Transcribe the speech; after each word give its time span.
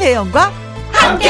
김혜영과 0.00 0.50
함께. 0.92 1.28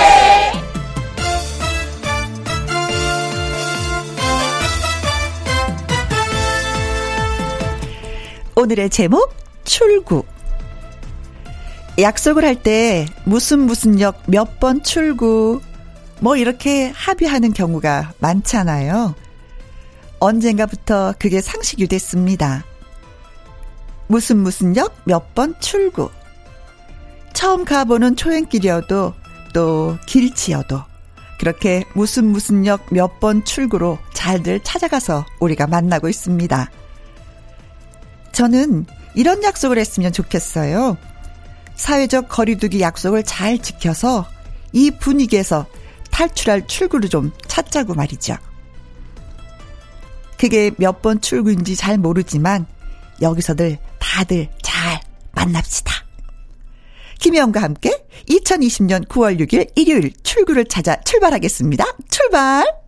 오늘의 8.55 8.91
제목 8.91 9.35
출구. 9.65 10.23
약속을 11.99 12.45
할 12.45 12.55
때 12.55 13.07
무슨 13.25 13.61
무슨 13.61 14.01
역 14.01 14.23
몇 14.29 14.61
번 14.61 14.85
출구 14.85 15.61
뭐 16.21 16.37
이렇게 16.37 16.93
합의하는 16.95 17.53
경우가 17.53 18.13
많잖아요. 18.21 19.17
언젠가부터 20.21 21.15
그게 21.19 21.41
상식이 21.41 21.89
됐습니다. 21.89 22.65
무슨 24.07 24.39
무슨 24.39 24.77
역 24.77 24.95
몇 25.07 25.35
번 25.35 25.59
출구. 25.59 26.09
처음 27.33 27.65
가보는 27.65 28.17
초행길이어도 28.17 29.15
또 29.53 29.99
길치여도 30.07 30.83
그렇게 31.39 31.85
무슨 31.95 32.27
무슨 32.27 32.67
역 32.67 32.87
몇 32.93 33.19
번 33.21 33.45
출구로 33.45 33.99
잘들 34.13 34.61
찾아가서 34.61 35.25
우리가 35.41 35.67
만나고 35.67 36.09
있습니다. 36.09 36.71
저는 38.33 38.87
이런 39.15 39.43
약속을 39.43 39.79
했으면 39.79 40.13
좋겠어요. 40.13 40.97
사회적 41.77 42.29
거리두기 42.29 42.81
약속을 42.81 43.25
잘 43.25 43.59
지켜서 43.59 44.27
이 44.73 44.91
분위기에서 44.91 45.67
탈출할 46.11 46.67
출구를 46.67 47.09
좀 47.09 47.33
찾자고 47.49 47.95
말이죠. 47.95 48.37
그게 50.39 50.71
몇 50.77 51.01
번 51.03 51.21
출구인지 51.21 51.75
잘 51.77 51.97
모르지만 51.99 52.67
여기서들 53.23 53.79
다들 53.99 54.49
잘 54.63 55.01
만납시다. 55.33 55.93
김혜영과 57.21 57.63
함께 57.63 57.91
2020년 58.29 59.07
9월 59.07 59.39
6일 59.41 59.71
일요일 59.77 60.13
출구를 60.23 60.65
찾아 60.65 60.99
출발하겠습니다. 61.03 61.85
출발! 62.09 62.80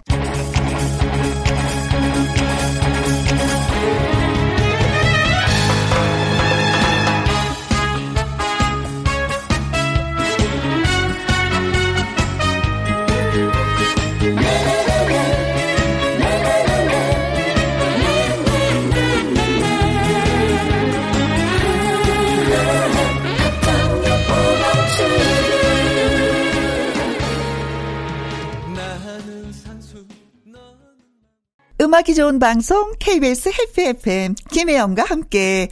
음악이 31.82 32.14
좋은 32.14 32.38
방송 32.38 32.92
KBS 33.00 33.48
해피 33.48 33.82
FM 33.88 34.36
김혜영과 34.52 35.02
함께 35.02 35.68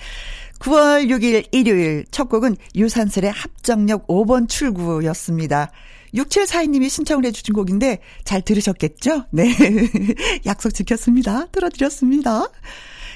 9월 0.58 1.08
6일 1.08 1.46
일요일 1.52 2.04
첫 2.10 2.28
곡은 2.28 2.56
유산슬의 2.74 3.30
합정역 3.30 4.08
5번 4.08 4.48
출구였습니다. 4.48 5.70
6742님이 6.12 6.88
신청을 6.88 7.24
해주신 7.26 7.54
곡인데 7.54 8.00
잘 8.24 8.42
들으셨겠죠? 8.42 9.26
네. 9.30 9.54
약속 10.46 10.74
지켰습니다. 10.74 11.46
들어드렸습니다. 11.52 12.42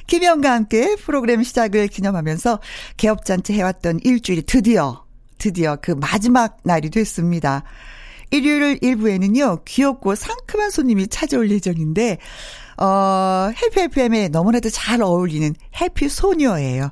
김혜영과 0.06 0.52
함께 0.52 0.94
프로그램 0.94 1.42
시작을 1.42 1.88
기념하면서 1.88 2.60
개업잔치 2.96 3.54
해왔던 3.54 4.02
일주일이 4.04 4.42
드디어, 4.42 5.04
드디어 5.38 5.78
그 5.82 5.90
마지막 5.90 6.58
날이 6.62 6.90
됐습니다. 6.90 7.64
일요일 8.30 8.78
일부에는요, 8.82 9.64
귀엽고 9.64 10.14
상큼한 10.14 10.70
손님이 10.70 11.08
찾아올 11.08 11.50
예정인데, 11.50 12.18
어, 12.76 13.50
해피 13.50 13.80
FM에 13.80 14.28
너무나도 14.28 14.70
잘 14.70 15.02
어울리는 15.02 15.54
해피 15.80 16.08
소녀예요. 16.08 16.90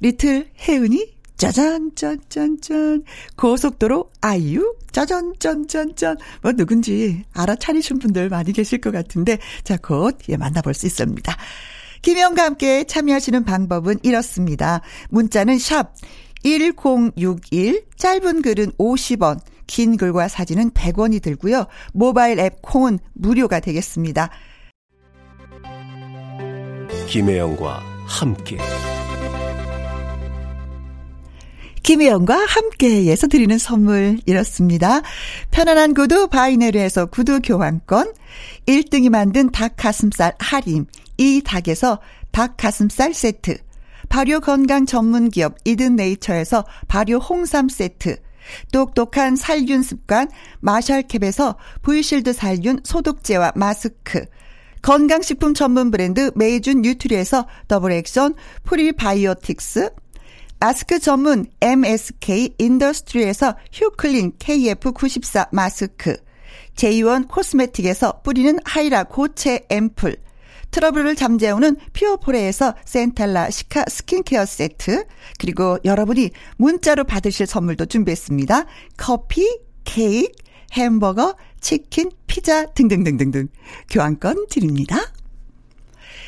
리틀 0.00 0.50
혜은이 0.60 1.18
짜잔, 1.38 1.92
짠, 1.94 2.18
짠, 2.28 2.60
짠. 2.60 3.04
고속도로 3.36 4.10
아이유, 4.20 4.74
짜잔, 4.90 5.34
짠, 5.38 5.68
짠, 5.68 5.94
짠. 5.94 6.16
뭐, 6.42 6.52
누군지 6.52 7.22
알아차리신 7.32 8.00
분들 8.00 8.28
많이 8.28 8.52
계실 8.52 8.80
것 8.80 8.90
같은데, 8.90 9.38
자, 9.62 9.76
곧, 9.76 10.18
예, 10.28 10.36
만나볼 10.36 10.74
수 10.74 10.86
있습니다. 10.86 11.36
김영과 12.02 12.44
함께 12.44 12.84
참여하시는 12.84 13.44
방법은 13.44 14.00
이렇습니다. 14.02 14.80
문자는 15.10 15.58
샵 15.58 15.94
1061, 16.42 17.84
짧은 17.96 18.42
글은 18.42 18.72
50원, 18.72 19.38
긴 19.68 19.96
글과 19.96 20.26
사진은 20.26 20.70
100원이 20.70 21.22
들고요. 21.22 21.66
모바일 21.92 22.40
앱 22.40 22.62
콩은 22.62 22.98
무료가 23.14 23.60
되겠습니다. 23.60 24.30
김혜영과 27.08 27.82
함께 28.06 28.58
김혜영과 31.82 32.36
함께에서 32.46 33.26
드리는 33.28 33.56
선물 33.56 34.18
이렇습니다. 34.26 35.00
편안한 35.50 35.94
구두 35.94 36.28
바이네르에서 36.28 37.06
구두 37.06 37.40
교환권 37.40 38.12
1등이 38.66 39.08
만든 39.08 39.50
닭 39.50 39.72
가슴살 39.78 40.34
할인 40.38 40.84
이 41.16 41.40
닭에서 41.42 41.98
닭 42.30 42.58
가슴살 42.58 43.14
세트 43.14 43.56
발효 44.10 44.40
건강 44.40 44.84
전문 44.84 45.30
기업 45.30 45.54
이든 45.64 45.96
네이처에서 45.96 46.66
발효 46.88 47.16
홍삼 47.16 47.70
세트 47.70 48.18
똑똑한 48.70 49.36
살균 49.36 49.82
습관 49.82 50.28
마샬캡에서 50.60 51.56
브이실드 51.80 52.34
살균 52.34 52.80
소독제와 52.84 53.52
마스크 53.56 54.26
건강식품 54.82 55.54
전문 55.54 55.90
브랜드 55.90 56.30
메이준 56.34 56.82
뉴트리에서 56.82 57.46
더블 57.66 57.92
액션 57.92 58.34
프리바이오틱스 58.64 59.90
마스크 60.60 60.98
전문 60.98 61.46
MSK 61.60 62.54
인더스트리에서 62.58 63.56
휴클린 63.72 64.32
KF94 64.38 65.48
마스크 65.52 66.16
제이원 66.74 67.26
코스메틱에서 67.28 68.22
뿌리는 68.22 68.58
하이라 68.64 69.04
고체 69.04 69.66
앰플 69.68 70.16
트러블을 70.70 71.16
잠재우는 71.16 71.76
피오포레에서 71.92 72.74
센탈라 72.84 73.50
시카 73.50 73.84
스킨케어 73.88 74.44
세트 74.44 75.04
그리고 75.38 75.78
여러분이 75.84 76.30
문자로 76.56 77.04
받으실 77.04 77.46
선물도 77.46 77.86
준비했습니다. 77.86 78.66
커피, 78.96 79.60
케이크, 79.84 80.30
햄버거, 80.72 81.34
치킨, 81.60 82.10
피자 82.26 82.66
등등등등등 82.66 83.48
교환권 83.90 84.46
드립니다. 84.48 84.96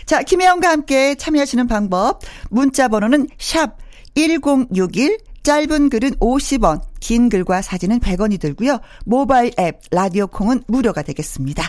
자, 0.07 0.23
김혜영과 0.23 0.69
함께 0.71 1.15
참여하시는 1.15 1.67
방법 1.67 2.21
문자 2.51 2.89
번호는 2.89 3.29
샵 3.39 3.79
1061 4.15 5.19
짧은 5.43 5.89
글은 5.89 6.17
50원, 6.17 6.83
긴 7.01 7.29
글과 7.29 7.63
사진은 7.63 8.01
100원이 8.01 8.41
들고요. 8.41 8.81
모바일 9.07 9.53
앱 9.59 9.81
라디오 9.91 10.27
콩은 10.27 10.65
무료가 10.67 11.03
되겠습니다. 11.03 11.65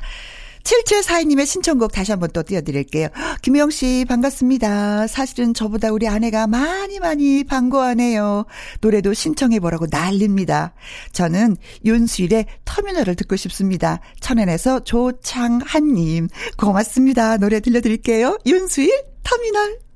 7742님의 0.63 1.45
신청곡 1.45 1.91
다시 1.91 2.11
한번 2.11 2.29
또 2.31 2.43
띄워드릴게요. 2.43 3.07
김영 3.41 3.69
씨, 3.69 4.05
반갑습니다. 4.07 5.07
사실은 5.07 5.53
저보다 5.53 5.91
우리 5.91 6.07
아내가 6.07 6.47
많이 6.47 6.99
많이 6.99 7.43
반가워하네요. 7.43 8.45
노래도 8.81 9.13
신청해보라고 9.13 9.87
난립니다. 9.89 10.73
저는 11.13 11.57
윤수일의 11.85 12.45
터미널을 12.65 13.15
듣고 13.15 13.35
싶습니다. 13.35 13.99
천안에서 14.19 14.81
조창한님. 14.83 16.27
고맙습니다. 16.57 17.37
노래 17.37 17.59
들려드릴게요. 17.59 18.37
윤수일, 18.45 18.91
터미널. 19.23 19.90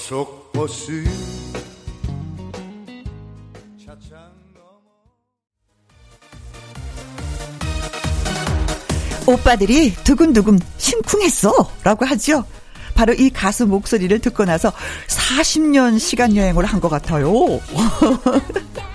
고속버스 0.00 1.04
오빠들이 9.26 9.94
두근두근 10.04 10.58
심쿵했어 10.78 11.52
라고 11.84 12.04
하죠. 12.06 12.44
바로 12.94 13.12
이 13.12 13.30
가수 13.30 13.66
목소리를 13.66 14.18
듣고 14.18 14.44
나서 14.44 14.72
40년 15.08 15.98
시간 15.98 16.36
여행을 16.36 16.64
한 16.64 16.80
것 16.80 16.88
같아요. 16.88 17.30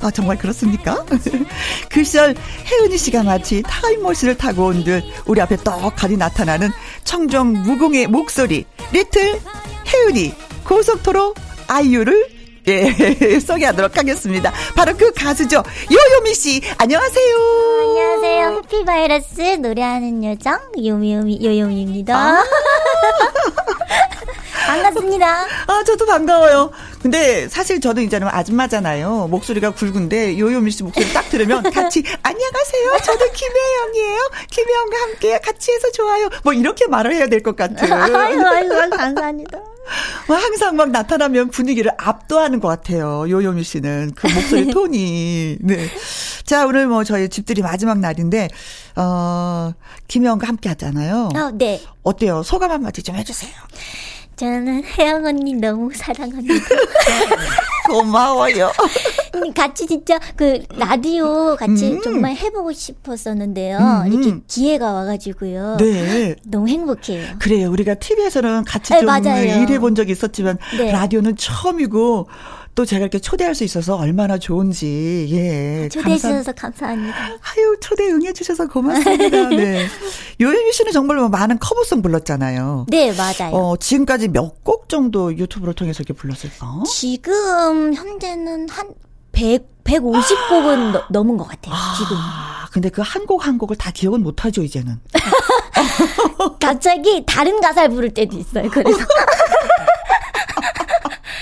아, 0.00 0.10
정말 0.10 0.38
그렇습니까? 0.38 1.04
그 1.90 2.04
시절 2.04 2.34
혜은이 2.66 2.96
씨가 2.98 3.22
마치 3.24 3.62
타임머신을 3.62 4.36
타고 4.38 4.66
온 4.66 4.84
듯 4.84 5.02
우리 5.26 5.40
앞에 5.40 5.56
떡하니 5.56 6.16
나타나는 6.16 6.70
청정 7.04 7.52
무공의 7.64 8.06
목소리. 8.06 8.64
리틀 8.92 9.40
혜은이 9.92 10.34
고속도로 10.64 11.34
아이유를 11.66 12.38
예, 12.68 13.40
소개하도록 13.40 13.96
하겠습니다. 13.96 14.52
바로 14.76 14.94
그 14.96 15.10
가수죠. 15.14 15.62
요요미 15.90 16.34
씨, 16.34 16.60
안녕하세요. 16.76 17.36
안녕하세요. 17.80 18.62
해피바이러스 18.62 19.40
노래하는 19.60 20.22
여정, 20.22 20.58
요미요미, 20.84 21.40
요요미입니다. 21.42 22.14
아. 22.14 22.44
반갑습니다. 24.66 25.46
아, 25.66 25.84
저도 25.84 26.06
반가워요. 26.06 26.70
근데 27.02 27.48
사실 27.48 27.80
저는 27.80 28.02
이제는 28.04 28.28
아줌마잖아요. 28.28 29.28
목소리가 29.28 29.70
굵은데 29.72 30.38
요요미 30.38 30.70
씨 30.70 30.82
목소리 30.82 31.12
딱 31.12 31.28
들으면 31.30 31.62
같이 31.70 32.02
안녕하세요. 32.22 32.98
저도 33.04 33.30
김혜영이에요. 33.32 34.30
김혜영과 34.50 34.96
함께 35.02 35.38
같이 35.40 35.72
해서 35.72 35.90
좋아요. 35.92 36.28
뭐 36.42 36.52
이렇게 36.52 36.86
말을 36.86 37.14
해야 37.14 37.26
될 37.28 37.38
것 37.42 37.54
같아요. 37.54 37.94
아이고, 38.18 38.44
아이고, 38.46 38.74
감사합니다. 38.96 39.58
뭐 40.26 40.36
항상 40.36 40.76
막 40.76 40.90
나타나면 40.90 41.48
분위기를 41.50 41.90
압도하는 41.96 42.60
것 42.60 42.68
같아요. 42.68 43.24
요요미 43.30 43.62
씨는 43.62 44.12
그 44.16 44.26
목소리 44.26 44.70
톤이. 44.70 45.58
네. 45.60 45.88
자 46.44 46.66
오늘 46.66 46.86
뭐 46.88 47.04
저희 47.04 47.28
집들이 47.28 47.62
마지막 47.62 47.98
날인데 47.98 48.48
어 48.96 49.72
김혜영과 50.08 50.46
함께 50.48 50.68
하잖아요. 50.70 51.28
어, 51.34 51.50
네. 51.54 51.80
어때요? 52.02 52.42
소감 52.42 52.70
한마디 52.72 53.02
좀 53.02 53.14
해주세요. 53.16 53.50
저는 54.38 54.84
혜영 54.84 55.24
언니 55.24 55.52
너무 55.54 55.90
사랑합니다. 55.92 56.54
고마워요. 57.90 58.70
같이 59.54 59.86
진짜 59.86 60.20
그 60.36 60.62
라디오 60.76 61.56
같이 61.56 61.94
음. 61.94 62.02
정말 62.02 62.36
해보고 62.36 62.72
싶었었는데요. 62.72 63.78
음. 63.78 64.12
이렇게 64.12 64.40
기회가 64.46 64.92
와가지고요. 64.92 65.78
네. 65.80 66.36
너무 66.44 66.68
행복해요. 66.68 67.36
그래요. 67.40 67.68
우리가 67.70 67.94
TV에서는 67.94 68.64
같이 68.64 68.92
네, 68.92 69.00
좀 69.00 69.06
맞아요. 69.06 69.62
일해본 69.62 69.96
적이 69.96 70.12
있었지만 70.12 70.58
네. 70.76 70.92
라디오는 70.92 71.34
처음이고 71.36 72.28
또 72.78 72.84
제가 72.84 73.00
이렇게 73.00 73.18
초대할 73.18 73.56
수 73.56 73.64
있어서 73.64 73.96
얼마나 73.96 74.38
좋은지 74.38 75.26
예 75.32 75.88
초대해 75.88 76.16
주셔서 76.16 76.52
감사합니다. 76.52 77.16
아유 77.18 77.76
초대 77.80 78.08
응해 78.08 78.32
주셔서 78.32 78.68
고맙습니다. 78.68 79.48
네 79.50 79.84
요예미 80.40 80.72
씨는 80.72 80.92
정말 80.92 81.16
뭐 81.16 81.28
많은 81.28 81.58
커버송 81.58 82.02
불렀잖아요. 82.02 82.86
네 82.88 83.12
맞아요. 83.16 83.52
어 83.52 83.76
지금까지 83.76 84.28
몇 84.28 84.62
곡 84.62 84.88
정도 84.88 85.36
유튜브를 85.36 85.74
통해서 85.74 86.02
이렇게 86.02 86.12
불렀을까? 86.12 86.84
지금 86.86 87.94
현재는 87.94 88.68
한 88.68 88.90
100, 89.32 89.82
150곡은 89.82 90.92
너, 90.92 91.02
넘은 91.10 91.36
것 91.36 91.48
같아요, 91.48 91.74
아, 91.74 91.94
지금. 91.98 92.16
근데 92.72 92.90
그 92.90 93.02
한 93.02 93.26
곡 93.26 93.44
한 93.44 93.58
곡을 93.58 93.74
다 93.76 93.90
기억은 93.90 94.22
못하죠, 94.22 94.62
이제는. 94.62 95.00
갑자기 96.60 97.24
다른 97.26 97.60
가사를 97.60 97.90
부를 97.90 98.10
때도 98.14 98.36
있어요, 98.38 98.68
그래서. 98.70 98.98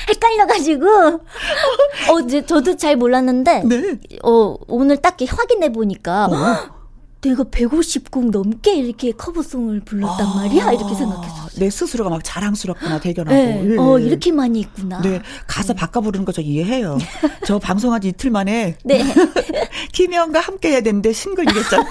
헷갈려가지고, 0.08 0.87
어, 2.11 2.20
이제 2.25 2.44
저도 2.47 2.76
잘 2.76 2.97
몰랐는데, 2.97 3.62
네. 3.64 3.99
어, 4.23 4.56
오늘 4.69 4.97
딱 4.99 5.17
확인해 5.29 5.73
보니까, 5.73 6.26
어. 6.26 6.76
내가 7.23 7.43
150곡 7.44 8.31
넘게 8.31 8.76
이렇게 8.76 9.11
커버송을 9.11 9.81
불렀단 9.81 10.26
아, 10.26 10.35
말이야 10.37 10.70
이렇게 10.73 10.94
생각했어. 10.94 11.49
내 11.58 11.70
스스로가 11.70 12.08
막 12.08 12.23
자랑스럽구나 12.23 13.00
대견하고. 13.00 13.35
네. 13.37 13.69
예. 13.73 13.76
어 13.79 13.99
이렇게 13.99 14.31
많이 14.31 14.61
있구나. 14.61 15.00
네 15.00 15.20
가사 15.49 15.73
네. 15.73 15.81
바꿔 15.81 16.00
부르는 16.03 16.25
거 16.25 16.31
저 16.31 16.41
이해해요. 16.41 16.99
저 17.44 17.58
방송한 17.58 18.00
지 18.03 18.08
이틀 18.08 18.31
만에 18.31 18.76
네. 18.85 19.03
김혜영과 19.93 20.38
함께 20.38 20.70
해야 20.70 20.81
되는데 20.82 21.12
싱글이겠잖아. 21.12 21.85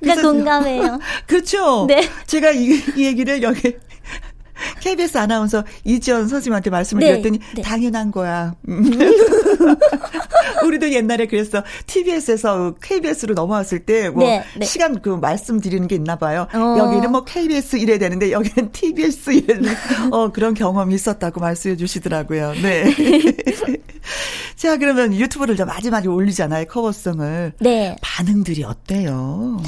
나 0.00 0.14
공감해요. 0.20 0.98
그렇죠. 1.26 1.86
네. 1.88 2.08
제가 2.26 2.50
이, 2.52 2.82
이 2.96 3.04
얘기를 3.06 3.42
여기 3.42 3.76
KBS 4.80 5.18
아나운서 5.18 5.64
이지연 5.84 6.28
선생님한테 6.28 6.70
말씀을 6.70 7.00
네, 7.00 7.12
드렸더니 7.12 7.40
네. 7.54 7.62
당연한 7.62 8.10
거야. 8.10 8.54
우리도 10.64 10.92
옛날에 10.92 11.26
그래서 11.26 11.62
TBS에서 11.86 12.74
KBS로 12.82 13.34
넘어왔을 13.34 13.80
때뭐 13.80 14.24
네, 14.24 14.44
네. 14.56 14.64
시간 14.64 15.00
그 15.00 15.10
말씀드리는 15.10 15.86
게 15.88 15.94
있나 15.94 16.16
봐요. 16.16 16.46
어. 16.54 16.76
여기는 16.78 17.10
뭐 17.10 17.24
KBS 17.24 17.76
이래야 17.76 17.98
되는데 17.98 18.32
여기는 18.32 18.72
TBS 18.72 19.30
이래는 19.30 19.74
어 20.10 20.30
그런 20.30 20.54
경험이 20.54 20.94
있었다고 20.94 21.40
말씀해 21.40 21.76
주시더라고요. 21.76 22.54
네. 22.62 22.84
자, 24.56 24.76
그러면 24.76 25.14
유튜브를 25.14 25.56
좀 25.56 25.66
마지막에 25.66 26.08
올리잖아요. 26.08 26.66
커버송을. 26.66 27.52
네. 27.60 27.96
반응들이 28.00 28.64
어때요? 28.64 29.60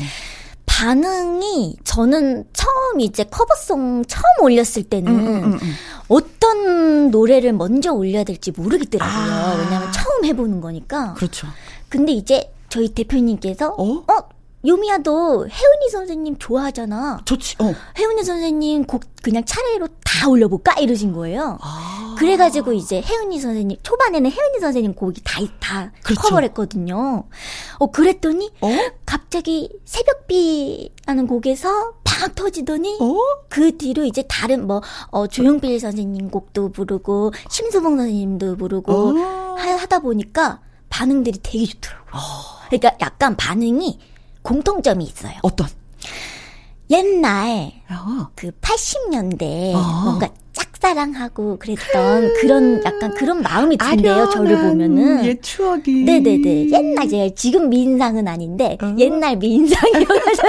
반응이 0.76 1.76
저는 1.84 2.44
처음 2.52 3.00
이제 3.00 3.24
커버송 3.24 4.04
처음 4.04 4.22
올렸을 4.42 4.82
때는 4.90 5.10
음, 5.10 5.26
음, 5.26 5.44
음. 5.44 5.58
음. 5.62 5.74
어떤 6.08 7.10
노래를 7.10 7.54
먼저 7.54 7.92
올려야 7.94 8.24
될지 8.24 8.50
모르겠더라고요. 8.50 9.32
아. 9.34 9.56
왜냐하면 9.58 9.90
처음 9.92 10.26
해보는 10.26 10.60
거니까. 10.60 11.14
그렇죠. 11.14 11.46
근데 11.88 12.12
이제 12.12 12.52
저희 12.68 12.90
대표님께서 12.90 13.70
어, 13.70 14.04
어 14.06 14.28
요미야도 14.66 15.48
혜은이 15.48 15.90
선생님 15.90 16.36
좋아하잖아. 16.38 17.20
좋지. 17.24 17.56
어. 17.60 17.74
혜은이 17.98 18.24
선생님 18.24 18.84
곡 18.84 19.02
그냥 19.22 19.44
차례로 19.44 19.88
다 20.04 20.28
올려볼까 20.28 20.80
이러신 20.80 21.12
거예요. 21.12 21.58
아. 21.60 22.14
그래가지고 22.18 22.72
이제 22.72 23.00
혜은이 23.02 23.38
선생님 23.38 23.78
초반에는 23.82 24.30
혜은이 24.30 24.60
선생님 24.60 24.94
곡이 24.94 25.22
다다 25.22 25.92
그렇죠. 26.02 26.22
커버를 26.22 26.48
했거든요. 26.48 27.24
어 27.78 27.90
그랬더니 27.90 28.50
어? 28.60 28.68
갑자기 29.04 29.70
새벽비라는 29.84 31.26
곡에서 31.26 31.94
팍 32.04 32.34
터지더니 32.34 32.98
어? 33.00 33.16
그 33.48 33.76
뒤로 33.76 34.04
이제 34.04 34.22
다른 34.28 34.66
뭐 34.66 34.80
어, 35.10 35.26
조용필 35.26 35.78
선생님 35.78 36.30
곡도 36.30 36.72
부르고 36.72 37.32
심수봉 37.50 37.98
선생님도 37.98 38.56
부르고 38.56 38.92
어. 38.92 39.56
하다 39.56 39.98
보니까 40.00 40.60
반응들이 40.88 41.40
되게 41.42 41.66
좋더라고요. 41.66 42.12
어. 42.14 42.66
그러니까 42.68 42.96
약간 43.00 43.36
반응이 43.36 43.98
공통점이 44.46 45.02
있어요. 45.04 45.32
어떤? 45.42 45.66
옛날 46.88 47.72
어. 47.90 48.28
그 48.36 48.52
80년대 48.52 49.74
어. 49.74 50.04
뭔가 50.04 50.28
짝사랑하고 50.52 51.58
그랬던 51.58 52.34
그런 52.34 52.80
약간 52.84 53.12
그런 53.14 53.42
마음이 53.42 53.76
든대요. 53.76 54.30
저를 54.30 54.56
보면은 54.62 55.24
옛 55.24 55.42
추억이. 55.42 56.04
네네네. 56.04 56.70
옛날 56.70 57.08
제 57.08 57.34
지금 57.34 57.68
미인상은 57.70 58.28
아닌데 58.28 58.78
어. 58.80 58.94
옛날 58.96 59.36
미인상이어가지고 59.36 60.48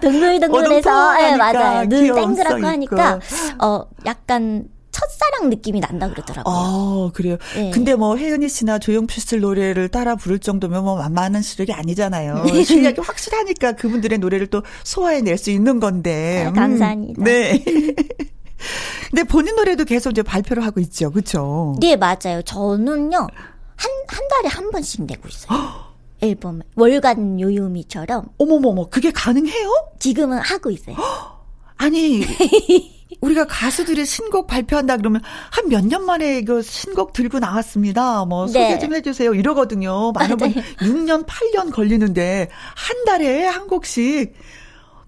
동글동글해서 0.00 1.14
네, 1.18 1.36
맞아요. 1.36 1.86
눈 1.86 2.14
땡그랗고 2.14 2.66
하니까 2.66 3.20
어 3.62 3.84
약간 4.06 4.66
첫사랑 4.94 5.50
느낌이 5.50 5.80
난다 5.80 6.08
그러더라고요. 6.08 6.54
아, 6.54 7.10
그래요. 7.12 7.36
네. 7.56 7.70
근데 7.70 7.96
뭐 7.96 8.16
혜은이 8.16 8.48
씨나 8.48 8.78
조용필 8.78 9.20
씨 9.20 9.36
노래를 9.36 9.88
따라 9.88 10.14
부를 10.14 10.38
정도면 10.38 10.84
뭐 10.84 10.96
만만한 10.96 11.42
실력이 11.42 11.72
아니잖아요. 11.72 12.44
네. 12.46 12.62
실력이 12.62 13.00
확실하니까 13.00 13.72
그분들의 13.72 14.18
노래를 14.18 14.46
또 14.46 14.62
소화해낼 14.84 15.36
수 15.36 15.50
있는 15.50 15.80
건데. 15.80 16.44
아, 16.46 16.52
감사합니다. 16.52 17.20
음, 17.20 17.24
네. 17.24 17.64
근데 19.10 19.24
본인 19.24 19.56
노래도 19.56 19.84
계속 19.84 20.10
이제 20.10 20.22
발표를 20.22 20.64
하고 20.64 20.80
있죠. 20.80 21.10
그렇죠? 21.10 21.74
네, 21.80 21.96
맞아요. 21.96 22.40
저는요. 22.44 23.16
한, 23.18 23.90
한 24.08 24.28
달에 24.28 24.48
한 24.48 24.70
번씩 24.70 25.04
내고 25.06 25.28
있어요. 25.28 25.58
앨범 26.22 26.60
월간 26.76 27.40
요요미처럼. 27.40 28.26
어머머머, 28.38 28.88
그게 28.88 29.10
가능해요? 29.10 29.70
지금은 29.98 30.38
하고 30.38 30.70
있어요. 30.70 30.96
아니, 31.76 32.22
우리가 33.24 33.46
가수들이 33.46 34.04
신곡 34.04 34.46
발표한다 34.46 34.96
그러면 34.98 35.20
한 35.50 35.68
몇 35.68 35.84
년 35.84 36.04
만에 36.04 36.42
그 36.42 36.62
신곡 36.62 37.12
들고 37.12 37.38
나왔습니다. 37.38 38.24
뭐 38.26 38.46
소개 38.46 38.60
네. 38.74 38.78
좀 38.78 38.94
해주세요. 38.94 39.34
이러거든요. 39.34 40.12
많은 40.12 40.36
분 40.36 40.52
6년, 40.52 41.26
8년 41.26 41.72
걸리는데 41.72 42.48
한 42.76 43.04
달에 43.04 43.44
한 43.46 43.66
곡씩 43.66 44.34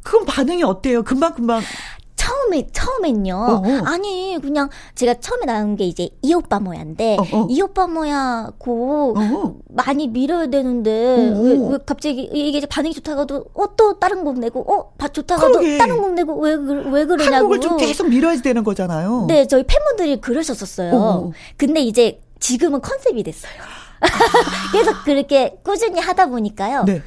그건 0.02 0.24
반응이 0.24 0.62
어때요? 0.62 1.02
금방금방 1.02 1.60
처음에 2.26 2.66
처음엔요. 2.72 3.36
어어. 3.36 3.82
아니 3.84 4.38
그냥 4.42 4.68
제가 4.94 5.14
처음에 5.14 5.46
나온 5.46 5.76
게 5.76 5.84
이제 5.84 6.10
이 6.22 6.34
오빠 6.34 6.58
뭐야인데 6.58 7.18
어어. 7.20 7.46
이 7.48 7.60
오빠 7.62 7.86
뭐야 7.86 8.50
고 8.58 9.14
많이 9.68 10.08
밀어야 10.08 10.46
되는데 10.48 10.90
왜, 10.90 11.56
왜, 11.70 11.78
갑자기 11.86 12.28
이게 12.32 12.66
반응이 12.66 12.94
좋다가도 12.94 13.44
어 13.54 13.66
또 13.76 13.98
다른 13.98 14.24
곡 14.24 14.38
내고 14.38 14.60
어 14.72 14.92
좋다가도 15.12 15.52
그러게. 15.52 15.76
다른 15.76 15.98
곡 16.00 16.14
내고 16.14 16.40
왜, 16.40 16.54
왜 16.54 17.04
그러냐고. 17.04 17.34
한곡을 17.34 17.60
좀 17.60 17.76
계속 17.76 18.08
밀어야 18.08 18.40
되는 18.40 18.64
거잖아요. 18.64 19.26
네 19.28 19.46
저희 19.46 19.64
팬분들이 19.64 20.20
그러셨었어요. 20.20 20.94
어어. 20.94 21.32
근데 21.58 21.80
이제 21.82 22.20
지금은 22.40 22.80
컨셉이 22.80 23.22
됐어요. 23.22 23.52
아. 24.00 24.06
계속 24.72 25.04
그렇게 25.04 25.58
꾸준히 25.62 26.00
하다 26.00 26.26
보니까요. 26.26 26.84
네. 26.84 27.02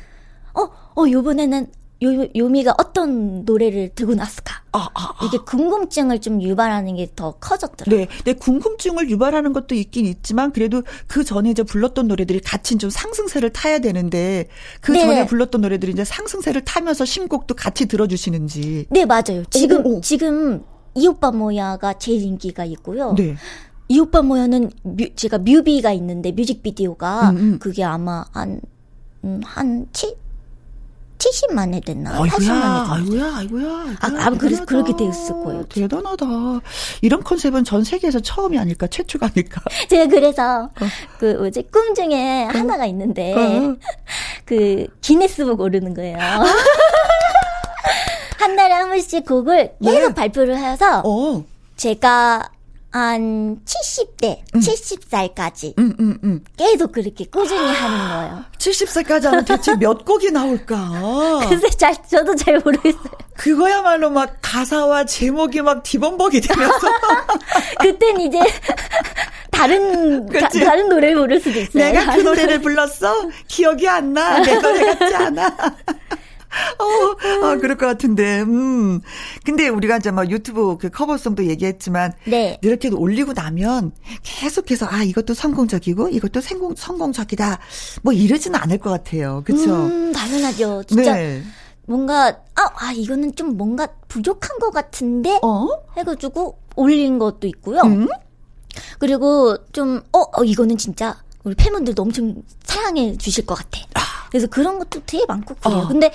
어, 0.54 0.70
어, 0.96 1.10
요번에는 1.10 1.68
요, 2.02 2.28
요미가 2.36 2.76
어떤 2.78 3.44
노래를 3.44 3.90
들고 3.94 4.16
났을까? 4.16 4.64
아, 4.72 4.88
아, 4.94 5.14
아. 5.20 5.26
이게 5.26 5.38
궁금증을 5.38 6.22
좀 6.22 6.42
유발하는 6.42 6.96
게 6.96 7.10
더 7.16 7.32
커졌더라고요. 7.32 8.06
네. 8.06 8.08
네, 8.24 8.34
궁금증을 8.34 9.10
유발하는 9.10 9.52
것도 9.52 9.76
있긴 9.76 10.06
있지만 10.06 10.54
그래도 10.54 10.84
그 11.08 11.24
전에 11.26 11.50
이제 11.52 11.64
불렀던 11.64 12.08
노래들이 12.08 12.40
같이 12.40 12.78
좀 12.78 12.90
상승세를 12.90 13.52
타야 13.52 13.80
되는데 13.80 14.48
그 14.80 14.94
네. 14.94 15.02
전에 15.02 15.26
불렀던 15.26 15.60
노래들이 15.62 15.92
이제 15.92 16.06
상승세를 16.06 16.64
타면서 16.64 17.04
신곡도 17.04 17.56
같이 17.56 17.88
들어주시는지. 17.88 18.86
네, 18.90 19.06
맞아요. 19.06 19.44
지금, 19.50 19.86
오, 19.86 19.98
오. 19.98 20.02
지금 20.02 20.64
이 20.96 21.08
오빠 21.08 21.32
뭐야가 21.32 21.98
제일 21.98 22.22
인기가 22.22 22.64
있고요. 22.64 23.14
네. 23.18 23.36
이 23.90 24.00
오빠 24.00 24.22
뭐야는 24.22 24.70
뮤, 24.84 25.16
제가 25.16 25.40
뮤비가 25.40 25.92
있는데 25.92 26.32
뮤직비디오가 26.32 27.32
음, 27.32 27.38
음. 27.38 27.60
그게 27.60 27.84
아마 27.84 28.24
한, 28.32 28.62
음, 29.24 29.42
한 29.44 29.88
7, 29.92 30.16
70만 31.20 31.74
회 31.74 31.80
됐나? 31.82 32.12
아이고야, 32.12 32.30
80만 32.30 32.40
회 32.40 32.42
됐나? 32.42 32.94
아이고야, 32.94 33.36
아이고야. 33.36 33.70
아, 34.00 34.26
아 34.26 34.30
그래서 34.32 34.66
그렇게 34.66 34.96
되었을 34.96 35.36
거예요. 35.44 35.64
대단하다. 35.66 36.26
이런 37.02 37.22
컨셉은 37.24 37.66
전 37.66 37.84
세계에서 37.84 38.22
처음이 38.22 38.58
아닐까, 38.58 38.88
최초가 38.88 39.28
아닐까. 39.28 39.62
제가 39.90 40.08
그래서 40.08 40.64
어. 40.64 40.70
그 41.20 41.34
뭐지 41.34 41.68
꿈 41.72 41.94
중에 41.94 42.46
어. 42.46 42.58
하나가 42.58 42.86
있는데 42.88 43.34
어. 43.34 43.76
그 44.46 44.88
기네스북 45.02 45.60
오르는 45.60 45.94
거예요. 45.94 46.18
한 48.38 48.56
달에 48.56 48.74
한 48.74 48.88
번씩 48.90 49.26
곡을 49.26 49.74
계속 49.84 50.08
네. 50.08 50.14
발표를 50.14 50.58
해서 50.58 51.02
어. 51.06 51.44
제가 51.76 52.50
한 52.92 53.60
70대, 53.66 54.40
음. 54.56 54.60
70살까지 54.60 55.78
음, 55.78 55.94
음, 56.00 56.18
음. 56.24 56.44
계속 56.58 56.92
그렇게 56.92 57.26
꾸준히 57.26 57.72
하는 57.72 57.98
거예요. 58.10 58.46
70살까지 58.58 59.24
하면 59.26 59.46
대체 59.46 59.76
몇 59.76 60.04
곡이 60.06 60.32
나올까? 60.32 61.42
글쎄, 61.48 61.70
잘, 61.78 61.96
저도 62.10 62.36
잘 62.36 62.60
모르겠어요. 62.60 63.04
그거야말로 63.38 64.10
막 64.10 64.38
가사와 64.42 65.06
제목이 65.06 65.62
막 65.62 65.84
뒤범벅이 65.84 66.42
되면서. 66.42 66.88
그땐 67.80 68.22
이제 68.22 68.40
다른, 69.52 70.26
가, 70.28 70.48
다른 70.50 70.90
노래를 70.90 71.16
부를 71.16 71.40
수도 71.40 71.60
있어요. 71.60 71.84
내가 71.92 72.16
그 72.16 72.22
노래를 72.22 72.60
불렀어? 72.62 73.30
기억이 73.48 73.88
안 73.88 74.14
나. 74.14 74.40
내 74.40 74.58
노래 74.60 74.96
같지 74.96 75.16
않아. 75.16 75.56
어, 76.80 77.46
아, 77.46 77.56
그럴 77.58 77.78
것 77.78 77.86
같은데. 77.86 78.42
음. 78.42 79.02
근데 79.46 79.68
우리가 79.68 79.98
이제 79.98 80.12
뭐 80.12 80.26
유튜브 80.28 80.78
그 80.78 80.90
커버송도 80.90 81.46
얘기했지만. 81.46 82.14
네. 82.26 82.58
이렇게 82.62 82.90
올리고 82.90 83.34
나면 83.34 83.92
계속해서 84.24 84.88
아, 84.90 85.04
이것도 85.04 85.34
성공적이고 85.34 86.10
이것도 86.10 86.42
성공, 86.42 86.76
성공적이다. 86.76 87.60
뭐 88.02 88.14
이러지는 88.14 88.60
않을 88.60 88.80
것 88.80 88.90
같아요. 88.90 89.44
그쵸? 89.46 89.74
음, 89.74 90.12
당연하죠. 90.12 90.84
진짜. 90.88 91.14
네. 91.14 91.44
뭔가, 91.86 92.28
아, 92.56 92.70
아, 92.76 92.92
이거는 92.94 93.36
좀 93.36 93.58
뭔가 93.58 93.88
부족한 94.08 94.60
것 94.60 94.70
같은데? 94.70 95.40
어? 95.42 95.68
해가지고 95.98 96.60
올린 96.76 97.18
것도 97.18 97.48
있고요. 97.48 97.82
음? 97.82 98.08
그리고 99.00 99.58
좀, 99.72 100.02
어, 100.12 100.20
어, 100.20 100.44
이거는 100.44 100.78
진짜 100.78 101.18
우리 101.44 101.56
팬분들도 101.56 102.02
엄청 102.02 102.36
사랑해 102.64 103.18
주실 103.18 103.46
것 103.46 103.56
같아. 103.56 103.80
아. 103.96 104.28
그래서 104.30 104.48
그런 104.48 104.78
것도 104.80 105.02
되게 105.06 105.26
많고 105.28 105.56
그래요. 105.56 105.80
어. 105.80 105.88
근데 105.88 106.12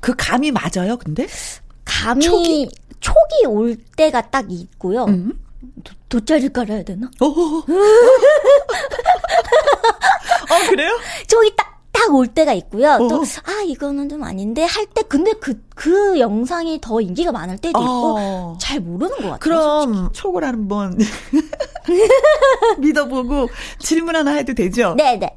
그 0.00 0.14
감이 0.16 0.50
맞아요, 0.50 0.96
근데? 0.98 1.28
감이 1.84 2.24
초기, 2.24 2.68
초기 3.00 3.46
올 3.46 3.76
때가 3.96 4.30
딱 4.30 4.46
있고요. 4.50 5.04
음. 5.04 5.38
도, 5.84 5.94
돗자리 6.08 6.48
깔아야 6.52 6.82
되나? 6.82 7.08
어, 7.20 7.26
어, 7.26 7.62
그래요? 10.68 10.90
저기 11.28 11.54
딱, 11.56 11.71
딱 11.92 12.12
올 12.14 12.26
때가 12.26 12.52
있고요. 12.54 12.92
어. 12.92 13.06
또, 13.08 13.22
아, 13.44 13.62
이거는 13.66 14.08
좀 14.08 14.22
아닌데 14.24 14.64
할 14.64 14.86
때, 14.86 15.02
근데 15.02 15.32
그, 15.34 15.62
그 15.74 16.18
영상이 16.18 16.80
더 16.80 17.00
인기가 17.00 17.30
많을 17.32 17.58
때도 17.58 17.78
있고, 17.78 18.16
어. 18.18 18.58
잘 18.60 18.80
모르는 18.80 19.14
것 19.16 19.22
같아요. 19.22 19.38
그럼, 19.38 19.94
솔직히. 19.94 20.12
촉을 20.22 20.44
한번 20.44 20.98
믿어보고 22.78 23.48
질문 23.78 24.16
하나 24.16 24.32
해도 24.32 24.54
되죠? 24.54 24.94
네네. 24.96 25.36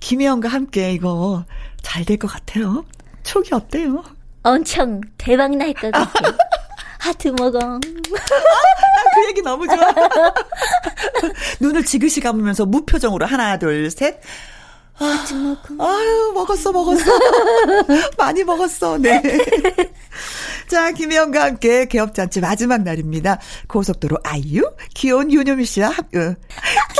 김혜영과 0.00 0.48
함께 0.48 0.92
이거 0.92 1.44
잘 1.82 2.04
될 2.04 2.18
것 2.18 2.28
같아요. 2.30 2.84
촉이 3.22 3.48
어때요? 3.52 4.02
엄청 4.42 5.00
대박 5.18 5.56
날 5.56 5.72
것 5.74 5.90
같아요. 5.90 6.34
하트 6.98 7.28
먹어. 7.28 7.58
그 7.80 9.28
얘기 9.28 9.42
너무 9.42 9.66
좋아. 9.66 9.76
눈을 11.60 11.84
지그시 11.84 12.20
감으면서 12.20 12.64
무표정으로 12.66 13.26
하나, 13.26 13.58
둘, 13.58 13.90
셋. 13.90 14.20
먹어. 15.00 15.84
아유, 15.84 16.32
먹었어, 16.34 16.72
먹었어. 16.72 17.04
많이 18.16 18.44
먹었어, 18.44 18.98
네. 18.98 19.20
자, 20.68 20.92
김혜영과 20.92 21.42
함께 21.44 21.86
개업잔치 21.86 22.40
마지막 22.40 22.82
날입니다. 22.82 23.38
고속도로 23.68 24.16
아이유, 24.22 24.62
귀여운 24.94 25.32
요요미 25.32 25.64
씨와 25.66 25.88
함, 25.90 26.04
어, 26.14 26.34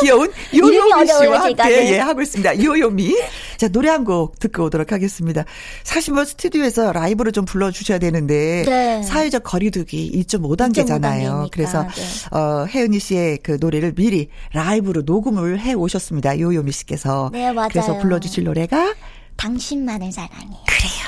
귀여운 0.01 0.31
요요미 0.55 1.07
씨와 1.07 1.43
함께 1.45 1.63
네. 1.63 1.93
예, 1.95 1.99
하고 1.99 2.21
있습니다. 2.23 2.63
요요미. 2.63 3.17
자, 3.57 3.69
노래 3.69 3.89
한 3.89 4.05
곡 4.05 4.39
듣고 4.39 4.65
오도록 4.65 4.93
하겠습니다. 4.93 5.45
사실 5.83 6.13
뭐 6.13 6.27
스튜디오에서 6.27 6.93
라이브로 6.93 7.31
좀 7.31 7.47
불러주셔야 7.47 7.99
되는데, 7.99 8.65
네. 8.67 9.03
사회적 9.03 9.45
거리두기 9.45 10.13
2.5단계잖아요. 10.27 11.49
그래서, 11.51 11.85
네. 11.85 12.37
어, 12.37 12.67
혜은이 12.67 12.99
씨의 12.99 13.39
그 13.43 13.57
노래를 13.59 13.95
미리 13.95 14.29
라이브로 14.53 15.03
녹음을 15.07 15.59
해 15.61 15.73
오셨습니다. 15.73 16.39
요요미 16.39 16.71
씨께서. 16.73 17.31
네, 17.33 17.51
맞아요. 17.53 17.69
그래서 17.85 18.01
불러주실 18.01 18.45
노래가 18.45 18.95
당신만의 19.37 20.13
사랑이에요. 20.13 20.65
그래요. 20.67 21.05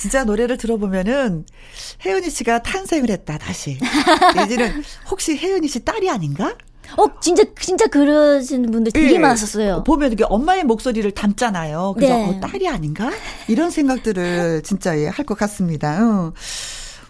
진짜 0.00 0.24
노래를 0.24 0.56
들어보면은 0.56 1.44
혜은이 2.06 2.30
씨가 2.30 2.62
탄생을 2.62 3.10
했다 3.10 3.36
다시. 3.36 3.78
예전는 4.40 4.82
혹시 5.10 5.36
혜은이 5.36 5.68
씨 5.68 5.84
딸이 5.84 6.08
아닌가? 6.08 6.56
어, 6.96 7.04
진짜, 7.20 7.44
진짜 7.60 7.86
그러시는 7.86 8.70
분들 8.70 8.92
되게 8.92 9.12
예, 9.14 9.18
많았었어요. 9.18 9.84
보면 9.84 10.12
이게 10.12 10.24
엄마의 10.26 10.64
목소리를 10.64 11.08
담잖아요. 11.12 11.92
그래서 11.96 12.16
네. 12.16 12.24
어, 12.30 12.40
딸이 12.40 12.66
아닌가? 12.66 13.10
이런 13.46 13.70
생각들을 13.70 14.62
진짜 14.64 14.98
예, 14.98 15.06
할 15.06 15.26
것 15.26 15.36
같습니다. 15.36 15.98
어. 16.02 16.32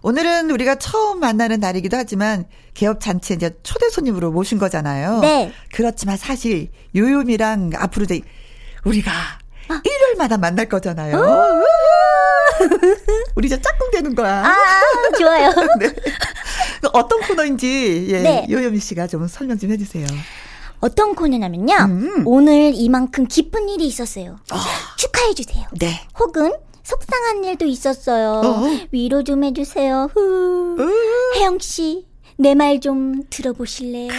오늘은 0.02 0.50
우리가 0.50 0.75
처음 0.76 1.20
만나는 1.20 1.61
날이기도 1.61 1.97
하지만 1.97 2.47
개업 2.75 3.00
잔치 3.00 3.35
이제 3.35 3.50
초대 3.62 3.88
손님으로 3.88 4.32
모신 4.32 4.59
거잖아요. 4.59 5.20
네. 5.20 5.52
그렇지만 5.73 6.16
사실 6.16 6.70
요요미랑 6.97 7.70
앞으로 7.76 8.04
이제 8.04 8.20
우리가 8.85 9.12
아. 9.68 9.80
일요일마다 9.85 10.38
만날 10.38 10.68
거잖아요. 10.68 11.16
어? 11.16 11.62
우리 13.37 13.47
이제 13.47 13.61
짝꿍 13.61 13.90
되는 13.90 14.14
거야. 14.14 14.45
아, 14.47 14.57
좋아요. 15.19 15.50
네. 15.81 15.93
어떤 16.93 17.21
코너인지 17.21 18.07
예, 18.09 18.23
네. 18.23 18.47
요요미 18.50 18.79
씨가 18.81 19.07
좀 19.07 19.26
설명 19.29 19.59
좀 19.59 19.71
해주세요. 19.71 20.07
어떤 20.81 21.14
코너냐면요. 21.14 21.75
음. 21.88 22.26
오늘 22.26 22.73
이만큼 22.75 23.26
기쁜 23.26 23.69
일이 23.69 23.87
있었어요. 23.87 24.38
어. 24.52 24.57
축하해 24.97 25.35
주세요. 25.35 25.67
네. 25.79 26.00
혹은 26.19 26.52
속상한 26.83 27.45
일도 27.45 27.67
있었어요. 27.67 28.40
어. 28.45 28.67
위로 28.90 29.23
좀 29.23 29.45
해주세요. 29.45 30.11
후. 30.14 30.76
어. 30.81 31.38
혜영 31.38 31.59
씨, 31.61 32.07
내 32.40 32.54
말 32.54 32.80
좀 32.80 33.23
들어보실래요? 33.28 34.11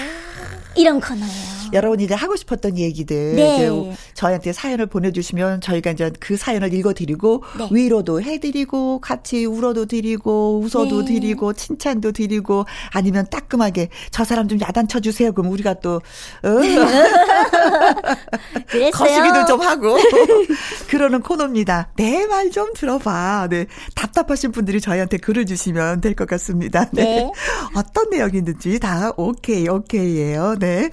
이런 0.76 1.02
코너예요. 1.02 1.62
여러분이 1.74 2.04
이제 2.04 2.14
하고 2.14 2.36
싶었던 2.36 2.78
얘기들 2.78 3.36
네. 3.36 3.56
이제 3.58 3.96
저희한테 4.14 4.52
사연을 4.54 4.86
보내주시면 4.88 5.62
저희가 5.62 5.92
이제 5.92 6.12
그 6.20 6.36
사연을 6.38 6.74
읽어드리고 6.74 7.44
네. 7.58 7.68
위로도 7.72 8.22
해드리고 8.22 9.00
같이 9.00 9.46
울어도 9.46 9.86
드리고 9.86 10.60
웃어도 10.64 11.06
네. 11.06 11.14
드리고 11.14 11.54
칭찬도 11.54 12.12
드리고 12.12 12.66
아니면 12.92 13.26
따끔하게 13.32 13.88
저 14.12 14.24
사람 14.26 14.48
좀 14.50 14.60
야단 14.62 14.88
쳐 14.90 15.00
주세요. 15.00 15.32
그럼 15.32 15.50
우리가 15.52 15.76
또 15.76 15.96
어? 15.96 16.02
그랬어요. 18.68 18.68
거시기도 18.92 19.46
좀 19.48 19.62
하고 19.62 19.98
그러는 20.92 21.22
코너입니다. 21.22 21.88
내 21.96 22.26
말 22.28 22.52
좀 22.52 22.74
들어봐. 22.74 23.48
네, 23.50 23.66
답답하신 23.96 24.52
분들이 24.52 24.82
저희한테 24.82 25.18
글을 25.18 25.46
주시면 25.46 26.02
될 26.02 26.16
것 26.16 26.28
같습니다. 26.28 26.90
네. 26.92 27.04
네. 27.04 27.32
어떤 27.76 28.10
내용이 28.10 28.40
있는지 28.40 28.78
다 28.78 29.14
오케이 29.16 29.70
오케이예요. 29.70 30.58
네. 30.60 30.90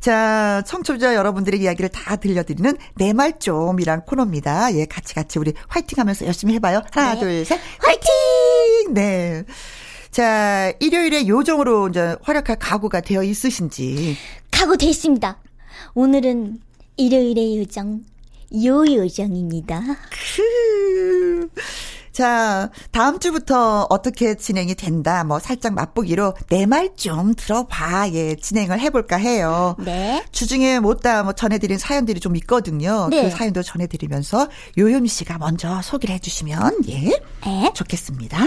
자, 0.00 0.62
청취자 0.66 1.14
여러분들의 1.14 1.60
이야기를 1.60 1.90
다 1.90 2.16
들려드리는 2.16 2.74
내 2.96 3.12
말 3.12 3.38
좀이란 3.38 4.06
코너입니다. 4.06 4.74
예, 4.76 4.86
같이 4.86 5.14
같이 5.14 5.38
우리 5.38 5.52
화이팅 5.68 5.98
하면서 6.00 6.24
열심히 6.24 6.54
해봐요. 6.54 6.82
하나, 6.92 7.14
네. 7.14 7.20
둘, 7.20 7.44
셋. 7.44 7.60
화이팅! 7.80 8.94
네. 8.94 9.44
자, 10.10 10.72
일요일에 10.80 11.26
요정으로 11.28 11.88
이제 11.88 12.16
활약할 12.22 12.56
각오가 12.58 13.00
되어 13.02 13.22
있으신지. 13.22 14.16
각오 14.50 14.76
됐습니다. 14.76 15.38
오늘은 15.94 16.60
일요일의 16.96 17.58
요정, 17.58 18.00
요요정입니다. 18.62 19.80
크. 20.36 21.48
자, 22.12 22.70
다음 22.92 23.18
주부터 23.18 23.88
어떻게 23.90 24.36
진행이 24.36 24.76
된다. 24.76 25.24
뭐 25.24 25.40
살짝 25.40 25.74
맛보기로 25.74 26.34
내 26.48 26.64
말 26.64 26.94
좀 26.96 27.34
들어봐. 27.34 28.10
예, 28.12 28.36
진행을 28.36 28.78
해볼까 28.78 29.16
해요. 29.16 29.74
네. 29.80 30.24
주중에 30.30 30.78
못다 30.78 31.24
뭐 31.24 31.32
전해드린 31.32 31.76
사연들이 31.76 32.20
좀 32.20 32.36
있거든요. 32.36 33.08
네. 33.10 33.24
그 33.24 33.30
사연도 33.36 33.64
전해드리면서 33.64 34.46
요요미 34.78 35.08
씨가 35.08 35.38
먼저 35.38 35.82
소개를 35.82 36.14
해주시면 36.14 36.84
예, 36.88 37.10
네. 37.44 37.72
좋겠습니다. 37.74 38.38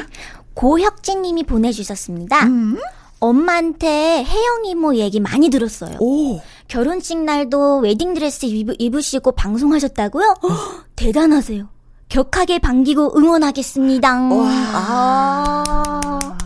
고혁진 0.54 1.22
님이 1.24 1.44
보내주셨습니다. 1.44 2.46
음. 2.46 2.80
엄마한테 3.20 4.24
혜영 4.24 4.66
이모 4.66 4.96
얘기 4.96 5.20
많이 5.20 5.50
들었어요. 5.50 5.98
오. 6.00 6.40
결혼식 6.68 7.24
날도 7.24 7.80
웨딩드레스 7.80 8.46
입으, 8.46 9.02
시고 9.02 9.32
방송하셨다고요? 9.32 10.36
대단하세요. 10.96 11.70
격하게 12.10 12.60
반기고 12.60 13.18
응원하겠습니다. 13.18 14.14
와. 14.30 14.48
아. 14.74 16.38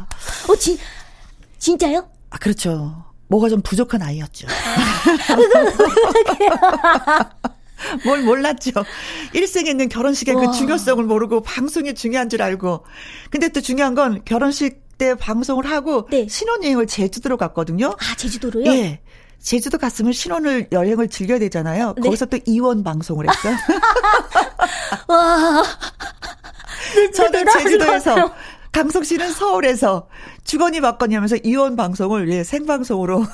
어, 0.49 0.55
진, 0.55 0.77
진짜요? 1.57 2.07
아, 2.29 2.37
그렇죠. 2.37 3.03
뭐가 3.27 3.49
좀 3.49 3.61
부족한 3.61 4.01
아이였죠. 4.01 4.47
뭘 8.05 8.21
몰랐죠. 8.21 8.71
일생에 9.33 9.69
있는 9.71 9.89
결혼식의 9.89 10.35
그 10.35 10.51
중요성을 10.51 11.03
모르고 11.03 11.41
방송이 11.41 11.95
중요한 11.95 12.29
줄 12.29 12.41
알고. 12.41 12.85
근데 13.29 13.49
또 13.49 13.61
중요한 13.61 13.95
건 13.95 14.21
결혼식 14.25 14.81
때 14.97 15.15
방송을 15.15 15.65
하고 15.65 16.07
네. 16.11 16.27
신혼여행을 16.27 16.85
제주도로 16.85 17.37
갔거든요. 17.37 17.87
아, 17.87 18.15
제주도로요? 18.17 18.65
예. 18.67 19.01
제주도 19.41 19.77
갔으면 19.77 20.13
신혼을 20.13 20.67
여행을 20.71 21.09
즐겨야 21.09 21.39
되잖아요. 21.39 21.93
네. 21.97 22.01
거기서 22.01 22.27
또 22.27 22.37
이원 22.45 22.83
방송을 22.83 23.27
했어요. 23.29 23.55
와. 25.07 25.63
저는 27.15 27.45
제주도에서 27.53 28.33
강석 28.71 29.03
씨는 29.05 29.31
서울에서 29.31 30.07
주거니 30.45 30.79
받거니 30.79 31.13
하면서 31.13 31.35
이혼 31.43 31.75
방송을 31.75 32.29
예, 32.29 32.43
생방송으로. 32.43 33.25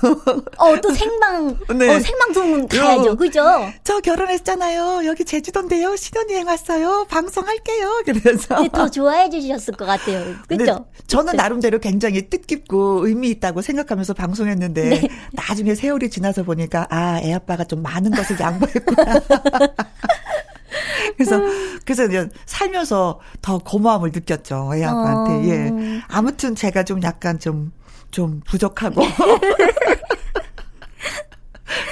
어, 0.58 0.82
또 0.82 0.94
생방, 0.94 1.58
네. 1.78 1.96
어, 1.96 2.00
생방송은 2.00 2.68
가야죠. 2.68 3.16
그죠? 3.16 3.44
저 3.84 4.00
결혼했잖아요. 4.00 5.06
여기 5.06 5.24
제주도인데요. 5.24 5.96
신혼여행 5.96 6.48
왔어요. 6.48 7.06
방송할게요. 7.10 8.02
그래서. 8.06 8.62
네, 8.62 8.70
더 8.74 8.90
좋아해 8.90 9.30
주셨을 9.30 9.76
것 9.76 9.86
같아요. 9.86 10.36
그죠? 10.48 10.66
네, 10.66 10.76
저는 11.06 11.36
나름대로 11.36 11.80
굉장히 11.80 12.30
뜻깊고 12.30 13.08
의미 13.08 13.30
있다고 13.30 13.62
생각하면서 13.62 14.16
방송했는데, 14.16 14.90
네. 14.90 15.08
나중에 15.34 15.76
세월이 15.76 16.10
지나서 16.10 16.44
보니까, 16.44 16.88
아, 16.90 17.20
애 17.22 17.34
아빠가 17.34 17.64
좀 17.64 17.84
많은 17.84 18.12
것을 18.12 18.40
양보했구나. 18.40 19.04
그래서 21.18 21.42
그래서 21.86 22.06
이제 22.06 22.30
살면서 22.46 23.20
더 23.42 23.58
고마움을 23.58 24.12
느꼈죠 24.14 24.72
애 24.76 24.84
아빠한테. 24.84 25.32
어. 25.32 25.44
예. 25.54 26.02
아무튼 26.08 26.56
제가 26.56 26.84
좀 26.84 27.02
약간 27.04 27.40
좀좀 27.40 27.72
좀 28.12 28.42
부족하고. 28.48 29.02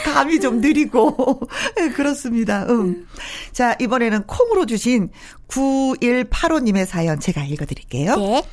감이 0.05 0.39
좀 0.39 0.61
느리고 0.61 1.41
네, 1.75 1.89
그렇습니다. 1.89 2.65
음. 2.69 3.05
자 3.51 3.75
이번에는 3.79 4.23
콩으로 4.23 4.65
주신 4.65 5.09
9185님의 5.49 6.85
사연 6.85 7.19
제가 7.19 7.43
읽어드릴게요. 7.43 8.15
네. 8.15 8.43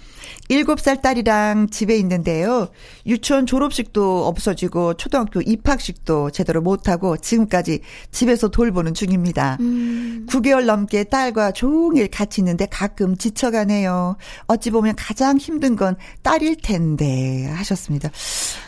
7살 0.50 1.00
딸이랑 1.00 1.70
집에 1.70 1.96
있는데요. 1.96 2.68
유치원 3.07 3.46
졸업식도 3.46 4.26
없어지고 4.26 4.94
초등학교 4.94 5.40
입학식도 5.40 6.31
제대로 6.31 6.61
못하고 6.61 7.16
지금까지 7.16 7.81
집에서 8.11 8.48
돌보는 8.48 8.92
중입니다. 8.92 9.57
음. 9.61 10.26
9개월 10.28 10.66
넘게 10.66 11.05
딸과 11.05 11.52
종일 11.52 12.09
같이 12.09 12.40
있는데 12.42 12.66
가끔 12.66 13.16
지쳐가네요. 13.16 14.16
어찌 14.46 14.70
보면 14.70 14.94
가장 14.96 15.38
힘든 15.38 15.76
건 15.76 15.96
딸일 16.22 16.57
텐데 16.62 17.46
하셨습니다. 17.46 18.11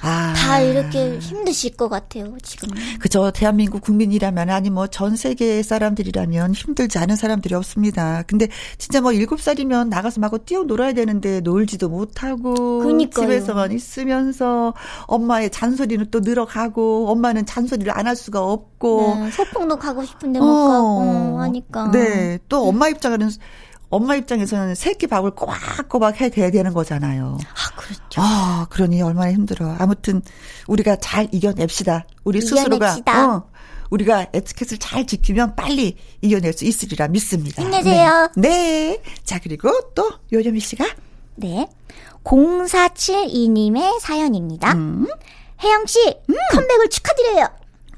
아. 0.00 0.32
다 0.36 0.60
이렇게 0.60 1.18
힘드실 1.18 1.76
것 1.76 1.88
같아요, 1.88 2.36
지금. 2.42 2.70
그죠. 3.00 3.30
대한민국 3.32 3.82
국민이라면 3.82 4.48
아니 4.50 4.70
뭐 4.70 4.86
전 4.94 5.16
세계 5.16 5.60
사람들이라면 5.62 6.52
힘들지 6.54 6.98
않은 6.98 7.16
사람들이 7.16 7.54
없습니다. 7.56 8.22
근데 8.28 8.46
진짜 8.78 9.00
뭐 9.00 9.10
7살이면 9.10 9.88
나가서 9.88 10.20
막 10.20 10.32
뛰어놀아야 10.46 10.92
되는데 10.92 11.40
놀지 11.40 11.63
놀지도 11.64 11.88
못하고 11.88 12.80
그러니까요. 12.80 13.26
집에서만 13.26 13.72
있으면서 13.72 14.74
엄마의 15.06 15.50
잔소리는 15.50 16.06
또 16.10 16.20
늘어가고 16.20 17.08
엄마는 17.10 17.46
잔소리를 17.46 17.90
안 17.96 18.04
할 18.04 18.16
수가 18.16 18.42
없고 18.44 19.14
네, 19.18 19.30
소풍도 19.30 19.78
가고 19.78 20.04
싶은데 20.04 20.38
못 20.38 20.44
어, 20.46 20.68
가고 20.68 21.40
하니까 21.40 21.90
네 21.90 22.38
또 22.50 22.68
엄마 22.68 22.88
입장에는 22.88 23.30
엄마 23.88 24.14
입장에서는 24.14 24.74
새끼 24.74 25.06
밥을 25.06 25.30
꼬박꼬박 25.30 26.20
해 26.20 26.28
돼야 26.28 26.50
되는 26.50 26.74
거잖아요. 26.74 27.38
아, 27.40 27.76
그렇죠. 27.76 28.20
아, 28.20 28.66
그러니 28.68 29.00
얼마나 29.00 29.32
힘들어. 29.32 29.74
아무튼 29.78 30.20
우리가 30.66 30.96
잘 30.96 31.28
이겨냅시다. 31.32 32.06
우리 32.24 32.40
이겨냅시다. 32.40 32.92
스스로가 33.00 33.34
어, 33.36 33.44
우리가 33.90 34.26
에티켓을 34.34 34.76
잘 34.78 35.06
지키면 35.06 35.54
빨리 35.54 35.96
이겨낼 36.20 36.52
수 36.52 36.64
있으리라 36.66 37.08
믿습니다. 37.08 37.62
힘내세요. 37.62 38.28
네. 38.36 38.50
네. 38.50 39.02
자, 39.22 39.38
그리고 39.42 39.70
또 39.94 40.10
요요미 40.32 40.60
씨가 40.60 40.84
네. 41.36 41.68
0472님의 42.24 44.00
사연입니다. 44.00 44.72
음. 44.74 45.06
혜영 45.62 45.86
씨, 45.86 45.98
음. 46.28 46.34
컴백을 46.52 46.88
축하드려요. 46.88 47.48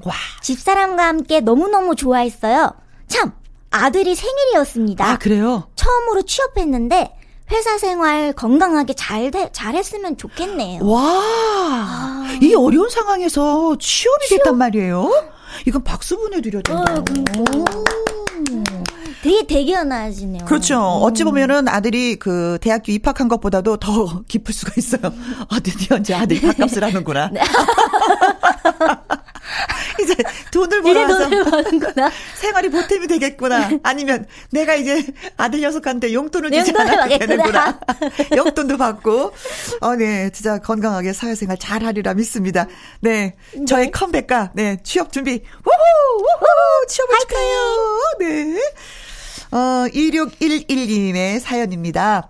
와. 0.04 0.14
집사람과 0.42 1.06
함께 1.06 1.40
너무너무 1.40 1.94
좋아했어요. 1.96 2.72
참, 3.08 3.32
아들이 3.70 4.14
생일이었습니다. 4.14 5.04
아, 5.04 5.18
그래요? 5.18 5.68
처음으로 5.76 6.22
취업했는데 6.22 7.12
회사 7.50 7.78
생활 7.78 8.32
건강하게 8.32 8.94
잘 8.94 9.30
돼, 9.30 9.50
잘했으면 9.52 10.16
좋겠네요. 10.16 10.84
와. 10.84 11.00
아. 11.02 12.38
이 12.42 12.54
어려운 12.54 12.88
상황에서 12.90 13.76
취업이 13.78 14.26
취업? 14.26 14.38
됐단 14.38 14.58
말이에요? 14.58 15.10
이건 15.66 15.84
박수 15.84 16.16
보내드려야 16.16 16.62
된다. 16.62 16.94
어, 16.94 17.04
되게 19.22 19.46
대견하시네요. 19.46 20.44
그렇죠. 20.44 20.74
음. 20.76 21.02
어찌 21.02 21.24
보면은 21.24 21.68
아들이 21.68 22.16
그 22.16 22.58
대학교 22.60 22.92
입학한 22.92 23.28
것보다도 23.28 23.78
더 23.78 24.22
깊을 24.28 24.54
수가 24.54 24.72
있어요. 24.76 25.00
아, 25.48 25.60
드디어 25.60 25.96
이제 25.98 26.14
아들이 26.14 26.40
밥값을 26.40 26.82
하는구나. 26.84 27.30
네. 27.32 27.40
이제 30.02 30.14
돈을 30.52 30.82
벌어서 30.82 31.28
생활이 32.34 32.68
보탬이 32.68 33.06
되겠구나. 33.06 33.70
아니면 33.82 34.26
내가 34.50 34.74
이제 34.74 35.06
아들 35.36 35.60
녀석한테 35.60 36.12
용돈을 36.12 36.50
주지 36.50 36.72
않아도 36.76 37.18
되는구나. 37.18 37.78
용돈도 38.36 38.76
받고. 38.76 39.32
어, 39.80 39.96
네. 39.96 40.28
진짜 40.30 40.58
건강하게 40.58 41.12
사회생활 41.14 41.56
잘 41.58 41.82
하리라 41.84 42.12
믿습니다. 42.14 42.66
네. 43.00 43.36
저의 43.66 43.86
네. 43.86 43.90
컴백과, 43.90 44.50
네. 44.54 44.76
취업 44.82 45.12
준비. 45.12 45.30
우후! 45.32 46.18
우후! 46.18 46.86
취업을 46.88 47.18
축하해요. 47.20 48.00
네. 48.20 48.60
어, 49.56 49.88
2611님의 49.88 51.40
사연입니다. 51.40 52.28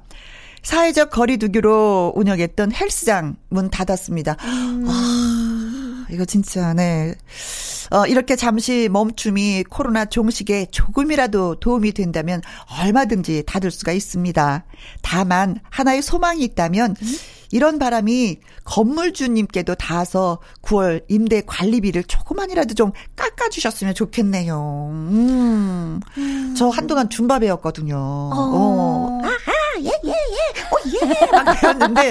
사회적 0.62 1.10
거리두기로 1.10 2.12
운영했던 2.14 2.72
헬스장 2.72 3.34
문 3.48 3.68
닫았습니다. 3.68 4.36
음. 4.44 4.84
아, 4.88 6.06
이거 6.10 6.24
진짜, 6.24 6.72
네. 6.72 7.16
어, 7.90 8.06
이렇게 8.06 8.36
잠시 8.36 8.88
멈춤이 8.92 9.64
코로나 9.64 10.04
종식에 10.04 10.66
조금이라도 10.70 11.58
도움이 11.58 11.92
된다면 11.92 12.42
얼마든지 12.80 13.42
닫을 13.44 13.72
수가 13.72 13.90
있습니다. 13.90 14.64
다만, 15.02 15.58
하나의 15.68 16.02
소망이 16.02 16.44
있다면, 16.44 16.94
음? 17.02 17.16
이런 17.50 17.78
바람이 17.78 18.38
건물주님께도 18.64 19.74
닿아서 19.76 20.38
9월 20.62 21.04
임대 21.08 21.42
관리비를 21.46 22.04
조금만이라도 22.04 22.74
좀 22.74 22.92
깎아주셨으면 23.16 23.94
좋겠네요. 23.94 24.88
음. 24.90 26.00
음. 26.18 26.54
저 26.56 26.68
한동안 26.68 27.08
줌바 27.08 27.40
배웠거든요. 27.40 27.96
어. 27.96 28.32
어. 28.34 29.20
아하, 29.22 29.80
예, 29.80 29.90
예, 30.04 30.10
예. 30.10 30.62
어, 30.62 30.76
예. 30.86 31.26
막 31.32 31.60
배웠는데, 31.60 32.10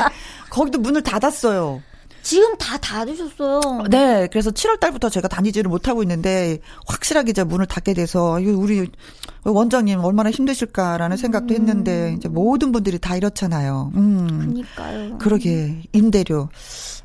거기도 0.49 0.79
문을 0.79 1.01
닫았어요. 1.03 1.81
지금 2.25 2.57
다 2.57 2.75
닫으셨어요. 2.79 3.83
네, 3.87 4.27
그래서 4.31 4.49
7월 4.49 4.79
달부터 4.79 5.09
제가 5.09 5.27
다니지를 5.27 5.69
못하고 5.69 6.01
있는데 6.01 6.57
확실하게 6.87 7.29
이제 7.29 7.43
문을 7.43 7.67
닫게 7.67 7.93
돼서 7.93 8.39
우리 8.41 8.89
원장님 9.43 9.99
얼마나 9.99 10.31
힘드실까라는 10.31 11.17
생각도 11.17 11.53
음. 11.53 11.59
했는데 11.59 12.15
이제 12.17 12.27
모든 12.27 12.71
분들이 12.71 12.97
다 12.97 13.15
이렇잖아요. 13.15 13.91
음. 13.93 14.27
그니까요. 14.39 15.19
그러게 15.19 15.83
임대료. 15.93 16.49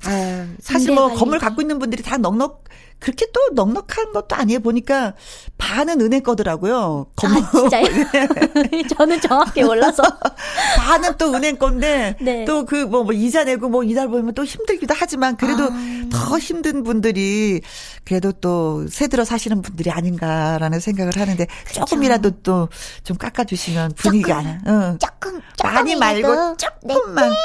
아, 0.06 0.46
사실 0.58 0.94
뭐 0.94 1.08
건물 1.08 1.38
갖고 1.38 1.60
있는 1.60 1.78
분들이 1.78 2.02
다 2.02 2.16
넉넉 2.16 2.64
그렇게 3.00 3.26
또 3.32 3.40
넉넉한 3.54 4.12
것도 4.12 4.36
아니에요. 4.36 4.60
보니까 4.60 5.14
반은 5.58 6.00
은행 6.00 6.22
거더라고요. 6.22 7.06
아, 7.22 7.50
진짜요? 7.50 7.84
네. 8.70 8.82
저는 8.96 9.20
정확히 9.20 9.62
몰라서. 9.62 10.02
반은 10.76 11.16
또 11.18 11.34
은행 11.34 11.56
건데 11.56 12.16
네. 12.20 12.44
또그 12.44 12.86
뭐, 12.86 13.04
뭐 13.04 13.12
이자 13.12 13.44
내고 13.44 13.68
뭐 13.68 13.82
이달 13.82 14.08
보면 14.08 14.34
또 14.34 14.44
힘들기도 14.44 14.94
하지만 14.96 15.36
그래도 15.36 15.64
아. 15.64 16.02
더 16.12 16.38
힘든 16.38 16.82
분들이 16.82 17.60
그래도 18.04 18.32
또 18.32 18.86
새들어 18.88 19.24
사시는 19.24 19.62
분들이 19.62 19.90
아닌가라는 19.90 20.80
생각을 20.80 21.12
하는데 21.16 21.46
그렇죠. 21.64 21.80
조금이라도 21.84 22.30
또 22.42 22.68
좀 23.04 23.16
깎아 23.16 23.44
주시면 23.44 23.92
분위기가 23.96 24.42
조금, 24.42 24.60
응. 24.66 24.98
조금, 24.98 25.40
조금 25.56 25.74
많이 25.74 25.96
말고 25.96 26.56
조금만 26.56 27.30
네, 27.30 27.36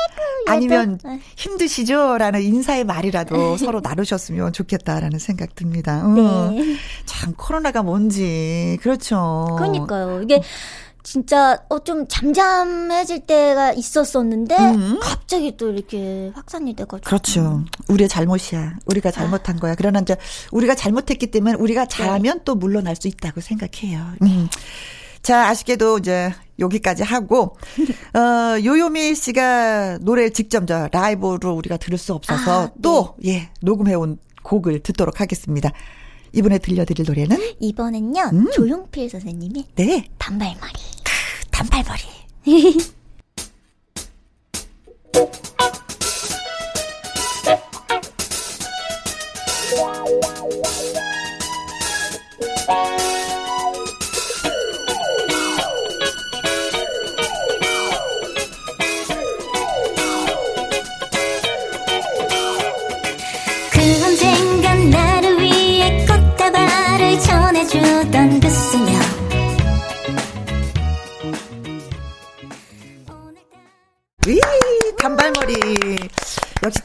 아니면 0.47 0.99
네. 1.03 1.19
힘드시죠라는 1.35 2.41
인사의 2.41 2.83
말이라도 2.83 3.57
서로 3.57 3.79
나누셨으면 3.81 4.53
좋겠다라는 4.53 5.19
생각. 5.19 5.44
생각 5.45 5.55
듭니다. 5.55 6.03
어. 6.05 6.09
네. 6.09 6.75
참 7.05 7.33
코로나가 7.35 7.83
뭔지 7.83 8.77
그렇죠. 8.81 9.55
그러니까요. 9.57 10.21
이게 10.23 10.41
진짜 11.03 11.59
어 11.69 11.79
좀 11.85 12.07
잠잠해질 12.07 13.27
때가 13.27 13.73
있었었는데 13.73 14.57
음. 14.57 14.99
갑자기 14.99 15.55
또 15.55 15.71
이렇게 15.71 16.31
확산이 16.33 16.75
돼가지고 16.75 17.05
그렇죠. 17.07 17.63
우리의 17.89 18.09
잘못이야. 18.09 18.77
우리가 18.87 19.11
잘못한 19.11 19.57
아. 19.57 19.59
거야. 19.59 19.75
그러나 19.75 19.99
이제 19.99 20.17
우리가 20.51 20.73
잘못했기 20.73 21.27
때문에 21.27 21.55
우리가 21.59 21.85
네. 21.85 21.87
잘하면 21.87 22.37
네. 22.39 22.43
또 22.43 22.55
물러날 22.55 22.95
수 22.95 23.07
있다고 23.07 23.39
생각해요. 23.41 24.03
음. 24.23 24.49
자, 25.21 25.47
아쉽게도 25.49 25.99
이제 25.99 26.31
여기까지 26.59 27.01
하고, 27.01 27.57
어, 28.13 28.63
요요미 28.63 29.15
씨가 29.15 29.97
노래 30.01 30.29
직접 30.29 30.67
저 30.67 30.87
라이브로 30.91 31.53
우리가 31.55 31.77
들을 31.77 31.97
수 31.97 32.13
없어서 32.13 32.65
아, 32.65 32.71
또, 32.83 33.15
네. 33.23 33.31
예, 33.31 33.49
녹음해 33.61 33.95
온 33.95 34.19
곡을 34.45 34.79
듣도록 34.79 35.19
하겠습니다. 35.19 35.71
이번에 36.33 36.59
들려드릴 36.59 37.05
노래는 37.07 37.37
이번엔요 37.59 38.29
음. 38.33 38.51
조용필 38.51 39.09
선생님의 39.09 39.65
네 39.75 40.05
단발머리 40.17 40.73
단발머리 41.51 42.01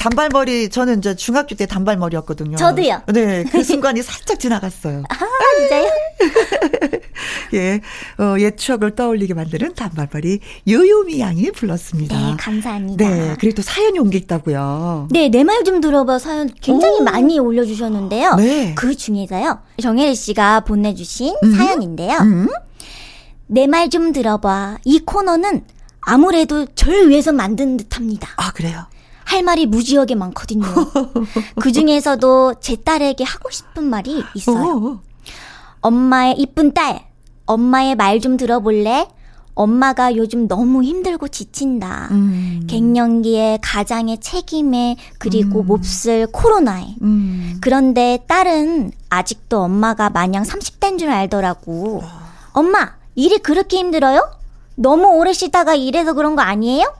단발머리 0.00 0.70
저는 0.70 0.98
이제 0.98 1.14
중학교 1.14 1.54
때 1.54 1.66
단발머리였거든요. 1.66 2.56
저도요. 2.56 3.02
네, 3.12 3.44
그 3.44 3.62
순간이 3.62 4.02
살짝 4.02 4.40
지나갔어요. 4.40 5.02
아, 5.10 5.16
진짜요? 5.58 5.90
예, 7.52 7.80
어, 8.18 8.36
옛 8.38 8.56
추억을 8.56 8.94
떠올리게 8.94 9.34
만드는 9.34 9.74
단발머리 9.74 10.40
요요미 10.66 11.20
양이 11.20 11.50
불렀습니다. 11.50 12.16
네, 12.16 12.36
감사합니다. 12.38 13.06
네, 13.08 13.36
그리고 13.38 13.56
또 13.56 13.62
사연이 13.62 13.98
온 13.98 14.08
게 14.10 14.16
있다고요. 14.18 15.08
네, 15.10 15.28
내 15.28 15.44
말 15.44 15.64
좀 15.64 15.82
들어봐 15.82 16.18
사연 16.18 16.48
굉장히 16.62 17.00
오. 17.00 17.04
많이 17.04 17.38
올려주셨는데요. 17.38 18.36
네. 18.36 18.74
그 18.74 18.96
중에서요, 18.96 19.58
정혜리 19.82 20.14
씨가 20.14 20.60
보내주신 20.60 21.36
음. 21.44 21.54
사연인데요. 21.54 22.16
음. 22.22 22.48
내말 23.48 23.90
좀 23.90 24.12
들어봐. 24.12 24.78
이 24.84 25.00
코너는 25.00 25.62
아무래도 26.00 26.64
절 26.74 27.10
위해서 27.10 27.32
만든 27.32 27.76
듯합니다. 27.76 28.30
아, 28.38 28.50
그래요? 28.52 28.86
할 29.30 29.44
말이 29.44 29.64
무지하게 29.66 30.16
많거든요. 30.16 30.64
그 31.60 31.70
중에서도 31.70 32.54
제 32.60 32.74
딸에게 32.74 33.22
하고 33.22 33.48
싶은 33.50 33.84
말이 33.84 34.24
있어요. 34.34 35.00
엄마의 35.80 36.34
이쁜 36.38 36.74
딸, 36.74 37.06
엄마의 37.46 37.94
말 37.94 38.20
좀 38.20 38.36
들어볼래? 38.36 39.06
엄마가 39.54 40.16
요즘 40.16 40.48
너무 40.48 40.82
힘들고 40.82 41.28
지친다. 41.28 42.08
음. 42.10 42.66
갱년기에 42.68 43.58
가장의 43.62 44.18
책임에 44.18 44.96
그리고 45.18 45.60
음. 45.60 45.66
몹쓸 45.66 46.26
코로나에. 46.32 46.96
음. 47.02 47.58
그런데 47.60 48.24
딸은 48.26 48.90
아직도 49.10 49.60
엄마가 49.60 50.10
마냥 50.10 50.42
30대인 50.42 50.98
줄 50.98 51.10
알더라고. 51.10 52.02
엄마, 52.52 52.94
일이 53.14 53.38
그렇게 53.38 53.76
힘들어요? 53.78 54.28
너무 54.76 55.06
오래 55.08 55.32
쉬다가 55.32 55.74
일해서 55.74 56.14
그런 56.14 56.34
거 56.36 56.42
아니에요? 56.42 56.92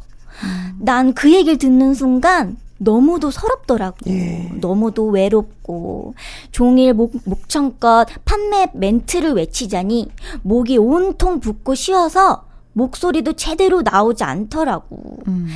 난 0.79 1.13
그 1.13 1.33
얘기를 1.33 1.59
듣는 1.59 1.95
순간 1.95 2.57
너무도 2.79 3.31
서럽더라고. 3.31 3.99
예. 4.09 4.51
너무도 4.61 5.07
외롭고 5.09 6.15
종일 6.51 6.95
목, 6.95 7.13
목청껏 7.25 8.09
판매 8.25 8.69
멘트를 8.73 9.33
외치자니 9.35 10.11
목이 10.43 10.79
온통 10.79 11.41
붓고 11.41 11.75
쉬어서 11.75 12.45
목소리도 12.73 13.35
제대로 13.35 13.83
나오지 13.83 14.25
않더라고. 14.25 15.19
음. 15.29 15.49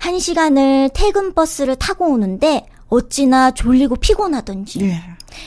한 0.00 0.18
시간을 0.18 0.90
퇴근 0.94 1.34
버스를 1.34 1.76
타고 1.76 2.06
오는데 2.06 2.66
어찌나 2.88 3.50
졸리고 3.50 3.96
피곤하던지. 3.96 4.80
예. 4.84 5.00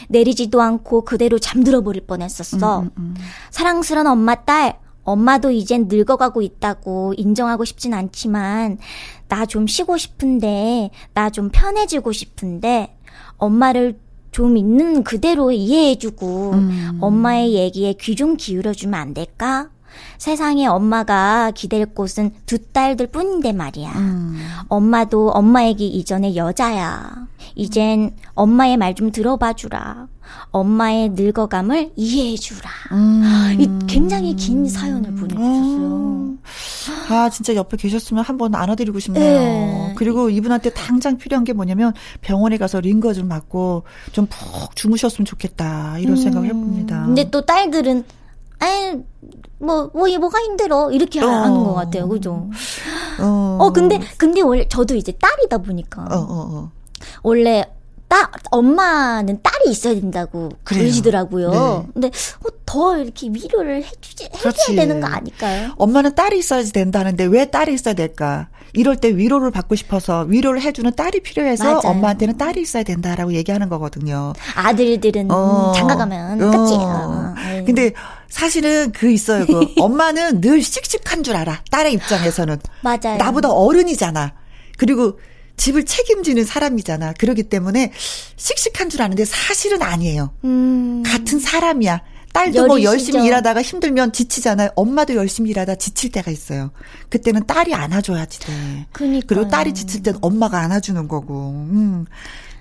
내리지도 0.10 0.62
않고 0.62 1.04
그대로 1.04 1.40
잠들어 1.40 1.82
버릴 1.82 2.06
뻔했었어. 2.06 2.82
음, 2.82 2.86
음, 2.86 2.92
음. 2.98 3.16
사랑스런 3.50 4.06
엄마 4.08 4.36
딸 4.36 4.78
엄마도 5.04 5.52
이젠 5.52 5.88
늙어가고 5.90 6.42
있다고 6.42 7.14
인정하고 7.18 7.66
싶진 7.66 7.94
않지만, 7.94 8.78
나 9.28 9.46
좀 9.46 9.68
쉬고 9.68 9.98
싶은데, 9.98 10.92
나 11.14 11.30
좀 11.30 11.50
편해지고 11.52 12.12
싶은데, 12.12 12.96
엄마를 13.38 13.98
좀 14.32 14.58
있는 14.58 15.04
그대로 15.04 15.52
이해해주고, 15.52 16.52
음. 16.54 16.98
엄마의 17.02 17.54
얘기에 17.54 17.94
귀 18.00 18.16
좀 18.16 18.38
기울여주면 18.38 18.94
안 19.00 19.14
될까? 19.14 19.70
세상에 20.18 20.66
엄마가 20.68 21.52
기댈 21.56 21.86
곳은 21.86 22.32
두 22.46 22.58
딸들 22.72 23.08
뿐인데 23.08 23.52
말이야. 23.54 23.92
음. 23.96 24.38
엄마도 24.70 25.30
엄마 25.32 25.66
얘기 25.66 25.88
이전에 25.88 26.36
여자야. 26.36 27.28
이젠 27.56 28.16
엄마의 28.34 28.78
말 28.78 28.94
좀 28.96 29.12
들어봐 29.12 29.54
주라. 29.54 30.08
엄마의 30.52 31.10
늙어감을 31.10 31.92
이해해 31.96 32.36
주라. 32.38 32.70
음. 32.92 33.56
이 33.60 33.68
굉장히 33.88 34.36
긴 34.36 34.68
사연을 34.70 35.14
보내주셨어요. 35.16 35.88
음. 35.88 36.40
아, 37.10 37.30
진짜 37.30 37.54
옆에 37.56 37.76
계셨으면 37.78 38.24
한번 38.24 38.54
안아드리고 38.56 39.00
싶네요. 39.00 39.24
네. 39.24 39.94
그리고 39.98 40.30
이분한테 40.30 40.72
당장 40.72 41.18
필요한 41.18 41.44
게 41.44 41.54
뭐냐면 41.54 41.94
병원에 42.22 42.58
가서 42.58 42.80
링거 42.80 43.14
좀 43.14 43.28
맞고 43.28 43.84
좀 44.12 44.28
푹 44.28 44.76
주무셨으면 44.76 45.26
좋겠다. 45.26 45.98
이런 46.00 46.14
음. 46.14 46.18
생각을 46.18 46.48
해봅니다. 46.50 47.06
근데 47.06 47.30
또 47.30 47.46
딸들은 47.46 48.04
에 48.62 49.00
뭐, 49.60 49.90
뭐, 49.94 50.08
뭐가 50.20 50.40
힘들어. 50.40 50.92
이렇게 50.92 51.22
어. 51.22 51.28
하는 51.28 51.64
것 51.64 51.74
같아요. 51.74 52.08
그죠? 52.08 52.50
어. 53.20 53.58
어, 53.60 53.72
근데, 53.72 54.00
근데 54.18 54.42
원래 54.42 54.68
저도 54.68 54.96
이제 54.96 55.12
딸이다 55.14 55.60
보니까. 55.60 56.04
어, 56.04 56.16
어, 56.16 56.26
어. 56.30 56.72
원래 57.24 57.66
딸, 58.08 58.28
엄마는 58.52 59.40
딸이 59.42 59.72
있어야 59.72 59.96
된다고 59.96 60.50
그래요. 60.64 60.84
그러시더라고요. 60.84 61.50
네. 61.52 61.88
근데 61.94 62.08
어, 62.08 62.50
더 62.66 62.98
이렇게 62.98 63.28
위로를 63.30 63.84
해주지, 63.84 64.26
해줘야 64.26 64.40
그렇지. 64.42 64.76
되는 64.76 65.02
거 65.02 65.08
아닐까요? 65.08 65.74
엄마는 65.78 66.14
딸이 66.14 66.38
있어야지 66.38 66.72
된다는데 66.74 67.26
왜 67.26 67.50
딸이 67.50 67.74
있어야 67.74 67.94
될까? 67.96 68.50
이럴 68.74 68.96
때 68.98 69.16
위로를 69.16 69.52
받고 69.52 69.76
싶어서 69.76 70.22
위로를 70.22 70.62
해주는 70.62 70.92
딸이 70.96 71.22
필요해서 71.22 71.64
맞아요. 71.64 71.82
엄마한테는 71.84 72.38
딸이 72.38 72.62
있어야 72.62 72.84
된다라고 72.84 73.34
얘기하는 73.34 73.70
거거든요. 73.70 74.34
아들들은 74.56 75.30
어. 75.32 75.74
장가 75.76 75.96
가면 75.96 76.42
어. 76.42 76.52
끝이에요. 76.52 77.36
네. 77.38 77.64
근데 77.66 77.92
사실은 78.30 78.92
그 78.92 79.12
있어요. 79.12 79.46
그 79.46 79.74
엄마는 79.78 80.42
늘 80.42 80.62
씩씩한 80.62 81.24
줄 81.24 81.36
알아. 81.36 81.62
딸의 81.70 81.94
입장에서는. 81.94 82.58
맞아요. 82.82 83.18
나보다 83.18 83.52
어른이잖아. 83.52 84.34
그리고 84.78 85.20
집을 85.56 85.86
책임지는 85.86 86.44
사람이잖아. 86.44 87.14
그러기 87.14 87.44
때문에 87.44 87.92
씩씩한 88.38 88.90
줄 88.90 89.04
아는데 89.04 89.24
사실은 89.24 89.84
아니에요. 89.84 90.34
음. 90.46 91.04
같은 91.06 91.40
사람이야. 91.40 92.02
딸도 92.34 92.66
뭐 92.66 92.82
열심히 92.82 93.26
일하다가 93.26 93.62
힘들면 93.62 94.12
지치잖아요. 94.12 94.72
엄마도 94.76 95.16
열심히 95.16 95.52
일하다 95.52 95.76
지칠 95.76 96.12
때가 96.12 96.32
있어요. 96.32 96.72
그때는 97.10 97.46
딸이 97.46 97.74
안아줘야지 97.74 98.40
돼. 98.40 98.54
그니까 98.92 99.28
그리고 99.28 99.48
딸이 99.48 99.74
지칠 99.74 100.02
땐 100.04 100.16
엄마가 100.22 100.60
안아주는 100.60 101.08
거고. 101.08 101.52
음. 101.52 102.06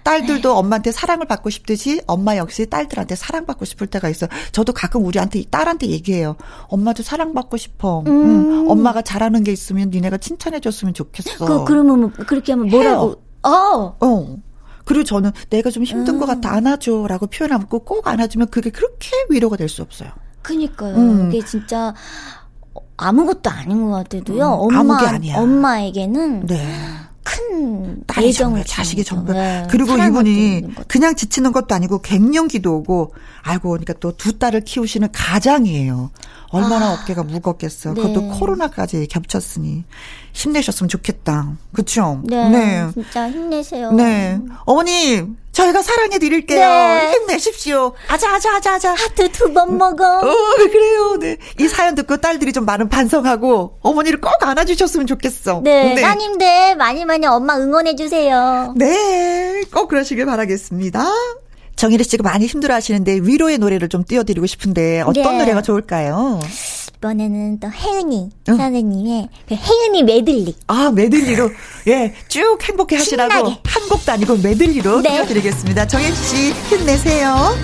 딸들도 0.05 0.49
에이. 0.49 0.55
엄마한테 0.57 0.93
사랑을 0.93 1.27
받고 1.27 1.49
싶듯이 1.49 2.01
엄마 2.07 2.37
역시 2.37 2.67
딸들한테 2.67 3.15
사랑받고 3.15 3.65
싶을 3.65 3.87
때가 3.87 4.09
있어. 4.09 4.27
저도 4.51 4.73
가끔 4.73 5.05
우리한테 5.07 5.45
딸한테 5.49 5.87
얘기해요. 5.87 6.37
엄마도 6.67 7.03
사랑받고 7.03 7.57
싶어. 7.57 8.01
음. 8.07 8.09
음. 8.09 8.71
엄마가 8.71 9.03
잘하는 9.03 9.43
게 9.45 9.53
있으면 9.53 9.91
니네가 9.91 10.19
칭찬해줬으면 10.19 10.95
좋겠어. 10.95 11.47
그 11.47 11.65
그러면 11.65 12.01
뭐, 12.01 12.11
그렇게 12.27 12.53
하면 12.53 12.69
뭐라고? 12.69 13.07
해요. 13.07 13.17
어. 13.45 13.97
어. 14.01 14.37
그리고 14.85 15.05
저는 15.05 15.31
내가 15.51 15.71
좀 15.71 15.85
힘든 15.85 16.15
음. 16.15 16.21
것 16.21 16.27
같아 16.27 16.53
안아줘라고 16.53 17.27
표현 17.29 17.53
하고 17.53 17.79
꼭 17.81 18.07
안아주면 18.07 18.49
그게 18.49 18.71
그렇게 18.71 19.11
위로가 19.31 19.57
될 19.57 19.69
수 19.69 19.83
없어요. 19.83 20.11
그니까요. 20.43 20.97
음. 20.97 21.33
이게 21.33 21.45
진짜 21.45 21.95
아무것도 22.97 23.49
아닌 23.51 23.85
것 23.85 23.91
같아도 23.91 24.39
요. 24.39 24.69
음, 24.71 24.77
엄마 24.77 24.99
엄마에게는 25.37 26.47
네. 26.47 26.77
큰 27.25 28.03
딸이 28.07 28.33
정말 28.33 28.65
자식이 28.65 29.05
정말 29.05 29.35
네, 29.35 29.67
그리고 29.71 29.97
이분이 29.97 30.65
그냥 30.89 31.15
지치는 31.15 31.53
것도 31.53 31.75
아니고 31.75 32.01
갱년 32.03 32.49
기도 32.49 32.77
오고 32.77 33.15
알고 33.43 33.69
보니까 33.71 33.95
또 33.95 34.13
두 34.13 34.39
딸을 34.39 34.61
키우시는 34.63 35.09
가장이에요. 35.13 36.11
얼마나 36.51 36.91
아, 36.91 36.93
어깨가 36.93 37.23
무겁겠어. 37.25 37.95
네. 37.95 38.03
그것도 38.03 38.29
코로나까지 38.39 39.07
겹쳤으니 39.09 39.85
힘내셨으면 40.33 40.89
좋겠다. 40.89 41.57
그렇죠? 41.73 42.21
네, 42.25 42.49
네. 42.51 42.89
진짜 42.93 43.31
힘내세요. 43.31 43.93
네. 43.93 44.39
어머니 44.65 45.23
저희가 45.53 45.83
사랑해 45.83 46.19
드릴게요. 46.19 46.59
네. 46.67 47.13
힘내십시오. 47.13 47.93
아자 48.09 48.35
아자 48.35 48.57
아자 48.57 48.75
아자. 48.75 48.95
하트 48.95 49.31
두 49.33 49.53
번 49.53 49.77
먹어. 49.77 50.19
어, 50.21 50.35
그래요. 50.57 51.17
네. 51.21 51.37
이 51.61 51.69
사연 51.69 51.95
듣고 51.95 52.17
딸들이 52.17 52.53
좀 52.55 52.65
많은 52.65 52.89
반성하고 52.89 53.79
어머니를 53.83 54.21
꼭 54.21 54.33
안아 54.41 54.65
주셨으면 54.65 55.07
좋겠어. 55.07 55.61
네. 55.63 55.95
네. 55.95 56.01
따님들 56.01 56.77
많이 56.77 57.05
많이 57.05 57.27
엄마 57.27 57.59
응원해 57.59 57.95
주세요. 57.97 58.73
네. 58.77 59.63
꼭 59.73 59.89
그러시길 59.89 60.25
바라겠습니다. 60.25 61.05
정혜리 61.77 62.05
씨가 62.05 62.23
많이 62.23 62.47
힘들어 62.47 62.75
하시는데 62.75 63.19
위로의 63.23 63.59
노래를 63.59 63.89
좀 63.89 64.05
띄워드리고 64.05 64.47
싶은데 64.47 65.03
어떤 65.03 65.23
네. 65.37 65.39
노래가 65.39 65.61
좋을까요? 65.63 66.39
이번에는 67.03 67.59
또 67.59 67.69
혜은이 67.69 68.31
응. 68.49 68.57
선생님의 68.57 69.29
그 69.49 69.57
혜은이 69.57 70.05
메들리. 70.05 70.55
아, 70.69 70.93
메들리로. 70.95 71.51
예, 71.89 72.15
쭉 72.29 72.57
행복해 72.63 72.95
하시라고. 72.97 73.49
한 73.65 73.89
곡도 73.89 74.13
아니고 74.13 74.37
메들리로 74.37 75.01
네. 75.03 75.11
띄워드리겠습니다. 75.11 75.89
정혜리 75.89 76.15
씨 76.15 76.53
힘내세요. 76.53 77.57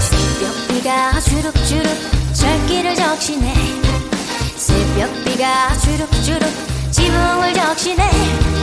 새벽비가 0.00 1.20
주룩주룩 1.20 1.84
절기를 2.34 2.94
적시네 2.94 3.54
새벽비가 4.56 5.76
주룩주룩 5.78 6.42
지붕을 6.92 7.54
적시네 7.54 8.55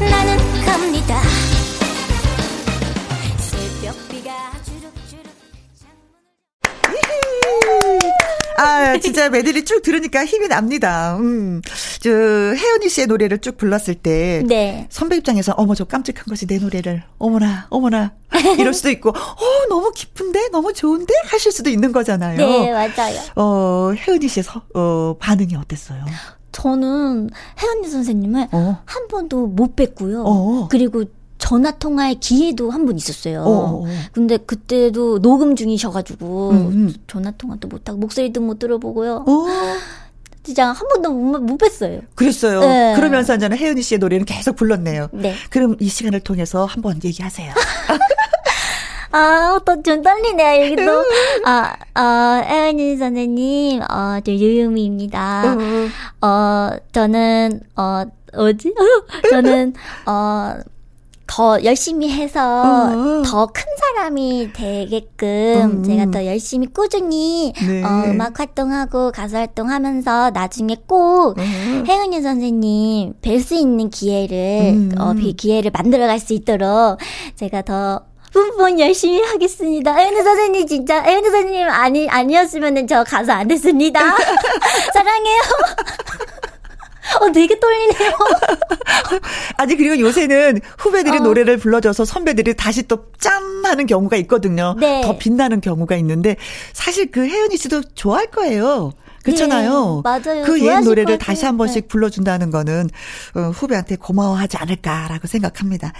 나는 0.00 0.36
갑니다 0.64 1.20
새벽비가 3.38 4.32
주룩주룩 4.64 5.32
아, 8.58 8.98
진짜 8.98 9.28
메들리 9.28 9.64
쭉 9.64 9.82
들으니까 9.82 10.24
힘이 10.24 10.48
납니다. 10.48 11.16
음. 11.20 11.62
저, 12.00 12.10
혜연이 12.10 12.88
씨의 12.88 13.06
노래를 13.06 13.38
쭉 13.38 13.56
불렀을 13.56 13.94
때. 13.94 14.42
네. 14.46 14.88
선배 14.90 15.16
입장에서, 15.16 15.52
어머, 15.56 15.76
저 15.76 15.84
깜찍한 15.84 16.24
것이 16.28 16.46
내 16.46 16.58
노래를. 16.58 17.04
어머나, 17.18 17.68
어머나. 17.70 18.14
이럴 18.58 18.74
수도 18.74 18.90
있고, 18.90 19.10
어, 19.10 19.66
너무 19.68 19.92
기쁜데? 19.92 20.48
너무 20.48 20.72
좋은데? 20.72 21.14
하실 21.26 21.52
수도 21.52 21.70
있는 21.70 21.92
거잖아요. 21.92 22.36
네, 22.36 22.72
맞아요. 22.72 23.20
어, 23.36 23.92
혜은이 23.96 24.26
씨의 24.26 24.42
서, 24.42 24.62
어, 24.74 25.16
반응이 25.20 25.54
어땠어요? 25.54 26.04
저는 26.52 27.30
혜은이 27.62 27.88
선생님을 27.88 28.48
어. 28.52 28.78
한 28.84 29.08
번도 29.08 29.46
못 29.48 29.76
뵀고요. 29.76 30.22
어. 30.26 30.68
그리고 30.70 31.04
전화 31.38 31.70
통화의 31.70 32.16
기회도 32.16 32.70
한 32.70 32.84
번 32.84 32.96
있었어요. 32.96 33.42
어, 33.42 33.50
어. 33.50 33.84
근데 34.12 34.36
그때도 34.38 35.20
녹음 35.20 35.54
중이셔가지고 35.54 36.50
음, 36.50 36.56
음. 36.72 36.94
전화 37.06 37.30
통화도 37.30 37.68
못하고 37.68 37.98
목소리도 37.98 38.40
못 38.40 38.58
들어보고요. 38.58 39.24
어. 39.26 39.44
진짜 40.42 40.68
한 40.72 40.88
번도 40.88 41.12
못, 41.12 41.38
못 41.40 41.58
뵀어요. 41.58 42.00
그랬어요. 42.14 42.60
네. 42.60 42.94
그러면서 42.96 43.34
이제는 43.36 43.56
혜은이 43.58 43.82
씨의 43.82 43.98
노래는 43.98 44.24
계속 44.24 44.56
불렀네요. 44.56 45.08
네. 45.12 45.34
그럼 45.50 45.76
이 45.78 45.88
시간을 45.88 46.20
통해서 46.20 46.64
한번 46.64 46.98
얘기하세요. 47.04 47.52
아, 49.10 49.58
또 49.64 49.82
좀 49.82 50.02
떨리네요, 50.02 50.64
여기도. 50.64 51.04
아, 51.44 51.74
어, 51.98 52.42
혜은이 52.44 52.96
선생님, 52.96 53.80
어, 53.82 54.18
저 54.24 54.32
유유미입니다. 54.32 55.56
어, 56.20 56.70
저는, 56.92 57.60
어, 57.76 58.04
어지? 58.34 58.74
저는, 59.30 59.72
어, 60.06 60.56
더 61.30 61.62
열심히 61.62 62.10
해서 62.10 62.62
어. 62.62 63.22
더큰 63.22 63.62
사람이 63.78 64.50
되게끔 64.54 65.26
음. 65.62 65.82
제가 65.84 66.10
더 66.10 66.24
열심히 66.24 66.66
꾸준히 66.66 67.52
네. 67.66 67.84
어, 67.84 68.04
음악 68.06 68.40
활동하고 68.40 69.12
가수 69.12 69.36
활동하면서 69.36 70.30
나중에 70.30 70.76
꼭 70.86 71.38
어. 71.38 71.42
혜은이 71.42 72.22
선생님 72.22 73.12
뵐 73.20 73.40
수 73.42 73.54
있는 73.54 73.90
기회를 73.90 74.72
음. 74.72 74.92
어, 74.98 75.12
기회를 75.12 75.70
만들어갈 75.70 76.18
수 76.18 76.32
있도록 76.32 76.98
제가 77.36 77.60
더 77.60 78.07
분분 78.32 78.78
열심히 78.80 79.22
하겠습니다. 79.22 79.94
혜은이 79.94 80.22
선생님 80.22 80.66
진짜 80.66 81.02
혜은이 81.02 81.30
선생님 81.30 81.68
아니 81.68 82.08
아니었으면은 82.08 82.86
저 82.86 83.04
가수 83.04 83.32
안 83.32 83.48
됐습니다. 83.48 84.00
사랑해요. 84.92 85.40
어, 87.20 87.32
되게 87.32 87.58
떨리네요. 87.58 88.12
아니, 89.56 89.76
그리고 89.76 89.98
요새는 89.98 90.60
후배들이 90.76 91.16
어. 91.16 91.20
노래를 91.20 91.56
불러줘서 91.56 92.04
선배들이 92.04 92.54
다시 92.54 92.82
또 92.86 93.06
짠! 93.18 93.64
하는 93.64 93.86
경우가 93.86 94.16
있거든요. 94.18 94.76
네. 94.78 95.00
더 95.02 95.16
빛나는 95.18 95.60
경우가 95.60 95.96
있는데, 95.96 96.36
사실 96.72 97.10
그 97.10 97.26
혜은이 97.26 97.56
씨도 97.56 97.82
좋아할 97.94 98.26
거예요. 98.26 98.92
그렇잖아요. 99.24 100.02
네, 100.04 100.10
맞아요. 100.10 100.44
그 100.44 100.58
옛 100.60 100.80
노래를 100.84 101.18
다시 101.18 101.44
한 101.44 101.56
번씩 101.58 101.82
네. 101.84 101.88
불러준다는 101.88 102.50
거는 102.50 102.88
어, 103.34 103.40
후배한테 103.50 103.96
고마워하지 103.96 104.56
않을까라고 104.58 105.26
생각합니다. 105.26 105.92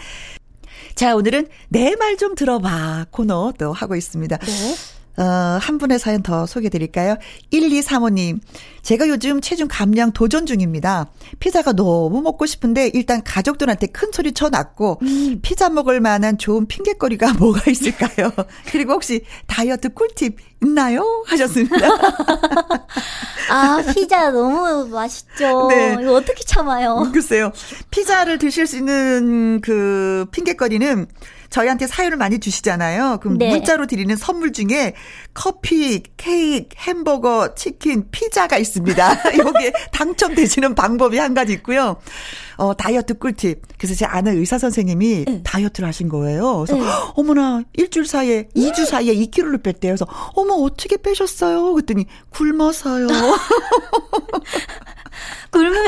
자, 0.98 1.14
오늘은 1.14 1.46
내 1.68 1.94
말 1.94 2.16
좀 2.16 2.34
들어봐 2.34 3.06
코너 3.12 3.52
또 3.56 3.72
하고 3.72 3.94
있습니다. 3.94 4.36
네. 4.38 4.74
어, 5.18 5.58
한 5.60 5.78
분의 5.78 5.98
사연 5.98 6.22
더 6.22 6.46
소개해 6.46 6.70
드릴까요? 6.70 7.16
1235님. 7.52 8.38
제가 8.82 9.08
요즘 9.08 9.40
체중 9.40 9.66
감량 9.68 10.12
도전 10.12 10.46
중입니다. 10.46 11.10
피자가 11.40 11.72
너무 11.72 12.22
먹고 12.22 12.46
싶은데 12.46 12.90
일단 12.94 13.22
가족들한테 13.24 13.88
큰 13.88 14.10
소리 14.12 14.32
쳐 14.32 14.48
놨고 14.48 15.00
음. 15.02 15.40
피자 15.42 15.68
먹을 15.68 16.00
만한 16.00 16.38
좋은 16.38 16.66
핑계거리가 16.66 17.34
뭐가 17.38 17.70
있을까요? 17.70 18.30
그리고 18.70 18.92
혹시 18.92 19.22
다이어트 19.46 19.88
꿀팁 19.90 20.36
있나요? 20.62 21.24
하셨습니다. 21.26 21.76
아, 23.50 23.82
피자 23.94 24.30
너무 24.30 24.86
맛있죠. 24.88 25.68
네. 25.68 25.96
이거 26.00 26.14
어떻게 26.14 26.44
참아요? 26.44 27.10
글쎄요. 27.12 27.52
피자를 27.90 28.38
드실 28.38 28.66
수 28.66 28.76
있는 28.76 29.60
그 29.62 30.26
핑계거리는 30.30 31.06
저희한테 31.50 31.86
사연을 31.86 32.16
많이 32.16 32.38
주시잖아요. 32.38 33.18
그럼 33.20 33.38
네. 33.38 33.50
문자로 33.50 33.86
드리는 33.86 34.14
선물 34.16 34.52
중에 34.52 34.94
커피, 35.34 36.02
케이크, 36.16 36.68
햄버거, 36.76 37.54
치킨, 37.54 38.08
피자가 38.10 38.58
있습니다. 38.58 39.30
이게 39.34 39.72
당첨되시는 39.92 40.74
방법이 40.74 41.18
한 41.18 41.34
가지 41.34 41.52
있고요. 41.54 41.96
어, 42.56 42.74
다이어트 42.74 43.14
꿀팁. 43.14 43.62
그래서 43.78 43.94
제 43.94 44.04
아는 44.04 44.36
의사 44.36 44.58
선생님이 44.58 45.24
네. 45.24 45.42
다이어트를 45.44 45.86
하신 45.88 46.08
거예요. 46.08 46.64
그래서 46.66 46.82
네. 46.82 46.90
어머나 47.14 47.62
일주일 47.74 48.06
사이에 48.06 48.48
2주 48.54 48.84
사이에 48.84 49.14
2kg를 49.14 49.62
뺐대요. 49.62 49.92
그래서 49.92 50.06
어머 50.34 50.54
어떻게 50.54 50.96
빼셨어요? 50.96 51.72
그랬더니 51.72 52.06
굶어서요. 52.30 53.06
굶으면 55.50 55.86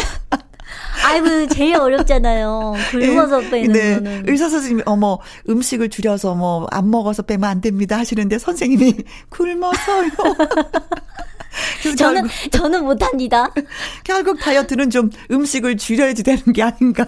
아이고 1.05 1.47
제일 1.49 1.77
어렵잖아요. 1.77 2.75
굶어서 2.91 3.41
네. 3.41 3.51
빼는 3.51 3.73
네. 3.73 3.95
거는. 3.95 4.25
의사 4.29 4.49
선생님이 4.49 4.83
어머 4.87 5.19
음식을 5.49 5.89
줄여서 5.89 6.35
뭐 6.35 6.67
안 6.71 6.91
먹어서 6.91 7.23
빼면 7.23 7.49
안 7.49 7.61
됩니다 7.61 7.99
하시는데 7.99 8.39
선생님이 8.39 8.95
굶어서요. 9.31 10.11
저는 11.97 12.23
결국, 12.23 12.31
저는 12.53 12.85
못합니다. 12.85 13.51
결국 14.05 14.39
다이어트는 14.39 14.91
좀 14.91 15.11
음식을 15.31 15.77
줄여야지 15.79 16.23
되는 16.23 16.43
게 16.53 16.63
아닌가. 16.63 17.07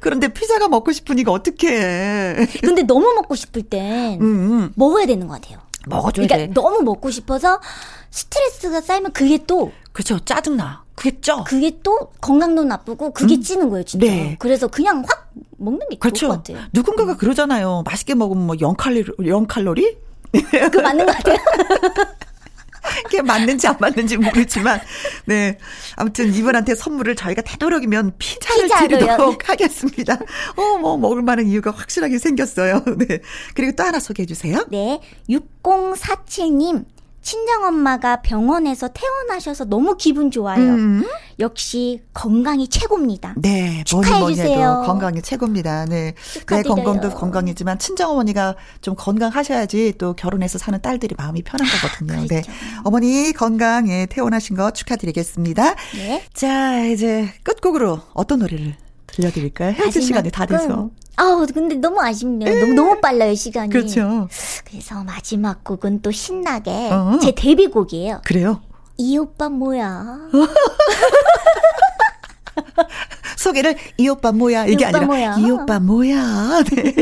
그런데 0.00 0.28
피자가 0.28 0.68
먹고 0.68 0.90
싶으니까 0.92 1.30
어떻게? 1.30 1.68
근데 2.60 2.82
너무 2.82 3.12
먹고 3.14 3.34
싶을 3.36 3.62
땐 3.62 4.20
음, 4.20 4.24
음. 4.24 4.72
먹어야 4.74 5.06
되는 5.06 5.28
것 5.28 5.40
같아요. 5.40 5.58
먹어줘야 5.86 6.26
그러니까 6.26 6.36
돼. 6.48 6.54
너무 6.54 6.82
먹고 6.82 7.10
싶어서 7.10 7.60
스트레스가 8.10 8.80
쌓이면 8.80 9.12
그게 9.12 9.38
또 9.46 9.72
그렇죠. 9.92 10.18
짜증나. 10.20 10.82
그게 10.94 11.20
쪄. 11.20 11.42
그게 11.44 11.78
또 11.82 11.98
건강도 12.20 12.64
나쁘고 12.64 13.12
그게 13.12 13.36
음. 13.36 13.42
찌는 13.42 13.70
거예요, 13.70 13.84
진짜. 13.84 14.06
네. 14.06 14.36
그래서 14.38 14.68
그냥 14.68 15.02
확 15.08 15.30
먹는 15.58 15.88
게 15.90 15.96
그렇죠. 15.98 16.26
좋을 16.26 16.30
것 16.30 16.44
같아요. 16.44 16.66
누군가가 16.72 17.16
그러잖아요. 17.16 17.82
맛있게 17.86 18.14
먹으면 18.14 18.46
뭐 18.46 18.56
0칼로리, 18.56 19.16
0칼로리? 19.18 19.96
그 20.72 20.78
맞는 20.78 21.06
것 21.06 21.16
같아요. 21.16 21.36
그게 23.04 23.22
맞는지 23.22 23.66
안 23.66 23.76
맞는지 23.80 24.16
모르지만, 24.16 24.80
네. 25.26 25.58
아무튼 25.96 26.32
이분한테 26.34 26.74
선물을 26.74 27.16
저희가 27.16 27.42
되도록이면 27.42 28.12
피자를 28.18 28.62
피자로요. 28.64 28.88
드리도록 28.88 29.48
하겠습니다. 29.50 30.14
어, 30.56 30.78
뭐, 30.78 30.96
먹을 30.96 31.22
만한 31.22 31.46
이유가 31.46 31.70
확실하게 31.70 32.18
생겼어요. 32.18 32.84
네. 32.98 33.20
그리고 33.54 33.72
또 33.76 33.84
하나 33.84 33.98
소개해 34.00 34.26
주세요. 34.26 34.64
네. 34.70 35.00
6047님. 35.28 36.84
친정엄마가 37.22 38.22
병원에서 38.22 38.88
퇴원하셔서 38.88 39.64
너무 39.66 39.96
기분 39.96 40.30
좋아요. 40.30 40.60
음. 40.60 41.04
역시 41.38 42.02
건강이 42.12 42.68
최고입니다. 42.68 43.34
네, 43.38 43.82
뭐니 43.90 44.10
뭐니 44.10 44.34
해도 44.34 44.42
축하해주세요. 44.42 44.82
건강이 44.86 45.22
최고입니다. 45.22 45.86
네. 45.86 46.14
내 46.14 46.14
축하드려요. 46.24 46.74
건강도 46.74 47.10
건강이지만 47.10 47.78
친정어머니가 47.78 48.56
좀 48.80 48.94
건강하셔야지 48.96 49.94
또 49.98 50.14
결혼해서 50.14 50.58
사는 50.58 50.80
딸들이 50.80 51.14
마음이 51.16 51.42
편한 51.42 51.66
거거든요. 51.68 52.26
네. 52.26 52.42
그렇죠. 52.42 52.52
어머니 52.84 53.32
건강에 53.32 54.06
태어나신 54.06 54.56
거 54.56 54.70
축하드리겠습니다. 54.72 55.74
네. 55.94 56.24
자, 56.34 56.84
이제 56.84 57.32
끝곡으로 57.44 58.00
어떤 58.14 58.40
노래를 58.40 58.76
들려드릴까요? 59.12 59.72
헤어질 59.72 60.02
시간이 60.02 60.30
다 60.30 60.44
돼서. 60.46 60.90
아우, 61.16 61.46
근데 61.52 61.74
너무 61.76 62.00
아쉽네요. 62.00 62.60
너무, 62.60 62.72
너무 62.74 63.00
빨라요, 63.00 63.34
시간이. 63.34 63.70
그렇죠. 63.70 64.28
그래서 64.64 65.02
마지막 65.04 65.62
곡은 65.64 66.02
또 66.02 66.10
신나게 66.10 66.70
어. 66.90 67.18
제 67.20 67.32
데뷔곡이에요. 67.32 68.22
그래요. 68.24 68.62
이 68.98 69.16
오빠 69.18 69.48
뭐야? 69.48 70.28
소개를 73.36 73.76
이 73.96 74.08
오빠 74.08 74.30
뭐야 74.30 74.66
이게 74.66 74.84
이 74.84 74.88
오빠 74.88 74.98
아니라 74.98 75.06
뭐야? 75.06 75.36
이 75.38 75.50
오빠 75.50 75.80
뭐야. 75.80 76.62
네. 76.70 76.94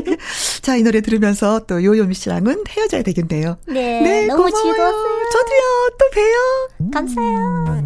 자, 0.63 0.77
이 0.77 0.83
노래 0.83 1.01
들으면서 1.03 1.61
또 1.67 1.85
요요미 1.85 2.15
씨랑은 2.15 2.65
헤어져야 2.69 3.03
되겠네요. 3.03 3.59
네, 3.67 4.27
너무 4.27 4.45
고마워요. 4.45 4.51
즐거웠어요. 4.51 5.29
저도요. 5.33 5.91
또 5.99 6.11
봬요. 6.15 6.91
감사해요. 6.93 7.85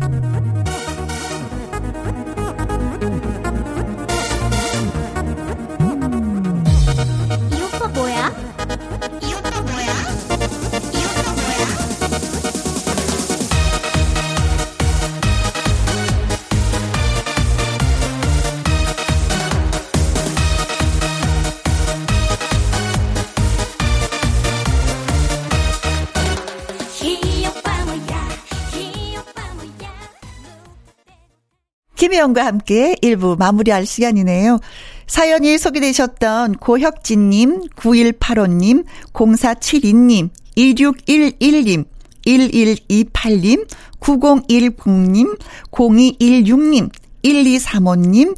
김혜영과 31.96 32.44
함께 32.44 32.94
1부 33.02 33.38
마무리할 33.38 33.87
시간이네요. 33.87 34.59
사연이 35.07 35.59
소개되셨던 35.59 36.57
고혁진님, 36.57 37.68
9185님, 37.76 38.85
0472님, 39.12 40.30
2611님, 40.57 41.85
1128님, 42.26 43.66
9010님, 44.00 45.38
0216님, 45.70 46.90
1235님, 47.22 48.37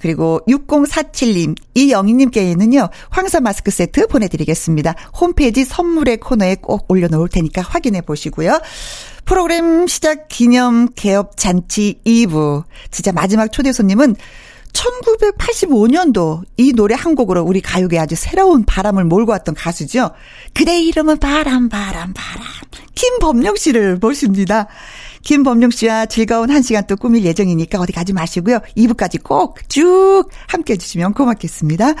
그리고 0.00 0.40
6047님, 0.48 1.54
이영희님께는요, 1.74 2.88
황사 3.10 3.40
마스크 3.40 3.70
세트 3.70 4.08
보내드리겠습니다. 4.08 4.94
홈페이지 5.20 5.64
선물의 5.64 6.16
코너에 6.16 6.56
꼭 6.56 6.86
올려놓을 6.88 7.28
테니까 7.28 7.62
확인해 7.62 8.00
보시고요. 8.00 8.58
프로그램 9.24 9.86
시작 9.86 10.28
기념 10.28 10.88
개업 10.94 11.36
잔치 11.36 12.00
2부. 12.04 12.64
진짜 12.90 13.12
마지막 13.12 13.50
초대 13.52 13.72
손님은 13.72 14.16
1985년도 14.72 16.42
이 16.56 16.72
노래 16.72 16.94
한 16.94 17.14
곡으로 17.14 17.42
우리 17.42 17.60
가요계 17.60 17.98
아주 17.98 18.14
새로운 18.16 18.64
바람을 18.64 19.04
몰고 19.04 19.32
왔던 19.32 19.54
가수죠. 19.54 20.10
그대 20.54 20.80
이름은 20.80 21.18
바람, 21.18 21.68
바람, 21.68 22.12
바람. 22.14 22.46
김범용 22.94 23.56
씨를 23.56 23.98
모십니다. 24.00 24.68
김범용 25.22 25.70
씨와 25.70 26.06
즐거운 26.06 26.50
한 26.50 26.62
시간 26.62 26.86
또 26.86 26.96
꾸밀 26.96 27.24
예정이니까 27.24 27.78
어디 27.80 27.92
가지 27.92 28.12
마시고요. 28.12 28.60
2부까지 28.76 29.22
꼭 29.22 29.68
쭉 29.68 30.24
함께 30.48 30.74
해주시면 30.74 31.14
고맙겠습니다. 31.14 31.94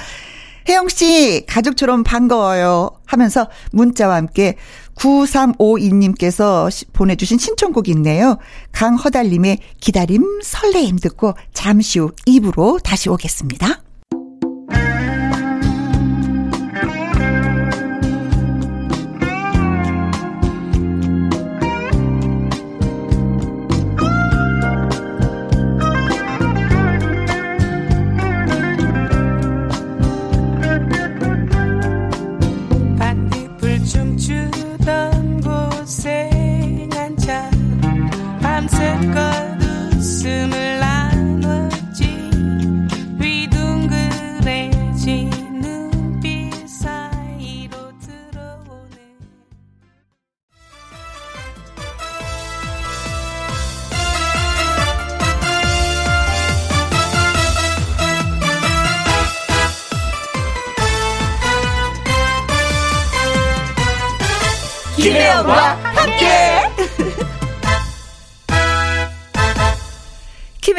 혜영 0.68 0.88
씨, 0.88 1.44
가족처럼 1.46 2.04
반가워요. 2.04 2.90
하면서 3.06 3.48
문자와 3.72 4.16
함께 4.16 4.56
9352님께서 4.96 6.70
시- 6.70 6.84
보내주신 6.86 7.38
신청곡이 7.38 7.90
있네요. 7.92 8.38
강허달님의 8.72 9.58
기다림 9.80 10.40
설레임 10.42 10.98
듣고 10.98 11.34
잠시 11.52 11.98
후 11.98 12.12
2부로 12.26 12.82
다시 12.82 13.08
오겠습니다. 13.08 13.81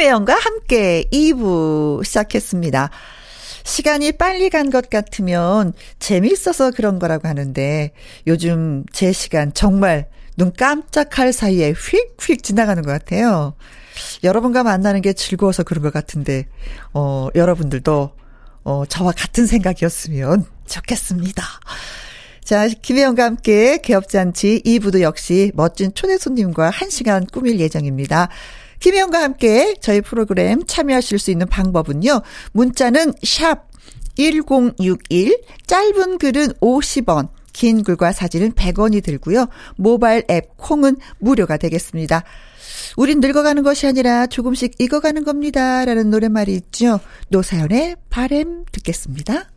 김혜영과 0.04 0.34
함께 0.34 1.04
2부 1.10 2.04
시작했습니다. 2.04 2.90
시간이 3.64 4.12
빨리 4.12 4.50
간 4.50 4.68
것 4.70 4.90
같으면 4.90 5.72
재미있어서 5.98 6.72
그런 6.72 6.98
거라고 6.98 7.26
하는데 7.26 7.90
요즘 8.26 8.84
제 8.92 9.12
시간 9.12 9.54
정말 9.54 10.08
눈 10.36 10.52
깜짝할 10.52 11.32
사이에 11.32 11.72
휙휙 11.72 12.42
지나가는 12.42 12.82
것 12.82 12.90
같아요. 12.90 13.54
여러분과 14.22 14.62
만나는 14.62 15.00
게 15.00 15.14
즐거워서 15.14 15.62
그런 15.62 15.82
것 15.82 15.90
같은데, 15.90 16.48
어, 16.92 17.28
여러분들도, 17.34 18.10
어, 18.64 18.84
저와 18.86 19.12
같은 19.16 19.46
생각이었으면 19.46 20.44
좋겠습니다. 20.66 21.42
자, 22.44 22.68
김혜영과 22.68 23.24
함께 23.24 23.78
개업잔치 23.78 24.60
2부도 24.66 25.00
역시 25.00 25.50
멋진 25.54 25.94
초대 25.94 26.18
손님과 26.18 26.70
1시간 26.72 27.32
꾸밀 27.32 27.58
예정입니다. 27.58 28.28
김혜영과 28.80 29.22
함께 29.22 29.74
저희 29.80 30.00
프로그램 30.00 30.62
참여하실 30.66 31.18
수 31.18 31.30
있는 31.30 31.46
방법은요. 31.46 32.22
문자는 32.52 33.12
샵 33.22 33.68
1061, 34.16 35.40
짧은 35.66 36.18
글은 36.18 36.52
50원, 36.60 37.28
긴 37.52 37.82
글과 37.82 38.12
사진은 38.12 38.52
100원이 38.52 39.02
들고요. 39.02 39.46
모바일 39.76 40.24
앱 40.30 40.56
콩은 40.56 40.96
무료가 41.18 41.56
되겠습니다. 41.56 42.22
우린 42.96 43.20
늙어가는 43.20 43.62
것이 43.62 43.86
아니라 43.86 44.26
조금씩 44.26 44.74
익어가는 44.78 45.24
겁니다. 45.24 45.84
라는 45.84 46.10
노랫말이 46.10 46.54
있죠. 46.54 47.00
노사연의 47.28 47.96
바램 48.10 48.64
듣겠습니다. 48.70 49.53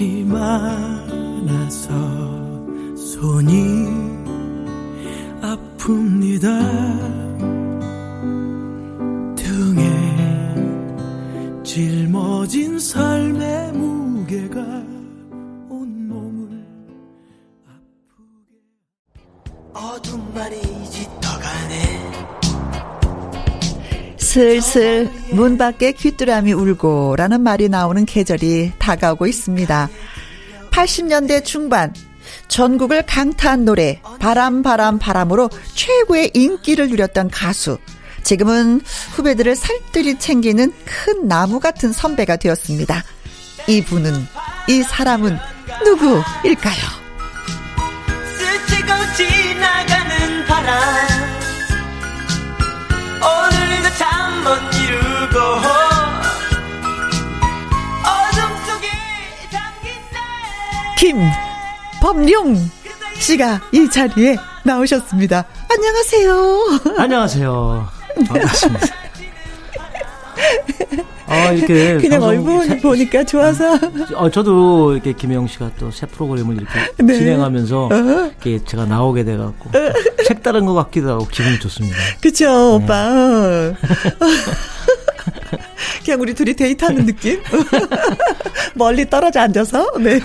것이 0.00 0.24
많아서 0.24 1.90
손이 2.96 3.86
아픕니다. 5.42 6.46
등에 9.36 9.84
짊어진 11.62 12.78
삶의 12.78 13.72
무게가 13.72 14.60
온몸을 15.68 16.64
아프게. 17.68 18.56
어둠만이 19.74 20.62
짙어가네 20.90 22.39
슬슬 24.30 25.10
문 25.32 25.58
밖에 25.58 25.90
귀뚜라미 25.90 26.52
울고라는 26.52 27.40
말이 27.40 27.68
나오는 27.68 28.06
계절이 28.06 28.74
다가오고 28.78 29.26
있습니다. 29.26 29.90
80년대 30.70 31.44
중반 31.44 31.92
전국을 32.46 33.02
강타한 33.06 33.64
노래 33.64 34.00
바람 34.20 34.62
바람 34.62 35.00
바람으로 35.00 35.50
최고의 35.74 36.30
인기를 36.34 36.90
누렸던 36.90 37.30
가수 37.30 37.78
지금은 38.22 38.82
후배들을 39.16 39.56
살뜰히 39.56 40.16
챙기는 40.16 40.72
큰 40.84 41.26
나무 41.26 41.58
같은 41.58 41.90
선배가 41.90 42.36
되었습니다. 42.36 43.02
이분은 43.66 44.14
이 44.68 44.84
사람은 44.84 45.38
누구일까요? 45.84 46.76
스치고 48.38 48.92
지나가는 49.16 50.46
바람 50.46 51.30
김범룡 62.00 62.56
씨가 63.18 63.60
이 63.72 63.88
자리에 63.88 64.36
나오셨습니다. 64.64 65.44
안녕하세요. 65.70 66.80
안녕하세요. 66.98 67.88
반갑습니다. 68.28 68.86
아, 71.26 71.52
이렇게. 71.52 71.96
그냥 71.98 72.22
얼굴 72.24 72.66
새- 72.66 72.78
보니까 72.78 73.22
좋아서. 73.24 73.78
어, 74.14 74.30
저도 74.30 74.92
이렇게 74.94 75.12
김혜영 75.12 75.46
씨가 75.46 75.70
또 75.78 75.90
새 75.92 76.06
프로그램을 76.06 76.56
이렇게 76.56 76.72
네. 77.02 77.14
진행하면서 77.14 77.88
이렇게 77.92 78.64
제가 78.64 78.84
나오게 78.86 79.24
돼갖고 79.24 79.70
색다른 80.26 80.64
것 80.66 80.74
같기도 80.74 81.10
하고 81.10 81.26
기분이 81.28 81.58
좋습니다. 81.60 81.96
그쵸, 82.20 82.76
오빠. 82.76 83.72
그냥 86.04 86.20
우리 86.20 86.34
둘이 86.34 86.54
데이트하는 86.54 87.06
느낌? 87.06 87.40
멀리 88.74 89.08
떨어져 89.08 89.40
앉아서? 89.40 89.98
네. 89.98 90.20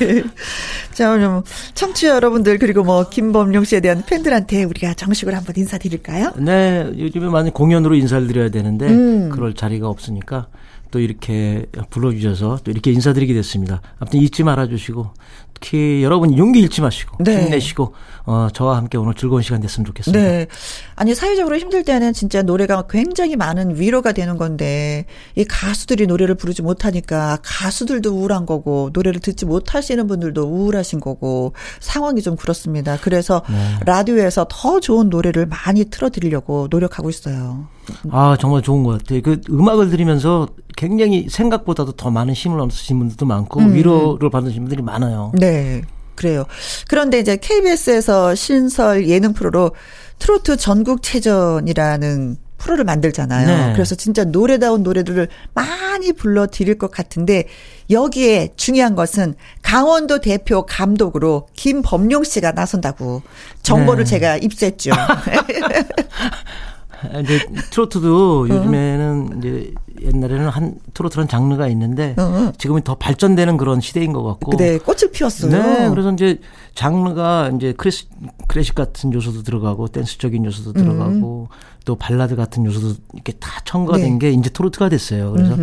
자, 0.94 1.12
오늘 1.12 1.30
뭐 1.30 1.44
청취자 1.74 2.10
여러분들, 2.10 2.58
그리고 2.58 2.84
뭐, 2.84 3.10
김범용 3.10 3.64
씨에 3.64 3.80
대한 3.80 4.04
팬들한테 4.06 4.64
우리가 4.64 4.94
정식으로 4.94 5.36
한번 5.36 5.56
인사드릴까요? 5.58 6.34
네, 6.38 6.90
요즘에 6.98 7.28
많이 7.28 7.52
공연으로 7.52 7.96
인사를 7.96 8.28
드려야 8.28 8.50
되는데 8.50 8.88
음. 8.88 9.30
그럴 9.30 9.54
자리가 9.54 9.88
없으니까 9.88 10.48
또 10.92 11.00
이렇게 11.00 11.66
불러주셔서 11.90 12.60
또 12.64 12.72
이렇게 12.72 12.92
인사드리게 12.92 13.34
됐습니다. 13.34 13.82
아무튼 14.00 14.20
잊지 14.22 14.44
말아주시고 14.44 15.12
특히 15.54 16.04
여러분 16.04 16.38
용기 16.38 16.60
잃지 16.60 16.82
마시고 16.82 17.24
네. 17.24 17.44
힘내시고 17.44 17.94
어, 18.28 18.48
저와 18.52 18.78
함께 18.78 18.98
오늘 18.98 19.14
즐거운 19.14 19.42
시간 19.42 19.62
됐으면 19.62 19.86
좋겠습니다. 19.86 20.20
네. 20.20 20.48
아니, 20.96 21.14
사회적으로 21.14 21.58
힘들 21.58 21.84
때는 21.84 22.14
진짜 22.14 22.42
노래가 22.42 22.86
굉장히 22.90 23.36
많은 23.36 23.80
위로가 23.80 24.14
되는 24.14 24.38
건데, 24.38 25.06
이 25.36 25.46
가수들이 25.46 26.08
노래를 26.08 26.36
부르지 26.36 26.64
못하니까 26.64 27.38
가수들도 27.44 28.12
우울한 28.12 28.46
거고, 28.46 28.90
노래를 28.94 29.22
듣지 29.22 29.46
못하시는 29.46 30.08
분들도 30.08 30.44
우울하신 30.44 31.00
거고, 31.00 31.54
상황이 31.80 32.22
좀 32.22 32.36
그렇습니다. 32.36 32.98
그래서 33.00 33.44
네. 33.48 33.80
라디오에서 33.86 34.48
더 34.50 34.80
좋은 34.80 35.10
노래를 35.10 35.46
많이 35.46 35.86
틀어드리려고 35.86 36.68
노력하고 36.72 37.10
있어요. 37.10 37.68
아, 38.12 38.38
정말 38.40 38.62
좋은 38.62 38.84
것 38.84 38.98
같아요. 39.00 39.22
그 39.22 39.42
음악을 39.50 39.90
들으면서 39.90 40.48
굉장히 40.76 41.28
생각보다도 41.30 41.94
더 41.94 42.12
많은 42.12 42.34
힘을 42.34 42.60
얻으신 42.60 43.00
분들도 43.00 43.26
많고 43.26 43.62
위로를 43.62 44.30
받으신 44.30 44.64
분들이 44.64 44.82
많아요. 44.82 45.32
네. 45.36 45.82
그래요. 46.16 46.46
그런데 46.88 47.20
이제 47.20 47.38
KBS에서 47.38 48.36
신설 48.36 49.08
예능 49.08 49.34
프로로 49.34 49.72
트로트 50.20 50.58
전국체전이라는 50.58 52.38
프로를 52.58 52.84
만들잖아요. 52.86 53.48
네. 53.48 53.74
그래서 53.74 53.96
진짜 53.96 54.24
노래다운 54.24 54.82
노래들을 54.82 55.28
많이 55.54 56.14
불러 56.14 56.48
드릴 56.48 56.78
것 56.78 56.90
같은데 56.90 57.48
여기에 57.90 58.54
중요한 58.56 58.96
것은 58.96 59.36
강원도 59.62 60.20
대표 60.20 60.66
감독으로 60.66 61.48
김범용 61.54 62.24
씨가 62.24 62.54
나선다고 62.54 63.22
정보를 63.62 64.06
네. 64.06 64.10
제가 64.10 64.38
입수했죠. 64.38 64.92
아, 67.14 67.20
이제 67.20 67.40
트로트도 67.72 68.50
요즘에는 68.50 69.40
이제 69.40 69.74
옛날에는 70.02 70.50
한 70.50 70.76
트로트라는 70.94 71.28
장르가 71.28 71.68
있는데 71.70 72.16
어. 72.18 72.52
지금은 72.58 72.82
더 72.82 72.96
발전되는 72.96 73.58
그런 73.58 73.82
시대인 73.82 74.14
것 74.14 74.24
같고. 74.24 74.58
네, 74.58 74.78
꽃을 74.78 75.12
피웠어요. 75.12 75.52
네, 75.52 75.90
그래서 75.90 76.12
이제 76.12 76.40
장르가 76.74 77.52
이제 77.56 77.74
크래식, 77.74 78.10
크래식 78.48 78.76
같은 78.76 79.14
요소도 79.14 79.44
들어가고 79.44 79.88
댄스적인 79.88 80.46
요소도 80.46 80.74
들어가고 80.74 81.50
또 81.86 81.96
발라드 81.96 82.36
같은 82.36 82.66
요소도 82.66 82.96
이렇게 83.14 83.34
다 83.34 83.62
첨가된 83.66 84.14
네. 84.14 84.20
게 84.20 84.32
이제 84.32 84.50
트로트가 84.50 84.90
됐어요. 84.90 85.32
그래서 85.32 85.56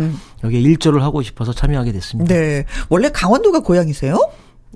여기에 0.43 0.59
일조를 0.61 1.03
하고 1.03 1.21
싶어서 1.21 1.53
참여하게 1.53 1.91
됐습니다. 1.91 2.33
네. 2.33 2.65
원래 2.89 3.09
강원도가 3.09 3.59
고향이세요? 3.59 4.17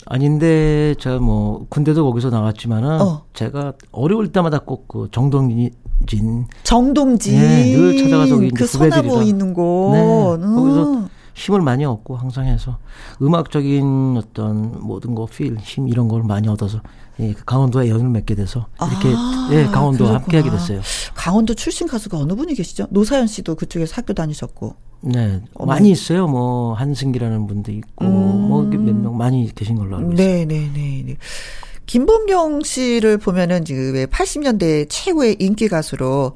아닌데 0.10 0.96
제가 1.00 1.20
뭐 1.20 1.66
군대도 1.70 2.04
거기서 2.06 2.30
나왔지만은 2.30 3.02
어. 3.02 3.24
제가 3.34 3.74
어려울 3.92 4.32
때마다 4.32 4.60
꼭 4.60 4.88
그 4.88 5.08
정동진 5.12 5.72
정동진. 6.64 7.40
네, 7.40 7.76
늘 7.76 7.98
찾아가서 7.98 8.38
그. 8.56 8.66
소나무 8.68 9.24
있는 9.24 9.54
곳. 9.54 9.92
네, 9.94 10.02
음. 10.46 10.56
거기서 10.56 11.10
힘을 11.34 11.62
많이 11.62 11.86
얻고 11.86 12.16
항상 12.16 12.46
해서 12.46 12.78
음악적인 13.22 14.16
어떤 14.18 14.80
모든 14.82 15.14
거 15.16 15.26
필, 15.26 15.58
힘 15.60 15.88
이런 15.88 16.08
걸 16.08 16.24
많이 16.24 16.48
얻어서 16.48 16.82
예, 17.20 17.34
그 17.34 17.44
강원도에 17.46 17.90
연을 17.90 18.10
맺게 18.10 18.36
돼서 18.36 18.68
이렇게 18.80 19.14
아, 19.16 19.50
예, 19.52 19.66
강원도와 19.66 20.16
함께 20.16 20.38
하게 20.38 20.50
그렇구나. 20.50 20.58
됐어요. 20.68 20.82
강원도 21.16 21.54
출신 21.54 21.88
가수가 21.88 22.18
어느 22.18 22.34
분이 22.34 22.54
계시죠? 22.56 22.88
노사연 22.92 23.28
씨도 23.28 23.56
그쪽에서 23.56 23.94
학교 23.98 24.14
다니셨고. 24.14 24.76
네, 25.02 25.42
어머. 25.54 25.74
많이 25.74 25.92
있어요. 25.92 26.28
뭐 26.28 26.74
한승기라는 26.74 27.48
분도 27.48 27.72
있고 27.72 28.06
뭐몇 28.06 28.82
명 28.82 29.18
많이 29.18 29.54
계신 29.54 29.76
걸로 29.76 29.98
알고 29.98 30.14
있어요. 30.14 30.28
네, 30.28 30.46
네, 30.46 30.70
네, 30.74 31.04
네. 31.06 31.18
김범용 31.86 32.64
씨를 32.64 33.18
보면은 33.18 33.64
지금 33.64 33.94
왜 33.94 34.06
80년대 34.06 34.88
최고의 34.90 35.38
인기 35.40 35.70
가수로 35.70 36.36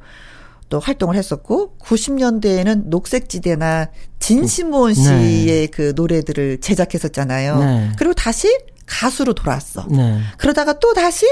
또 0.69 0.79
활동을 0.79 1.15
했었고 1.15 1.75
90년대에는 1.79 2.87
녹색지대나 2.87 3.89
진시모원 4.19 4.93
네. 4.93 5.01
씨의 5.01 5.67
그 5.67 5.91
노래들을 5.95 6.61
제작했었잖아요. 6.61 7.59
네. 7.59 7.91
그리고 7.97 8.13
다시 8.13 8.47
가수로 8.85 9.33
돌아왔어. 9.33 9.85
네. 9.89 10.21
그러다가 10.37 10.79
또 10.79 10.93
다시 10.93 11.25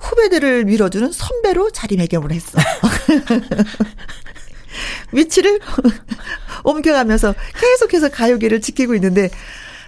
후배들을 0.00 0.64
밀어주는 0.64 1.12
선배로 1.12 1.70
자리매김을 1.70 2.32
했어. 2.32 2.58
위치를 5.12 5.58
옮겨가면서 6.64 7.34
계속해서 7.60 8.08
가요계를 8.10 8.60
지키고 8.60 8.94
있는데 8.94 9.30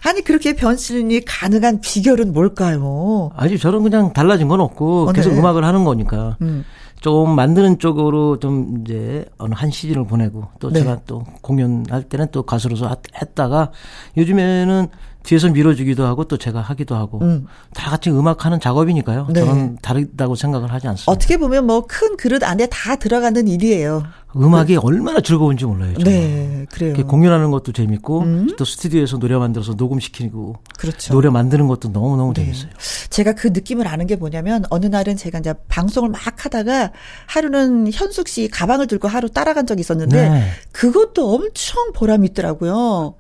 아니 0.04 0.22
그렇게 0.22 0.54
변신이 0.54 1.24
가능한 1.24 1.80
비결은 1.80 2.32
뭘까요? 2.32 3.30
아주 3.36 3.58
저는 3.58 3.82
그냥 3.82 4.12
달라진 4.12 4.48
건 4.48 4.60
없고 4.60 5.08
어, 5.08 5.12
계속 5.12 5.30
네. 5.32 5.38
음악을 5.38 5.64
하는 5.64 5.84
거니까 5.84 6.36
음. 6.40 6.64
좀 7.02 7.34
만드는 7.34 7.78
쪽으로 7.78 8.38
좀 8.38 8.82
이제 8.82 9.24
어느 9.38 9.54
한 9.54 9.70
시즌을 9.70 10.06
보내고 10.06 10.48
또 10.58 10.70
네. 10.70 10.80
제가 10.80 11.00
또 11.06 11.24
공연할 11.42 12.04
때는 12.04 12.28
또 12.30 12.42
가수로서 12.44 12.86
하- 12.88 12.96
했다가 13.20 13.72
요즘에는 14.16 14.88
뒤에서 15.22 15.48
밀어주기도 15.50 16.04
하고 16.06 16.24
또 16.24 16.36
제가 16.38 16.60
하기도 16.60 16.94
하고 16.96 17.20
음. 17.20 17.46
다 17.74 17.90
같이 17.90 18.10
음악하는 18.10 18.58
작업이니까요. 18.60 19.28
네. 19.32 19.40
저는 19.40 19.78
다르다고 19.82 20.34
생각을 20.34 20.72
하지 20.72 20.88
않습니다. 20.88 21.10
어떻게 21.12 21.36
보면 21.36 21.66
뭐 21.66 21.82
큰 21.86 22.16
그릇 22.16 22.42
안에 22.42 22.66
다 22.66 22.96
들어가는 22.96 23.46
일이에요. 23.48 24.02
음악이 24.36 24.76
얼마나 24.76 25.20
즐거운지 25.20 25.64
몰라요. 25.64 25.92
저는. 25.94 26.04
네, 26.04 26.66
그래요. 26.72 26.94
공연하는 27.06 27.50
것도 27.50 27.72
재밌고 27.72 28.20
음. 28.20 28.48
또 28.56 28.64
스튜디오에서 28.64 29.18
노래 29.18 29.36
만들어서 29.36 29.74
녹음시키고 29.74 30.54
그렇죠. 30.78 31.12
노래 31.12 31.30
만드는 31.30 31.66
것도 31.66 31.92
너무 31.92 32.16
너무 32.16 32.32
네. 32.32 32.44
재밌어요. 32.44 32.70
제가 33.10 33.32
그 33.32 33.48
느낌을 33.48 33.88
아는 33.88 34.06
게 34.06 34.14
뭐냐면 34.16 34.64
어느 34.70 34.86
날은 34.86 35.16
제가 35.16 35.40
이제 35.40 35.52
방송을 35.68 36.10
막 36.10 36.20
하다가 36.44 36.92
하루는 37.26 37.90
현숙 37.92 38.28
씨 38.28 38.48
가방을 38.48 38.86
들고 38.86 39.08
하루 39.08 39.28
따라간 39.28 39.66
적이 39.66 39.80
있었는데 39.80 40.28
네. 40.28 40.44
그것도 40.72 41.34
엄청 41.34 41.92
보람이 41.92 42.28
있더라고요. 42.28 43.14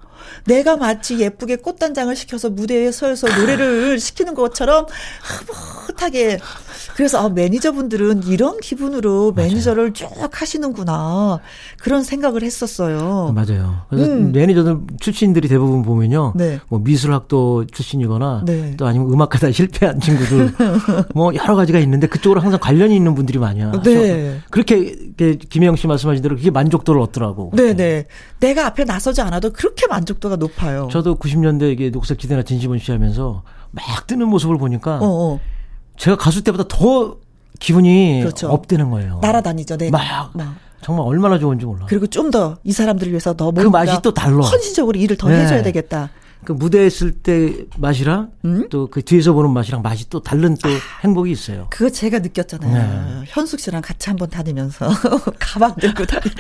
내가 0.44 0.76
마치 0.76 1.18
예쁘게 1.18 1.56
꽃단장을 1.56 2.14
시켜서 2.16 2.50
무대에 2.50 2.90
서서 2.90 3.28
노래를 3.28 3.98
시키는 4.00 4.34
것처럼 4.34 4.86
흐뭇하게 5.22 6.38
그래서 6.96 7.18
아, 7.18 7.28
매니저분들은 7.28 8.24
이런 8.26 8.58
기분으로 8.60 9.32
매니저를 9.32 9.92
쭉 9.92 10.10
하시는구나 10.30 11.40
그런 11.78 12.02
생각을 12.02 12.42
했었어요. 12.42 13.32
맞아요. 13.34 13.82
그래서 13.88 14.10
음. 14.10 14.32
매니저들 14.32 14.78
출신들이 15.00 15.48
대부분 15.48 15.82
보면요. 15.82 16.34
네. 16.36 16.60
뭐 16.68 16.78
미술학도 16.80 17.66
출신이거나 17.66 18.42
네. 18.44 18.74
또 18.76 18.86
아니면 18.86 19.12
음악하다 19.12 19.52
실패한 19.52 20.00
친구들 20.00 20.52
뭐 21.14 21.34
여러 21.34 21.54
가지가 21.54 21.78
있는데 21.80 22.06
그쪽으로 22.06 22.40
항상 22.40 22.60
관련이 22.60 22.94
있는 22.94 23.14
분들이 23.14 23.38
많이야. 23.38 23.72
네. 23.82 24.40
그렇게 24.50 24.96
김혜영 25.36 25.76
씨 25.76 25.86
말씀하신 25.86 26.22
대로 26.22 26.36
그게 26.36 26.50
만족도를 26.50 27.00
얻더라고. 27.00 27.52
네네. 27.54 28.06
내가 28.40 28.66
앞에 28.66 28.84
나서지 28.84 29.20
않아도 29.20 29.52
그렇게 29.52 29.86
만족 29.86 30.09
도가 30.18 30.36
높아요. 30.36 30.88
저도 30.90 31.16
90년대 31.16 31.70
이게 31.72 31.90
녹색 31.90 32.18
지대나 32.18 32.42
진심원 32.42 32.78
씨 32.80 32.90
하면서 32.90 33.42
막 33.70 34.06
뜨는 34.08 34.26
모습을 34.28 34.58
보니까 34.58 34.96
어, 34.96 35.34
어. 35.34 35.40
제가 35.98 36.16
가수 36.16 36.42
때보다 36.42 36.64
더 36.66 37.18
기분이 37.60 38.20
그렇죠. 38.22 38.48
업되는 38.48 38.90
거예요. 38.90 39.18
날아다니죠. 39.22 39.76
네. 39.76 39.90
막 39.90 40.32
정말 40.82 41.06
얼마나 41.06 41.38
좋은지 41.38 41.66
몰라. 41.66 41.84
그리고 41.88 42.06
좀 42.06 42.30
더 42.30 42.56
이 42.64 42.72
사람들을 42.72 43.12
위해서 43.12 43.34
더그 43.36 43.60
뭔가 43.60 43.78
맛이 43.84 44.00
또 44.02 44.12
달라. 44.14 44.44
헌신적으로 44.46 44.98
일을 44.98 45.16
더 45.16 45.28
네. 45.28 45.42
해줘야 45.42 45.62
되겠다. 45.62 46.08
그 46.42 46.52
무대에 46.52 46.86
있을 46.86 47.12
때 47.12 47.66
맛이랑 47.76 48.30
음? 48.46 48.66
또그 48.70 49.02
뒤에서 49.04 49.34
보는 49.34 49.50
맛이랑 49.50 49.82
맛이 49.82 50.08
또 50.08 50.22
다른 50.22 50.56
또 50.56 50.70
행복이 51.04 51.30
있어요. 51.30 51.66
그거 51.68 51.90
제가 51.90 52.20
느꼈잖아요. 52.20 53.20
네. 53.20 53.24
현숙 53.28 53.60
씨랑 53.60 53.82
같이 53.82 54.08
한번 54.08 54.30
다니면서 54.30 54.88
가방 55.38 55.76
들고 55.76 56.06
다니고. 56.06 56.30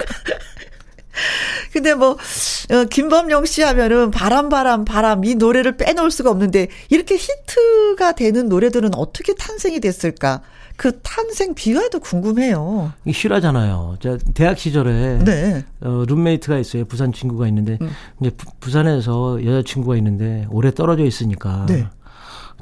근데 1.72 1.94
뭐 1.94 2.10
어, 2.10 2.84
김범용 2.90 3.44
씨 3.46 3.62
하면은 3.62 4.10
바람 4.10 4.48
바람 4.48 4.84
바람 4.84 5.24
이 5.24 5.34
노래를 5.34 5.76
빼놓을 5.76 6.10
수가 6.10 6.30
없는데 6.30 6.68
이렇게 6.88 7.16
히트가 7.16 8.12
되는 8.12 8.48
노래들은 8.48 8.94
어떻게 8.94 9.34
탄생이 9.34 9.80
됐을까? 9.80 10.42
그 10.76 10.98
탄생 11.02 11.54
비화도 11.54 12.00
궁금해요. 12.00 12.92
이게 13.04 13.12
실화잖아요. 13.12 13.98
제가 14.00 14.16
대학 14.32 14.58
시절에 14.58 15.18
네. 15.18 15.64
어, 15.82 16.04
룸메이트가 16.08 16.58
있어요. 16.58 16.86
부산 16.86 17.12
친구가 17.12 17.46
있는데 17.48 17.78
이제 18.20 18.30
부, 18.60 18.70
산에서 18.70 19.44
여자친구가 19.44 19.96
있는데 19.96 20.46
오래 20.50 20.70
떨어져 20.72 21.04
있으니까 21.04 21.66
네. 21.68 21.86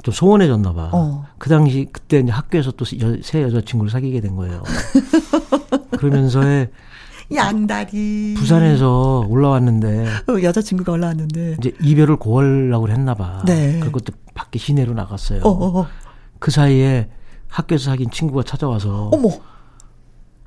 좀 0.03 0.13
소원해졌나 0.13 0.73
봐. 0.73 0.89
어. 0.91 1.25
그 1.37 1.49
당시 1.49 1.87
그때 1.91 2.19
이제 2.19 2.31
학교에서 2.31 2.71
또 2.71 2.83
새 3.21 3.41
여자친구를 3.41 3.89
사귀게 3.89 4.19
된 4.19 4.35
거예요. 4.35 4.63
그러면서에 5.97 6.69
양다리. 7.33 8.33
부산에서 8.35 9.25
올라왔는데 9.29 10.05
어, 10.29 10.41
여자친구가 10.41 10.91
올라왔는데. 10.93 11.57
이제 11.59 11.73
이별을 11.81 12.17
고하려고 12.17 12.89
했나 12.89 13.13
봐. 13.13 13.43
네. 13.45 13.79
그리고 13.79 13.99
또 13.99 14.13
밖에 14.33 14.57
시내로 14.59 14.93
나갔어요. 14.93 15.41
어, 15.43 15.49
어, 15.49 15.79
어. 15.81 15.87
그 16.39 16.51
사이에 16.51 17.09
학교에서 17.47 17.91
사귄 17.91 18.09
친구가 18.09 18.43
찾아와서 18.43 19.09
어머. 19.13 19.29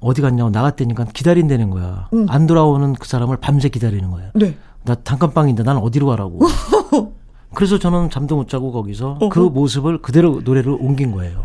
어디 0.01 0.21
갔냐고 0.21 0.51
나갔다니까 0.51 1.05
기다린다는 1.13 1.71
거야. 1.71 2.09
음. 2.13 2.27
안 2.29 2.47
돌아오는 2.47 2.93
그 2.95 3.07
사람을 3.07 3.37
밤새 3.37 3.69
기다리는 3.69 4.11
거야. 4.11 4.31
네. 4.35 4.57
나 4.85 4.95
단칸방인데 4.97 5.63
난 5.63 5.77
어디로 5.77 6.07
가라고. 6.07 6.41
그래서 7.55 7.79
저는 7.79 8.11
잠도 8.11 8.37
못 8.37 8.49
자고 8.49 8.73
거기서 8.73 9.19
그 9.31 9.43
어허. 9.43 9.51
모습을 9.51 10.01
그대로 10.03 10.41
노래를 10.43 10.73
옮긴 10.73 11.13
거예요. 11.13 11.45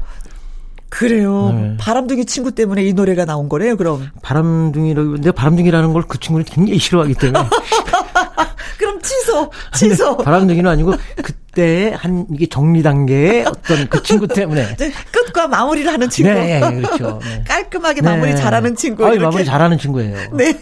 그래요. 0.89 1.51
네. 1.53 1.75
바람둥이 1.77 2.25
친구 2.25 2.51
때문에 2.53 2.83
이 2.83 2.93
노래가 2.93 3.25
나온 3.25 3.49
거래요, 3.49 3.75
그럼. 3.77 4.07
바람둥이라고 4.21 5.17
내가 5.17 5.31
바람둥이라는 5.33 5.93
걸 5.93 6.03
그 6.07 6.19
친구는 6.19 6.45
굉장히 6.45 6.79
싫어하기 6.79 7.15
때문에 7.15 7.39
그럼 8.77 9.01
취소, 9.01 9.51
취소. 9.73 10.17
바람둥이는 10.17 10.69
아니고 10.69 10.93
그때 11.23 11.93
한 11.97 12.27
이게 12.31 12.45
정리 12.47 12.83
단계의 12.83 13.45
어떤 13.45 13.87
그 13.89 14.03
친구 14.03 14.27
때문에 14.27 14.75
끝과 15.11 15.47
마무리를 15.47 15.91
하는 15.91 16.09
친구. 16.09 16.31
네, 16.31 16.59
네, 16.59 16.81
그렇죠. 16.81 17.19
네. 17.23 17.43
깔끔하게 17.47 18.01
마무리 18.01 18.31
네. 18.31 18.37
잘하는 18.37 18.75
친구. 18.75 19.03
이렇게. 19.05 19.19
마무리 19.19 19.45
잘하는 19.45 19.77
친구예요. 19.77 20.15
네. 20.33 20.53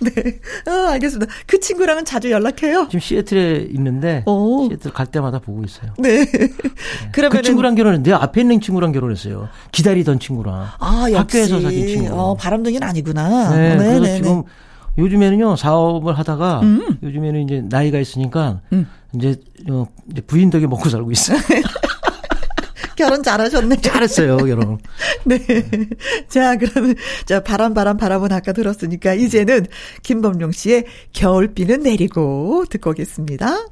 네. 0.00 0.38
어, 0.70 0.88
알겠습니다. 0.92 1.32
그 1.46 1.58
친구랑은 1.60 2.04
자주 2.04 2.30
연락해요? 2.30 2.86
지금 2.86 3.00
시애틀에 3.00 3.68
있는데 3.74 4.22
오. 4.26 4.68
시애틀 4.68 4.92
갈 4.92 5.06
때마다 5.06 5.38
보고 5.38 5.64
있어요. 5.64 5.92
네. 5.98 6.24
그러면 7.12 7.36
그 7.38 7.42
친구랑 7.42 7.74
결혼했는데 7.74 8.10
내 8.10 8.16
앞에 8.16 8.40
있는 8.42 8.60
친구랑 8.60 8.92
결혼했어요. 8.92 9.48
기다리던 9.72 10.20
친구랑 10.20 10.68
아, 10.78 11.02
역시. 11.10 11.14
학교에서 11.16 11.60
사귄 11.60 11.86
친구. 11.88 12.14
어, 12.14 12.34
바람둥이는 12.36 12.86
아니구나. 12.86 13.50
네, 13.56 13.76
그래서 13.76 14.00
네, 14.00 14.08
네, 14.08 14.16
지금 14.16 14.44
요즘에는요 14.98 15.56
사업을 15.56 16.18
하다가 16.18 16.60
음. 16.60 16.98
요즘에는 17.02 17.42
이제 17.42 17.62
나이가 17.68 17.98
있으니까 17.98 18.60
이제 19.14 19.36
어, 19.70 19.86
이제 20.10 20.20
부인 20.22 20.50
덕에 20.50 20.66
먹고 20.66 20.88
살고 20.88 21.10
있어요. 21.12 21.38
결혼 22.98 23.22
잘하셨네. 23.22 23.76
잘했어요 23.76 24.36
결혼. 24.38 24.78
네. 25.24 25.38
자, 26.26 26.56
그러면, 26.56 26.96
자, 27.26 27.40
바람, 27.44 27.72
바람, 27.72 27.96
바람은 27.96 28.32
아까 28.32 28.52
들었으니까, 28.52 29.14
이제는 29.14 29.66
김범용 30.02 30.50
씨의 30.50 30.84
겨울비는 31.12 31.84
내리고 31.84 32.64
듣고 32.68 32.90
오겠습니다. 32.90 33.66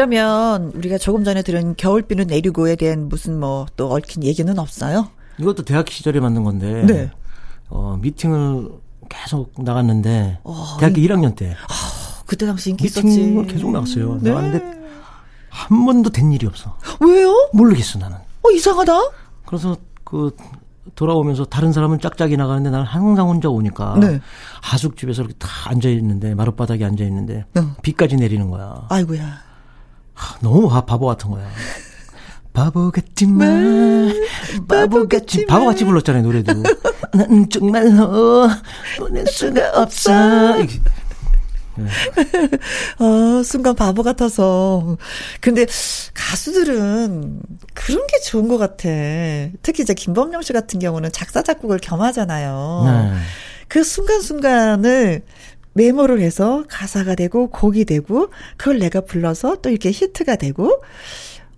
그러면 0.00 0.72
우리가 0.74 0.98
조금 0.98 1.24
전에 1.24 1.40
들은 1.40 1.74
겨울비는 1.74 2.26
내리고에 2.26 2.76
대한 2.76 3.08
무슨 3.08 3.40
뭐 3.40 3.64
또 3.78 3.90
얽힌 3.94 4.24
얘기는 4.24 4.58
없어요? 4.58 5.08
이것도 5.38 5.64
대학 5.64 5.88
시절에 5.90 6.20
만든 6.20 6.44
건데 6.44 6.84
네. 6.86 7.10
어, 7.70 7.98
미팅을 8.02 8.68
계속 9.08 9.52
나갔는데 9.56 10.40
어, 10.44 10.76
대학교 10.78 10.96
1학년 11.00 11.34
때 11.34 11.56
그때 12.26 12.44
당시 12.44 12.68
인기 12.70 12.84
있었지. 12.84 13.06
미팅을 13.06 13.46
계속 13.46 13.70
나갔어요. 13.70 14.18
네. 14.20 14.30
나갔는데 14.30 14.80
한 15.48 15.86
번도 15.86 16.10
된 16.10 16.30
일이 16.30 16.46
없어. 16.46 16.76
왜요? 17.00 17.48
모르겠어 17.54 17.98
나는. 17.98 18.18
어, 18.42 18.50
이상하다? 18.50 18.92
그래서 19.46 19.78
그 20.04 20.36
돌아오면서 20.94 21.46
다른 21.46 21.72
사람은 21.72 22.00
짝짝이 22.00 22.36
나가는데 22.36 22.68
나는 22.68 22.84
항상 22.84 23.28
혼자 23.30 23.48
오니까 23.48 23.96
네. 23.98 24.20
하숙집에서 24.60 25.22
이렇게 25.22 25.34
다 25.38 25.48
앉아 25.70 25.88
있는데 25.88 26.34
마룻바닥에 26.34 26.84
앉아 26.84 27.02
있는데 27.04 27.46
응. 27.56 27.74
비까지 27.80 28.16
내리는 28.16 28.50
거야. 28.50 28.86
아이고야. 28.90 29.45
하, 30.16 30.38
너무 30.40 30.68
바, 30.68 30.84
바보 30.84 31.06
같은 31.06 31.30
거야. 31.30 31.46
바보 32.52 32.90
같지만 32.90 34.14
바보 34.66 35.06
같지 35.06 35.44
바보 35.44 35.66
같이 35.66 35.84
불렀잖아요 35.84 36.22
노래도. 36.22 36.54
난 37.12 37.48
정말로 37.50 38.48
보낼 38.98 39.26
수가 39.26 39.82
없어. 39.82 40.10
아, 40.12 40.56
순간 43.44 43.74
바보 43.74 44.02
같아서. 44.02 44.96
근데 45.42 45.66
가수들은 46.14 47.42
그런 47.74 48.06
게 48.06 48.20
좋은 48.20 48.48
것 48.48 48.56
같아. 48.56 48.88
특히 49.62 49.82
이제 49.82 49.92
김범용 49.92 50.40
씨 50.40 50.54
같은 50.54 50.80
경우는 50.80 51.12
작사, 51.12 51.42
작곡을 51.42 51.78
겸하잖아요. 51.78 52.82
네. 52.86 53.18
그 53.68 53.84
순간순간을 53.84 55.22
메모를 55.76 56.20
해서 56.20 56.64
가사가 56.68 57.14
되고 57.14 57.48
곡이 57.50 57.84
되고 57.84 58.28
그걸 58.56 58.78
내가 58.78 59.02
불러서 59.02 59.56
또 59.56 59.70
이렇게 59.70 59.90
히트가 59.90 60.36
되고 60.36 60.82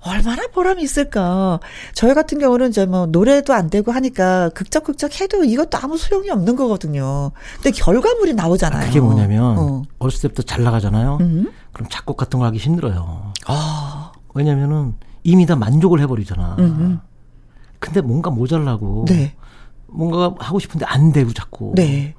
얼마나 0.00 0.46
보람이 0.48 0.82
있을까. 0.82 1.60
저희 1.92 2.14
같은 2.14 2.38
경우는 2.38 2.68
이제 2.70 2.86
뭐 2.86 3.06
노래도 3.06 3.52
안 3.52 3.68
되고 3.68 3.90
하니까 3.92 4.48
극적극적 4.50 5.20
해도 5.20 5.44
이것도 5.44 5.78
아무 5.78 5.96
소용이 5.96 6.30
없는 6.30 6.56
거거든요. 6.56 7.32
근데 7.56 7.70
결과물이 7.72 8.34
나오잖아요. 8.34 8.86
그게 8.86 9.00
뭐냐면 9.00 9.58
어. 9.58 9.82
어렸을 9.98 10.22
때부터 10.22 10.42
잘 10.42 10.62
나가잖아요. 10.62 11.18
음. 11.20 11.50
그럼 11.72 11.88
작곡 11.90 12.16
같은 12.16 12.38
거 12.38 12.46
하기 12.46 12.58
힘들어요. 12.58 13.32
아, 13.46 14.12
왜냐면은 14.34 14.94
이미 15.24 15.46
다 15.46 15.56
만족을 15.56 16.00
해버리잖아. 16.00 16.56
음. 16.58 17.00
근데 17.80 18.00
뭔가 18.00 18.30
모자라고 18.30 19.04
네. 19.08 19.34
뭔가 19.86 20.34
하고 20.38 20.58
싶은데 20.58 20.86
안 20.86 21.12
되고 21.12 21.32
자꾸. 21.32 21.72
네. 21.74 22.14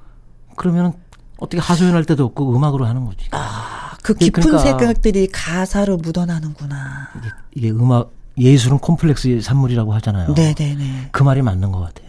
그러면은 0.56 0.92
어떻게 1.40 1.60
하소연할 1.60 2.04
때도 2.04 2.24
없고 2.26 2.54
음악으로 2.56 2.86
하는 2.86 3.04
거지. 3.06 3.26
아, 3.32 3.92
그 4.02 4.14
깊은 4.14 4.42
그러니까- 4.42 4.58
생각들이 4.62 5.26
가사로 5.28 5.96
묻어나는구나. 5.96 7.08
이게, 7.18 7.28
이게 7.54 7.70
음악 7.70 8.12
예술은 8.38 8.78
콤플렉스의 8.78 9.42
산물이라고 9.42 9.92
하잖아요. 9.94 10.32
네네네. 10.34 11.08
그 11.12 11.22
말이 11.22 11.42
맞는 11.42 11.72
것 11.72 11.80
같아요. 11.80 12.08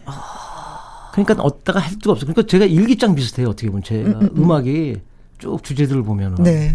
그러니까 1.13 1.41
어디다가 1.43 1.79
할 1.79 1.89
수가 1.89 2.11
없어. 2.13 2.25
그러니까 2.25 2.43
제가 2.47 2.65
일기장 2.65 3.15
비슷해요. 3.15 3.49
어떻게 3.49 3.67
보면 3.67 3.83
제가 3.83 4.09
음, 4.19 4.29
음, 4.35 4.43
음, 4.43 4.51
악이쭉 4.51 5.63
주제들을 5.63 6.03
보면은. 6.03 6.43
네. 6.43 6.73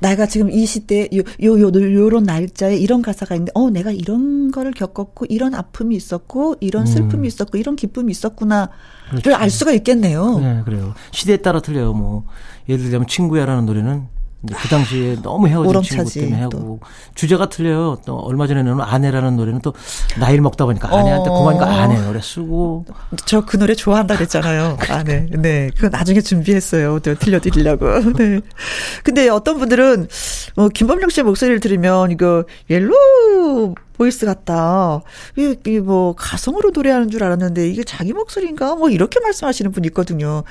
내가 0.00 0.26
지금 0.26 0.50
이 0.50 0.66
시대 0.66 1.08
요, 1.14 1.22
요, 1.42 1.60
요, 1.60 1.70
요런 1.74 2.24
날짜에 2.24 2.76
이런 2.76 3.02
가사가 3.02 3.34
있는데, 3.34 3.52
어, 3.54 3.70
내가 3.70 3.90
이런 3.90 4.50
거를 4.50 4.72
겪었고, 4.72 5.26
이런 5.28 5.54
아픔이 5.54 5.94
있었고, 5.94 6.56
이런 6.60 6.86
슬픔이 6.86 7.28
있었고, 7.28 7.58
이런 7.58 7.76
기쁨이 7.76 8.10
있었구나를 8.10 8.68
그렇죠. 9.22 9.34
알 9.34 9.50
수가 9.50 9.72
있겠네요. 9.72 10.38
네, 10.38 10.62
그래요. 10.64 10.94
시대에 11.12 11.36
따라 11.38 11.60
틀려요. 11.60 11.92
뭐 11.92 12.24
예를 12.68 12.84
들자면 12.84 13.06
친구야라는 13.06 13.66
노래는 13.66 14.19
그 14.46 14.68
당시에 14.68 15.16
너무 15.22 15.48
헤어진 15.48 15.82
친구 15.82 16.10
때문에 16.10 16.48
또. 16.50 16.58
하고 16.58 16.80
주제가 17.14 17.50
틀려요. 17.50 17.98
또 18.06 18.16
얼마 18.20 18.46
전에 18.46 18.62
는 18.62 18.80
아내라는 18.80 19.36
노래는 19.36 19.60
또 19.60 19.74
나이를 20.18 20.40
먹다 20.40 20.64
보니까 20.64 20.88
아내한테 20.88 21.28
어. 21.28 21.34
고마니까 21.34 21.66
아내 21.66 22.00
노래 22.00 22.20
쓰고 22.22 22.86
저 23.26 23.40
그 23.50 23.58
노래 23.58 23.74
좋아한다 23.74 24.14
그랬잖아요. 24.16 24.78
아, 24.90 25.02
네. 25.02 25.26
네. 25.30 25.70
그거 25.74 25.88
나중에 25.88 26.20
준비했어요. 26.20 27.00
또 27.00 27.14
들려드리려고. 27.16 27.86
네. 28.16 28.40
근데 29.02 29.28
어떤 29.28 29.58
분들은, 29.58 30.06
어, 30.54 30.68
김범용 30.68 31.08
씨의 31.10 31.24
목소리를 31.24 31.58
들으면, 31.58 32.12
이거, 32.12 32.44
yellow 32.70 33.74
voice 33.94 34.26
같다. 34.26 35.02
이, 35.36 35.56
이 35.66 35.78
뭐, 35.80 36.14
가성으로 36.14 36.70
노래하는 36.72 37.10
줄 37.10 37.24
알았는데, 37.24 37.68
이게 37.68 37.82
자기 37.82 38.12
목소리인가? 38.12 38.76
뭐, 38.76 38.88
이렇게 38.88 39.18
말씀하시는 39.18 39.72
분이 39.72 39.88
있거든요. 39.88 40.44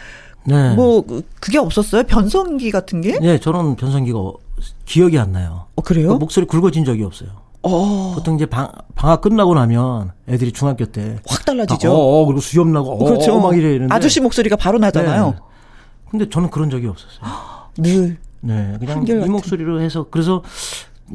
네. 0.46 0.74
뭐, 0.76 1.02
그- 1.06 1.22
그게 1.40 1.58
없었어요? 1.58 2.04
변성기 2.04 2.72
같은 2.72 3.02
게? 3.02 3.20
네, 3.20 3.40
저는 3.40 3.76
변성기가 3.76 4.18
어- 4.20 4.34
기억이 4.86 5.18
안 5.20 5.32
나요. 5.32 5.66
어, 5.76 5.82
그래요? 5.82 6.18
목소리 6.18 6.46
굵어진 6.46 6.86
적이 6.86 7.04
없어요. 7.04 7.30
어, 7.62 8.14
보통 8.16 8.36
이제 8.36 8.46
방, 8.46 8.72
방학 8.96 9.20
끝나고 9.22 9.54
나면 9.54 10.12
애들이 10.30 10.52
중학교 10.54 10.86
때 10.86 11.18
확 11.28 11.44
달라지죠. 11.46 11.92
어, 11.92 12.22
어, 12.22 12.26
그리고 12.26 12.40
수염 12.40 12.72
나고 12.72 12.92
어, 12.94 13.04
그렇죠. 13.06 13.36
어, 13.36 13.40
막 13.42 13.56
이래는데 13.58 13.94
아저씨 13.94 14.22
목소리가 14.22 14.56
바로 14.56 14.80
나잖아요. 14.80 15.32
네. 15.32 15.36
근데 16.10 16.30
저는 16.30 16.50
그런 16.52 16.70
적이 16.70 16.88
없었어요. 16.88 17.20
늘. 17.78 18.18
네, 18.42 18.76
그냥 18.80 18.98
한결 19.00 19.18
이 19.18 19.20
같은. 19.20 19.32
목소리로 19.34 19.82
해서 19.82 20.06
그래서 20.10 20.42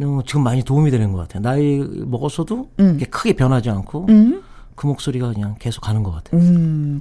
어, 0.02 0.20
지금 0.26 0.42
많이 0.44 0.62
도움이 0.62 0.90
되는 0.90 1.12
것 1.12 1.18
같아요. 1.20 1.42
나이 1.42 1.78
먹었어도 1.78 2.68
음. 2.78 3.00
크게 3.10 3.32
변하지 3.34 3.70
않고 3.70 4.06
음? 4.10 4.42
그 4.74 4.86
목소리가 4.86 5.32
그냥 5.32 5.56
계속 5.58 5.80
가는 5.82 6.02
것 6.02 6.10
같아요. 6.12 6.40
음, 6.40 7.00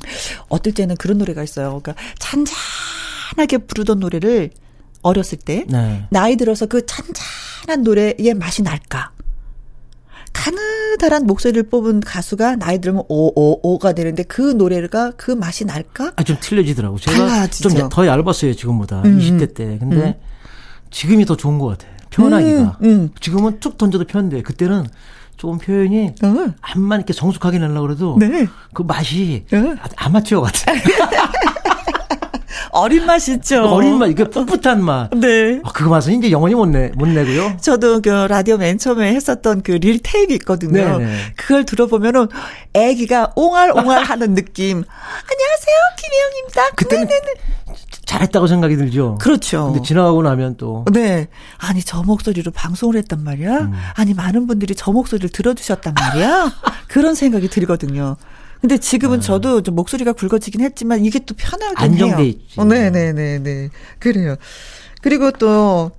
어떨 0.50 0.74
때는 0.74 0.96
그런 0.98 1.18
노래가 1.18 1.44
있어요. 1.44 1.80
그러니까 1.82 1.96
잔잔하게 2.20 3.60
부르던 3.68 4.00
노래를 4.00 4.52
어렸을 5.02 5.38
때 5.38 5.66
네. 5.68 6.06
나이 6.10 6.36
들어서 6.38 6.66
그 6.66 6.86
잔잔한 6.86 7.84
노래의 7.84 8.34
맛이 8.36 8.62
날까? 8.64 9.12
가느다란 10.34 11.26
목소리를 11.28 11.64
뽑은 11.70 12.00
가수가 12.02 12.56
나이 12.58 12.80
들면 12.82 13.04
오오오가 13.08 13.94
되는데 13.94 14.24
그 14.24 14.42
노래가 14.42 15.12
그 15.16 15.32
맛이 15.32 15.64
날까? 15.66 16.14
아, 16.16 16.24
좀 16.24 16.38
틀려지더라고. 16.40 16.98
제가. 17.00 17.48
좀 17.48 17.90
더 17.90 18.08
얇았어요, 18.08 18.54
지금보다. 18.56 19.02
음, 19.04 19.20
20대 19.20 19.54
때. 19.54 19.78
근데 19.80 20.20
지금이 20.90 21.26
더 21.26 21.38
좋은 21.38 21.60
것 21.60 21.68
같아요. 21.68 21.94
표현하기가. 22.10 22.78
음, 22.82 22.88
음. 22.88 23.10
지금은 23.20 23.60
툭 23.60 23.78
던져도 23.78 24.06
표현돼. 24.06 24.42
그때는 24.42 24.86
조금 25.38 25.58
표현이 25.58 26.14
어. 26.24 26.54
암만 26.62 27.00
이렇게 27.00 27.14
성숙하게 27.14 27.60
내려고 27.60 27.82
그래도 27.82 28.16
네. 28.20 28.48
그 28.74 28.82
맛이 28.84 29.46
네. 29.50 29.76
아- 29.82 30.06
아마추어 30.06 30.42
같아. 30.42 30.72
어린 32.76 33.06
맛 33.06 33.28
있죠. 33.28 33.62
어린 33.66 34.00
맛, 34.00 34.08
이게 34.08 34.24
풋풋한 34.24 34.84
맛. 34.84 35.12
네. 35.12 35.60
아, 35.64 35.72
그 35.74 35.84
맛은 35.84 36.14
이제 36.14 36.32
영원히 36.32 36.56
못, 36.56 36.66
내, 36.66 36.90
못 36.96 37.08
내고요. 37.08 37.58
저도 37.62 38.02
그 38.02 38.10
라디오 38.10 38.58
맨 38.58 38.80
처음에 38.80 39.14
했었던 39.14 39.62
그 39.62 39.74
릴 39.74 40.00
테이프 40.02 40.34
있거든요. 40.34 40.98
네네. 40.98 41.18
그걸 41.36 41.66
들어보면은 41.66 42.30
애기가 42.74 43.34
옹알옹알 43.36 44.04
하는 44.04 44.34
느낌. 44.34 44.78
안녕하세요, 45.30 45.78
김혜영입니다. 45.98 46.70
그때는 46.76 47.08
잘했다고 48.14 48.48
생각이 48.48 48.78
들죠. 48.78 49.18
그렇죠. 49.20 49.72
근데 49.72 49.82
지나가고 49.82 50.22
나면 50.22 50.56
또 50.58 50.86
네. 50.92 51.28
아니, 51.58 51.82
저 51.82 52.04
목소리로 52.04 52.52
방송을 52.52 52.96
했단 52.98 53.24
말이야? 53.24 53.58
음. 53.60 53.74
아니, 53.96 54.14
많은 54.14 54.46
분들이 54.46 54.76
저 54.76 54.92
목소리를 54.92 55.30
들어주셨단 55.30 55.96
말이야? 55.96 56.52
그런 56.88 57.16
생각이 57.16 57.50
들거든요. 57.50 58.18
근데 58.62 58.78
지금은 58.78 59.20
저도 59.20 59.62
좀 59.62 59.76
목소리가 59.76 60.14
굵어지긴 60.14 60.62
했지만 60.62 61.04
이게 61.04 61.20
또 61.20 61.34
편하긴 61.36 61.76
네. 61.76 61.84
안정돼 61.84 62.16
해요. 62.16 62.26
있지. 62.26 62.60
어, 62.60 62.64
네네네네. 62.64 63.70
그래요. 64.00 64.36
그리고 65.02 65.32
또 65.32 65.92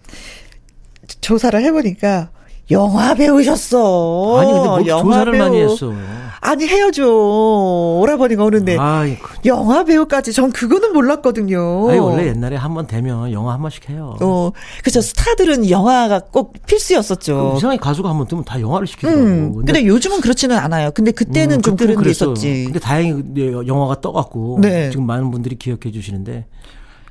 조사를 1.20 1.60
해보니까 1.62 2.30
영화 2.70 3.14
배우셨어. 3.14 4.38
아니 4.40 4.52
근데 4.52 4.68
뭐 4.92 5.02
조사를 5.02 5.32
배우. 5.32 5.42
많이 5.42 5.60
했어. 5.60 5.92
아니 6.40 6.66
헤어져 6.66 7.06
오라버니가 7.08 8.44
오는데 8.44 8.76
아이, 8.78 9.18
그- 9.18 9.36
영화 9.46 9.82
배우까지 9.84 10.32
전 10.32 10.52
그거는 10.52 10.92
몰랐거든요. 10.92 11.88
아니 11.90 11.98
원래 11.98 12.26
옛날에 12.26 12.56
한 12.56 12.74
번 12.74 12.86
되면 12.86 13.32
영화 13.32 13.52
한 13.54 13.60
번씩 13.62 13.88
해요. 13.88 14.16
어, 14.20 14.50
그죠. 14.82 15.00
스타들은 15.00 15.70
영화가 15.70 16.20
꼭 16.32 16.54
필수였었죠. 16.66 17.52
그 17.52 17.58
이상하게 17.58 17.78
가수가 17.80 18.08
한 18.10 18.18
번 18.18 18.26
뜨면 18.26 18.44
다 18.44 18.60
영화를 18.60 18.86
시키더라고. 18.86 19.20
음. 19.22 19.54
근데, 19.64 19.84
요즘은 19.86 20.20
그렇지는 20.20 20.56
않아요. 20.58 20.90
근데 20.92 21.12
그때는 21.12 21.56
음, 21.58 21.62
좀 21.62 21.76
그런 21.76 22.02
게. 22.02 22.10
있었지. 22.10 22.64
근데 22.64 22.78
다행히 22.78 23.22
네, 23.32 23.52
영화가 23.52 24.00
떠갖고 24.00 24.58
네. 24.60 24.90
지금 24.90 25.06
많은 25.06 25.30
분들이 25.30 25.56
기억해 25.56 25.90
주시는데 25.92 26.46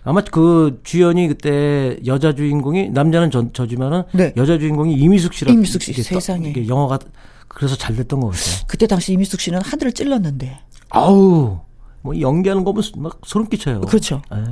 아마 0.06 0.22
그 0.22 0.82
주연이 0.84 1.28
그때 1.28 1.98
여자 2.06 2.34
주인공이 2.34 2.90
남자는 2.90 3.32
저, 3.32 3.52
저지만은 3.54 4.04
네. 4.14 4.34
여자 4.38 4.58
주인공이 4.58 4.94
이미숙 4.96 5.34
씨라 5.34 5.52
이미숙 5.54 5.82
씨, 5.82 5.94
세상에. 5.94 6.54
영화가 6.68 7.00
그래서 7.48 7.76
잘 7.76 7.96
됐던 7.96 8.20
것 8.20 8.28
같아요. 8.32 8.64
그때 8.68 8.88
당시 8.88 9.14
이미숙 9.14 9.40
씨는 9.40 9.62
하늘을 9.62 9.94
찔렀는데. 9.94 10.60
아우 10.90 11.60
뭐 12.02 12.20
연기하는 12.20 12.64
거 12.64 12.74
보면 12.74 12.84
막 12.98 13.20
소름 13.26 13.48
끼쳐요. 13.48 13.82
그렇죠. 13.82 14.22
예. 14.36 14.44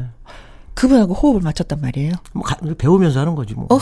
그분하고 0.74 1.14
호흡을 1.14 1.42
맞췄단 1.42 1.82
말이에요. 1.82 2.14
뭐 2.34 2.44
가- 2.44 2.58
배우면서 2.78 3.20
하는 3.20 3.36
거지 3.36 3.54
뭐. 3.54 3.68
어. 3.72 3.76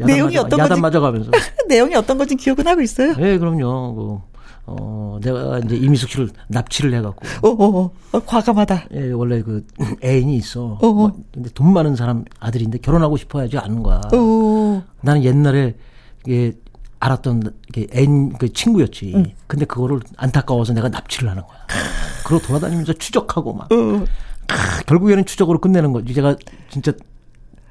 야단 0.00 0.06
내용이 0.06 0.34
맞아, 0.36 0.46
어떤 0.46 0.58
야단 0.60 0.68
건지- 0.80 0.80
맞아가면서. 0.80 1.30
내용이 1.68 1.94
어떤 1.94 2.16
건지 2.18 2.34
기억은 2.36 2.66
하고 2.66 2.80
있어요. 2.80 3.14
예, 3.18 3.36
그럼요. 3.38 3.94
그, 3.94 4.33
어, 4.66 5.18
내가 5.22 5.58
이제 5.58 5.76
이미숙 5.76 6.10
씨를 6.10 6.30
납치를 6.48 6.94
해갖고. 6.94 7.26
어, 7.42 7.50
어, 7.50 7.90
어, 8.12 8.20
과감하다. 8.24 8.84
예, 8.94 9.10
원래 9.12 9.42
그 9.42 9.66
애인이 10.02 10.36
있어. 10.36 10.78
어, 10.80 10.86
어. 10.86 10.92
뭐, 10.92 11.16
근데 11.32 11.50
돈 11.50 11.72
많은 11.72 11.96
사람 11.96 12.24
아들인데 12.40 12.78
결혼하고 12.78 13.16
싶어 13.16 13.40
하지 13.40 13.58
않는 13.58 13.82
거야. 13.82 14.00
어, 14.14 14.82
나는 15.02 15.24
옛날에 15.24 15.74
이게 16.26 16.52
알았던 17.00 17.52
게 17.72 17.86
애인 17.94 18.32
그 18.38 18.50
친구였지. 18.52 19.34
근데 19.46 19.66
그거를 19.66 20.00
안타까워서 20.16 20.72
내가 20.72 20.88
납치를 20.88 21.28
하는 21.28 21.42
거야. 21.42 21.58
그러 22.24 22.38
고 22.38 22.46
돌아다니면서 22.46 22.94
추적하고 22.94 23.52
막. 23.52 23.70
어. 23.70 24.04
아, 24.48 24.82
결국에는 24.86 25.26
추적으로 25.26 25.60
끝내는 25.60 25.92
거지. 25.92 26.14
제가 26.14 26.36
진짜 26.70 26.92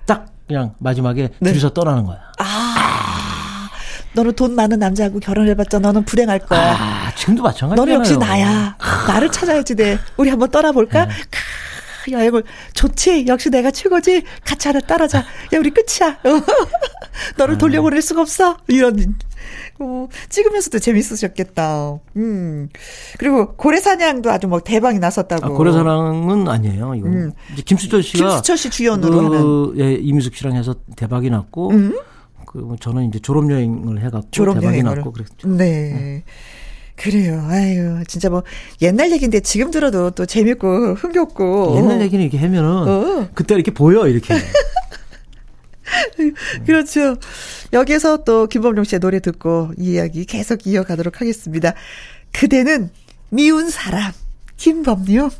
딱 0.05 0.27
그냥 0.47 0.75
마지막에 0.77 1.29
네. 1.39 1.49
둘이서 1.49 1.71
떠나는 1.71 2.05
거야. 2.05 2.19
너는 4.13 4.33
돈 4.33 4.55
많은 4.55 4.79
남자하고 4.79 5.19
결혼해봤자 5.19 5.79
너는 5.79 6.05
불행할 6.05 6.39
거야. 6.39 6.75
아, 6.77 7.11
지금도 7.15 7.43
마찬가지잖아요. 7.43 7.75
너는 7.75 7.93
역시 7.93 8.17
나야. 8.17 8.77
나를 9.07 9.31
찾아야지 9.31 9.75
돼. 9.75 9.97
우리 10.17 10.29
한번 10.29 10.49
떠나볼까? 10.51 11.05
네. 11.05 11.13
크, 12.05 12.11
여행을 12.11 12.43
좋지. 12.73 13.25
역시 13.27 13.49
내가 13.49 13.71
최고지. 13.71 14.23
같이 14.45 14.67
하나 14.67 14.79
따라자. 14.81 15.19
야 15.19 15.59
우리 15.59 15.71
끝이야. 15.71 16.19
너를 17.37 17.57
돌려보낼 17.57 18.01
수가 18.01 18.21
없어. 18.21 18.57
이런. 18.67 19.15
어, 19.79 20.07
찍으면서도 20.29 20.79
재밌으셨겠다. 20.79 21.99
음. 22.17 22.69
그리고 23.17 23.55
고래사냥도 23.55 24.29
아주 24.31 24.47
뭐 24.47 24.59
대박이 24.59 24.99
났었다고. 24.99 25.45
아, 25.45 25.49
고래사랑은 25.49 26.47
아니에요. 26.47 26.95
이거. 26.95 27.07
음. 27.07 27.31
김수철 27.65 28.03
씨가 28.03 28.27
김수철 28.29 28.57
씨 28.57 28.69
주연으로 28.69 29.29
그, 29.29 29.73
하는. 29.75 29.79
예, 29.79 29.93
이미숙 29.95 30.35
씨랑 30.35 30.55
해서 30.55 30.75
대박이 30.95 31.29
났고 31.29 31.71
음? 31.71 31.97
그 32.53 32.75
저는 32.79 33.09
이제 33.09 33.19
졸업 33.19 33.51
여행을 33.51 33.99
해갖고 34.05 34.29
졸업 34.31 34.53
대박이 34.55 34.77
여행을. 34.77 34.95
났고 34.95 35.11
그랬죠. 35.11 35.47
네. 35.47 36.23
그래요. 36.95 37.43
아유, 37.49 38.03
진짜 38.07 38.29
뭐 38.29 38.43
옛날 38.81 39.11
얘기인데 39.11 39.39
지금 39.39 39.71
들어도 39.71 40.11
또 40.11 40.27
재밌고 40.27 40.93
흥겹고. 40.93 41.75
옛날 41.77 41.99
얘기는 42.01 42.23
이렇게 42.23 42.37
하면은 42.37 42.69
어. 42.87 43.29
그때 43.33 43.55
이렇게 43.55 43.73
보여 43.73 44.07
이렇게. 44.07 44.35
그렇죠. 46.65 47.15
여기서 47.73 48.23
또 48.23 48.45
김범용 48.45 48.83
씨의 48.83 48.99
노래 48.99 49.19
듣고 49.19 49.71
이 49.79 49.93
이야기 49.93 50.25
계속 50.25 50.67
이어가도록 50.67 51.21
하겠습니다. 51.21 51.73
그대는 52.31 52.91
미운 53.29 53.71
사람 53.71 54.11
김범용. 54.57 55.31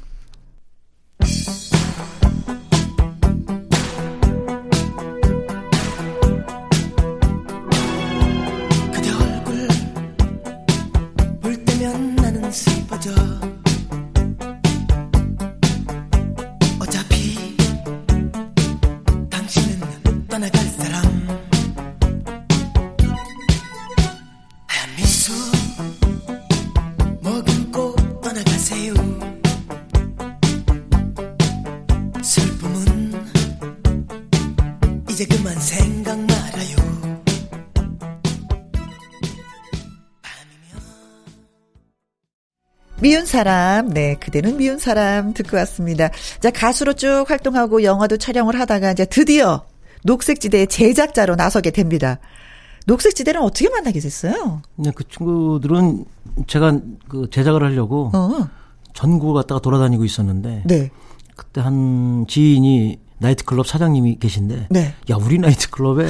미운 43.04 43.26
사람, 43.26 43.90
네, 43.90 44.16
그대는 44.16 44.56
미운 44.56 44.78
사람 44.78 45.34
듣고 45.34 45.58
왔습니다. 45.58 46.10
자, 46.40 46.50
가수로 46.52 46.94
쭉 46.94 47.26
활동하고 47.28 47.84
영화도 47.84 48.16
촬영을 48.16 48.58
하다가 48.58 48.94
이제 48.94 49.04
드디어 49.04 49.66
녹색지대 50.06 50.68
제작자로 50.68 51.36
나서게 51.36 51.72
됩니다. 51.72 52.20
녹색지대는 52.86 53.42
어떻게 53.42 53.70
만나게 53.70 54.00
됐어요? 54.00 54.62
네, 54.78 54.92
그 54.96 55.06
친구들은 55.10 56.06
제가 56.48 56.80
그 57.10 57.30
제작을 57.30 57.62
하려고 57.62 58.10
어, 58.14 58.48
전국을 58.94 59.34
갔다가 59.34 59.60
돌아다니고 59.60 60.06
있었는데 60.06 60.64
네, 60.66 60.90
그때 61.36 61.60
한 61.60 62.26
지인이 62.30 63.00
나이트클럽 63.18 63.68
사장님이 63.68 64.20
계신데 64.20 64.68
네. 64.70 64.94
야 65.12 65.16
우리 65.18 65.40
나이트클럽에 65.40 66.08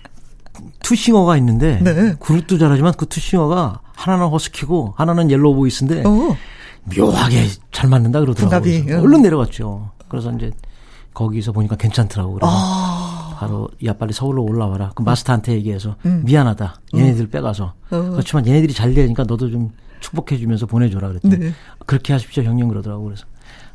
two 0.82 0.97
singer가 0.97 1.36
있는데 1.36 1.80
네. 1.82 2.14
그룹도 2.18 2.56
잘하지만 2.56 2.94
그 2.96 3.04
two 3.04 3.25
singer가 3.25 3.82
하나는 3.98 4.28
허스키고 4.28 4.94
하나는 4.96 5.28
yellow 5.28 5.56
voice인데 5.56 6.04
어, 6.06 6.36
묘하게 6.96 7.46
잘 7.72 7.90
맞는다 7.90 8.20
그러더라고요. 8.20 8.84
응. 8.88 9.00
얼른 9.02 9.22
내려갔죠. 9.22 9.90
그래서 10.06 10.32
이제 10.32 10.52
거기서 11.12 11.50
보니까 11.50 11.74
괜찮더라고. 11.76 12.34
그래서 12.34 12.46
아. 12.48 13.34
바로 13.36 13.68
야 13.84 13.92
빨리 13.94 14.12
서울로 14.12 14.44
올라와라. 14.44 14.92
그 14.94 15.02
마스터한테 15.02 15.52
얘기해서 15.54 15.96
미안하다. 16.02 16.80
얘네들 16.94 17.28
빼가서 17.28 17.74
음. 17.92 17.96
어. 17.96 18.10
그렇지만 18.12 18.46
얘네들이 18.46 18.72
잘 18.72 18.94
되니까 18.94 19.24
너도 19.24 19.50
좀 19.50 19.72
축복해주면서 19.98 20.66
보내줘라 20.66 21.08
그랬더니 21.08 21.36
네. 21.36 21.52
그렇게 21.84 22.12
하십시오 22.12 22.44
형님 22.44 22.68
그러더라고. 22.68 23.02
그래서 23.04 23.26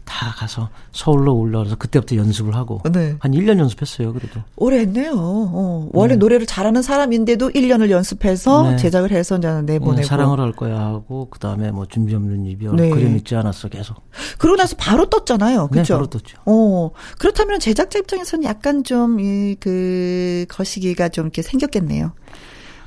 다 0.05 0.33
가서 0.37 0.69
서울로 0.91 1.33
올라와서 1.35 1.75
그때부터 1.75 2.15
연습을 2.17 2.55
하고 2.55 2.81
네. 2.91 3.15
한 3.19 3.31
1년 3.31 3.57
연습했어요. 3.59 4.11
그래도 4.13 4.41
오래 4.57 4.79
했네요. 4.79 5.13
어, 5.15 5.89
원래 5.93 6.15
노래를 6.17 6.45
잘하는 6.45 6.81
사람인데도 6.81 7.49
1년을 7.51 7.89
연습해서 7.89 8.71
네. 8.71 8.77
제작을 8.77 9.11
해서 9.11 9.37
이제 9.37 9.47
내보내고. 9.61 9.95
네, 10.01 10.03
사랑을 10.03 10.39
할 10.39 10.51
거야 10.51 10.77
하고 10.79 11.27
그 11.29 11.39
다음에 11.39 11.71
뭐 11.71 11.85
준비 11.85 12.13
없는 12.15 12.45
이별 12.45 12.75
네. 12.75 12.89
그림 12.89 13.15
있지 13.15 13.35
않았어 13.35 13.69
계속. 13.69 13.97
그러고 14.37 14.57
나서 14.57 14.75
바로 14.77 15.05
떴잖아요. 15.09 15.69
네, 15.71 15.79
그죠? 15.79 15.93
바로 15.95 16.07
떴죠. 16.07 16.37
어, 16.45 16.91
그렇다면 17.17 17.59
제작자 17.59 17.99
입장에서는 17.99 18.43
약간 18.43 18.83
좀, 18.83 19.19
이, 19.19 19.55
그, 19.59 20.45
거시기가 20.49 21.09
좀 21.09 21.25
이렇게 21.25 21.41
생겼겠네요. 21.41 22.11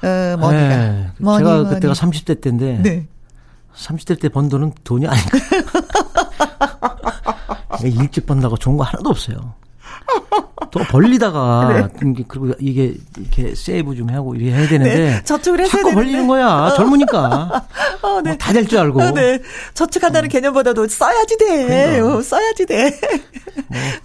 어, 0.03 0.37
money가. 0.39 0.68
네, 0.69 1.11
money, 1.18 1.39
제가 1.39 1.57
money. 1.62 1.68
그때가 1.71 1.95
30대 1.95 2.41
때인데 2.43 2.81
네. 2.83 3.09
30대 3.75 4.21
때 4.21 4.29
번 4.29 4.49
돈은 4.49 4.73
돈이 4.85 5.07
아닌가. 5.07 5.39
일찍 7.84 8.26
번다고 8.26 8.57
좋은 8.57 8.76
거 8.76 8.84
하나도 8.84 9.11
없어요. 9.11 9.55
또 10.70 10.80
벌리다가 10.84 11.89
이게 12.03 12.24
그리고 12.28 12.53
이게 12.59 12.95
이렇게 13.18 13.55
save 13.55 13.95
좀 13.97 14.09
하고 14.11 14.34
이렇게 14.34 14.53
해야 14.53 14.68
되는데 14.68 14.99
네, 14.99 15.24
저축을 15.24 15.61
해서 15.61 15.70
자꾸. 15.78 15.93
벌리는 15.95 16.26
거야. 16.26 16.72
젊으니까 16.76 17.66
어, 18.03 18.20
네. 18.22 18.30
뭐 18.30 18.39
다될 18.39 18.66
줄 18.66 18.78
알고. 18.78 19.01
어, 19.03 19.11
네. 19.11 19.41
저축한다는 19.74 20.28
개념보다도 20.28 20.87
써야지 20.89 21.37
돼. 21.39 21.66
그러니까. 21.66 22.16
어, 22.16 22.22
써야지 22.22 22.66
돼. 22.66 23.01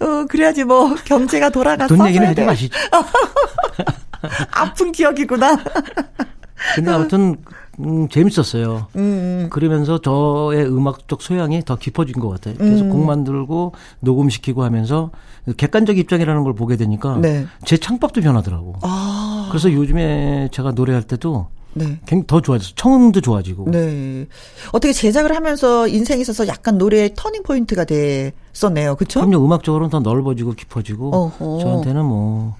어, 0.00 0.24
그래야지 0.28 0.64
뭐 0.64 0.94
경제가 1.04 1.50
돌아가서. 1.50 1.94
돈 1.94 2.06
얘기는 2.08 2.26
하지 2.26 2.36
돼. 2.36 2.44
마시죠. 2.44 2.78
아픈 4.52 4.92
기억이구나. 4.92 5.56
근데 6.74 6.90
아무튼 6.90 7.36
음, 7.80 8.08
재밌었어요. 8.08 8.86
음, 8.96 9.48
그러면서 9.50 9.98
저의 9.98 10.66
음악적 10.66 11.22
소양이 11.22 11.64
더 11.64 11.76
깊어진 11.76 12.14
것 12.20 12.28
같아요. 12.28 12.56
계속 12.56 12.84
음. 12.84 12.90
곡 12.90 13.04
만들고 13.04 13.72
녹음시키고 14.00 14.62
하면서 14.62 15.10
객관적 15.56 15.98
입장이라는 15.98 16.44
걸 16.44 16.54
보게 16.54 16.76
되니까 16.76 17.16
네. 17.16 17.46
제 17.64 17.76
창법도 17.76 18.20
변하더라고. 18.20 18.74
아. 18.82 19.48
그래서 19.50 19.72
요즘에 19.72 20.48
제가 20.52 20.72
노래할 20.72 21.02
때도 21.02 21.46
네. 21.74 21.98
굉장히 22.04 22.26
더 22.26 22.40
좋아졌어. 22.42 22.72
청음도 22.76 23.22
좋아지고. 23.22 23.70
네. 23.70 24.26
어떻게 24.72 24.92
제작을 24.92 25.34
하면서 25.34 25.88
인생에 25.88 26.20
있어서 26.20 26.46
약간 26.46 26.76
노래의 26.76 27.14
터닝 27.16 27.42
포인트가 27.42 27.84
됐었네요. 27.84 28.96
그쵸? 28.96 29.20
그럼요. 29.20 29.44
음악적으로는 29.44 29.90
더 29.90 30.00
넓어지고 30.00 30.52
깊어지고 30.52 31.10
어허. 31.14 31.58
저한테는 31.62 32.04
뭐 32.04 32.56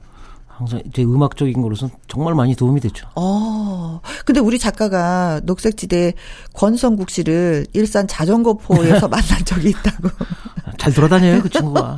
항상 0.63 0.83
제 0.93 1.03
음악적인 1.03 1.61
거로서는 1.61 1.95
정말 2.09 2.35
많이 2.35 2.55
도움이 2.55 2.81
됐죠. 2.81 3.09
어. 3.17 4.01
근데 4.25 4.41
우리 4.41 4.59
작가가 4.59 5.41
녹색지대 5.45 6.15
권성국 6.55 7.11
씨를 7.11 7.67
일산 7.73 8.07
자전거포에서 8.07 9.09
만난 9.09 9.45
적이 9.45 9.71
있다고. 9.71 10.09
잘 10.79 10.93
돌아다녀요 10.93 11.43
그 11.43 11.51
친구가. 11.51 11.97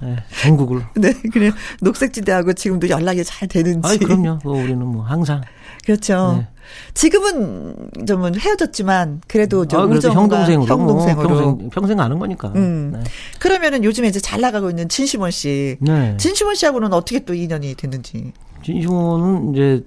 네, 0.00 0.16
전국을. 0.42 0.84
네, 0.96 1.12
그래. 1.32 1.50
녹색지대하고 1.80 2.52
지금도 2.52 2.88
연락이 2.88 3.24
잘 3.24 3.48
되는지. 3.48 3.88
아이 3.88 3.98
그럼요. 3.98 4.38
뭐 4.44 4.62
우리는 4.62 4.78
뭐 4.86 5.02
항상. 5.02 5.40
그렇죠. 5.84 6.36
네. 6.38 6.48
지금은 6.92 7.74
좀 8.06 8.34
헤어졌지만 8.36 9.22
그래도 9.26 9.66
좀 9.66 9.80
아, 9.80 9.86
그래도 9.86 10.10
형동생으로, 10.12 10.66
형동생으로. 10.66 11.28
뭐 11.28 11.38
평생 11.56 11.70
평생 11.70 12.00
아는 12.00 12.18
거니까. 12.18 12.48
음. 12.56 12.90
네. 12.94 13.00
그러면은 13.38 13.84
요즘에 13.84 14.08
이제 14.08 14.20
잘 14.20 14.40
나가고 14.40 14.68
있는 14.70 14.88
진시몬 14.88 15.30
씨. 15.30 15.76
네. 15.80 16.16
진시몬 16.18 16.54
씨하고는 16.56 16.92
어떻게 16.92 17.20
또 17.24 17.32
인연이 17.34 17.74
됐는지. 17.74 18.32
진시몬은 18.64 19.54
이제 19.54 19.84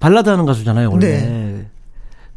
발라드 0.00 0.28
하는 0.28 0.44
가수잖아요, 0.44 0.90
원래. 0.90 1.06
네. 1.22 1.66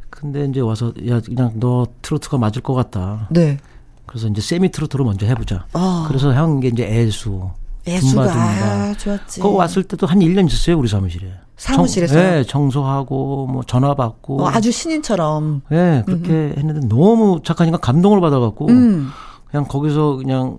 근데 0.10 0.46
이제 0.46 0.62
와서 0.62 0.94
야 1.10 1.20
그냥 1.20 1.52
너 1.56 1.86
트로트가 2.02 2.38
맞을 2.38 2.62
것 2.62 2.74
같다. 2.76 3.28
네. 3.32 3.58
그래서 4.06 4.28
이제 4.28 4.42
세미 4.42 4.72
트로트로 4.72 5.04
먼저 5.04 5.26
해보자. 5.26 5.66
아. 5.74 6.06
그래서 6.08 6.32
한 6.32 6.60
게 6.62 6.70
이제 6.70 6.86
애수, 6.86 7.50
애수가. 7.88 8.32
아, 8.32 8.94
좋았지. 8.98 9.42
그거 9.42 9.50
왔을 9.56 9.84
때도 9.84 10.08
한 10.08 10.20
1년 10.20 10.48
있었어요, 10.48 10.78
우리 10.78 10.88
사무실에. 10.88 11.30
사무실에서요? 11.58 12.22
청, 12.22 12.32
네, 12.32 12.44
청소하고 12.44 13.48
뭐 13.48 13.64
전화 13.64 13.94
받고. 13.94 14.42
어, 14.44 14.48
아주 14.50 14.72
신인처럼. 14.72 15.62
네, 15.70 16.04
그렇게 16.06 16.54
했는데 16.58 16.88
너무 16.88 17.42
착하니까 17.44 17.78
감동을 17.78 18.20
받아갖고 18.22 18.68
음. 18.70 19.10
그냥 19.50 19.66
거기서 19.68 20.18
그냥 20.18 20.58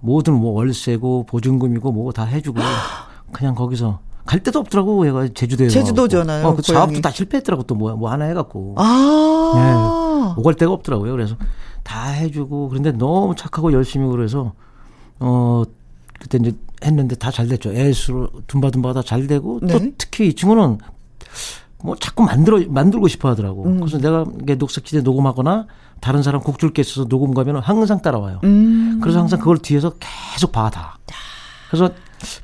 모든 0.00 0.34
뭐 0.34 0.52
월세고 0.52 1.26
보증금이고 1.26 1.92
뭐다 1.92 2.24
해주고 2.24 2.58
그냥 3.32 3.54
거기서 3.54 4.00
갈 4.26 4.40
데도 4.40 4.58
없더라고 4.60 5.06
얘가 5.06 5.28
제주도에 5.32 5.68
제주도잖아요, 5.68 6.46
어, 6.46 6.54
그. 6.56 6.62
사업도 6.62 7.00
다 7.00 7.10
실패했더라고 7.10 7.62
또 7.64 7.74
뭐 7.76 7.94
뭐 7.96 8.10
하나 8.10 8.24
해갖고 8.26 8.74
아. 8.78 10.34
오갈 10.36 10.54
데가 10.54 10.72
없더라고요. 10.72 11.12
그래서 11.12 11.36
다 11.82 12.08
해주고 12.08 12.68
그런데 12.68 12.92
너무 12.92 13.34
착하고 13.36 13.72
열심히 13.72 14.08
그래서 14.08 14.52
어 15.20 15.62
그때 16.20 16.38
이제 16.40 16.52
했는데 16.82 17.14
다 17.16 17.30
잘 17.30 17.48
됐죠. 17.48 17.72
애수로 17.72 18.28
둠바둠바가 18.46 19.00
다잘 19.02 19.26
되고 19.26 19.60
또 19.60 19.66
네. 19.78 19.92
특히 19.98 20.28
이 20.28 20.34
친구는 20.34 20.78
뭐 21.82 21.96
자꾸 21.96 22.22
만들어 22.22 22.60
만들고 22.68 23.08
싶어 23.08 23.28
하더라고. 23.30 23.64
음. 23.64 23.80
그래서 23.80 23.98
내가 23.98 24.24
녹색지대 24.56 25.00
녹음하거나 25.02 25.66
다른 26.00 26.22
사람 26.22 26.40
곡 26.42 26.58
줄 26.58 26.72
게 26.72 26.82
있어서 26.82 27.06
녹음 27.08 27.34
가면 27.34 27.58
항상 27.58 28.02
따라와요. 28.02 28.40
음. 28.44 28.98
그래서 29.02 29.18
항상 29.20 29.38
그걸 29.38 29.58
뒤에서 29.58 29.92
계속 30.34 30.52
봐다. 30.52 30.98
그래서 31.70 31.90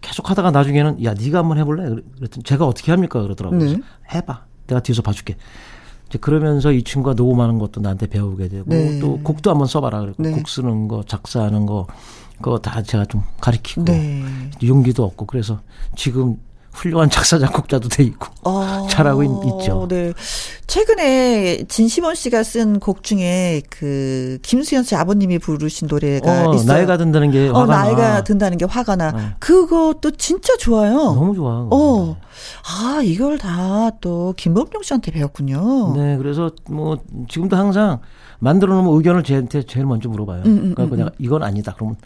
계속 0.00 0.28
하다가 0.30 0.50
나중에는 0.50 1.04
야 1.04 1.14
네가 1.14 1.38
한번 1.40 1.58
해볼래? 1.58 1.88
그랬더니 2.16 2.42
제가 2.44 2.66
어떻게 2.66 2.90
합니까? 2.92 3.20
그러더라고요. 3.22 3.60
네. 3.60 3.76
해봐. 4.14 4.44
내가 4.66 4.80
뒤에서 4.80 5.02
봐줄게. 5.02 5.36
이제 6.08 6.18
그러면서 6.18 6.72
이 6.72 6.82
친구가 6.82 7.14
녹음하는 7.14 7.58
것도 7.58 7.80
나한테 7.80 8.06
배우게 8.06 8.48
되고 8.48 8.64
네. 8.68 8.98
또 8.98 9.18
곡도 9.18 9.50
한번 9.50 9.66
써봐라 9.66 10.00
그랬고 10.00 10.22
네. 10.22 10.30
곡 10.32 10.48
쓰는 10.48 10.88
거 10.88 11.02
작사하는 11.06 11.66
거 11.66 11.86
그거 12.40 12.58
다 12.58 12.82
제가 12.82 13.04
좀 13.06 13.22
가르치고 13.40 13.84
네. 13.84 14.22
용기도 14.62 15.04
없고 15.04 15.26
그래서 15.26 15.60
지금 15.96 16.36
훌륭한 16.72 17.10
작사 17.10 17.38
작곡자도 17.40 17.88
돼 17.88 18.04
있고 18.04 18.28
어, 18.44 18.86
잘하고 18.88 19.24
있- 19.24 19.28
있죠. 19.62 19.86
네. 19.88 20.12
최근에 20.68 21.64
진시몬 21.66 22.14
씨가 22.14 22.42
쓴 22.44 22.78
곡 22.78 23.02
중에 23.02 23.62
그 23.70 24.38
김수현 24.42 24.84
씨 24.84 24.94
아버님이 24.94 25.38
부르신 25.40 25.88
노래가 25.88 26.50
어, 26.50 26.54
있어요. 26.54 26.66
나이가 26.72 26.96
든다는 26.96 27.30
게 27.32 27.48
어, 27.48 27.60
화가 27.60 27.66
나. 27.76 27.82
나이가 27.84 28.22
든다는 28.24 28.58
게 28.58 28.64
화가 28.66 28.94
나. 28.96 29.10
네. 29.12 29.22
그것도 29.40 30.12
진짜 30.12 30.56
좋아요. 30.58 30.94
너무 30.96 31.34
좋아. 31.34 31.66
어. 31.70 32.16
아, 32.68 33.00
이걸 33.02 33.38
다 33.38 33.90
또 34.00 34.32
김범용 34.36 34.82
씨한테 34.84 35.10
배웠군요. 35.10 35.94
네, 35.96 36.16
그래서 36.18 36.52
뭐 36.70 36.98
지금도 37.28 37.56
항상 37.56 37.98
만들어 38.38 38.74
놓으면 38.74 38.94
의견을 38.96 39.24
제한테 39.24 39.64
제일 39.64 39.86
먼저 39.86 40.08
물어봐요. 40.08 40.42
음, 40.44 40.58
음, 40.58 40.74
그래서 40.74 40.94
음, 40.94 40.98
내가 40.98 41.10
이건 41.18 41.42
아니다. 41.42 41.74
그러면 41.74 41.96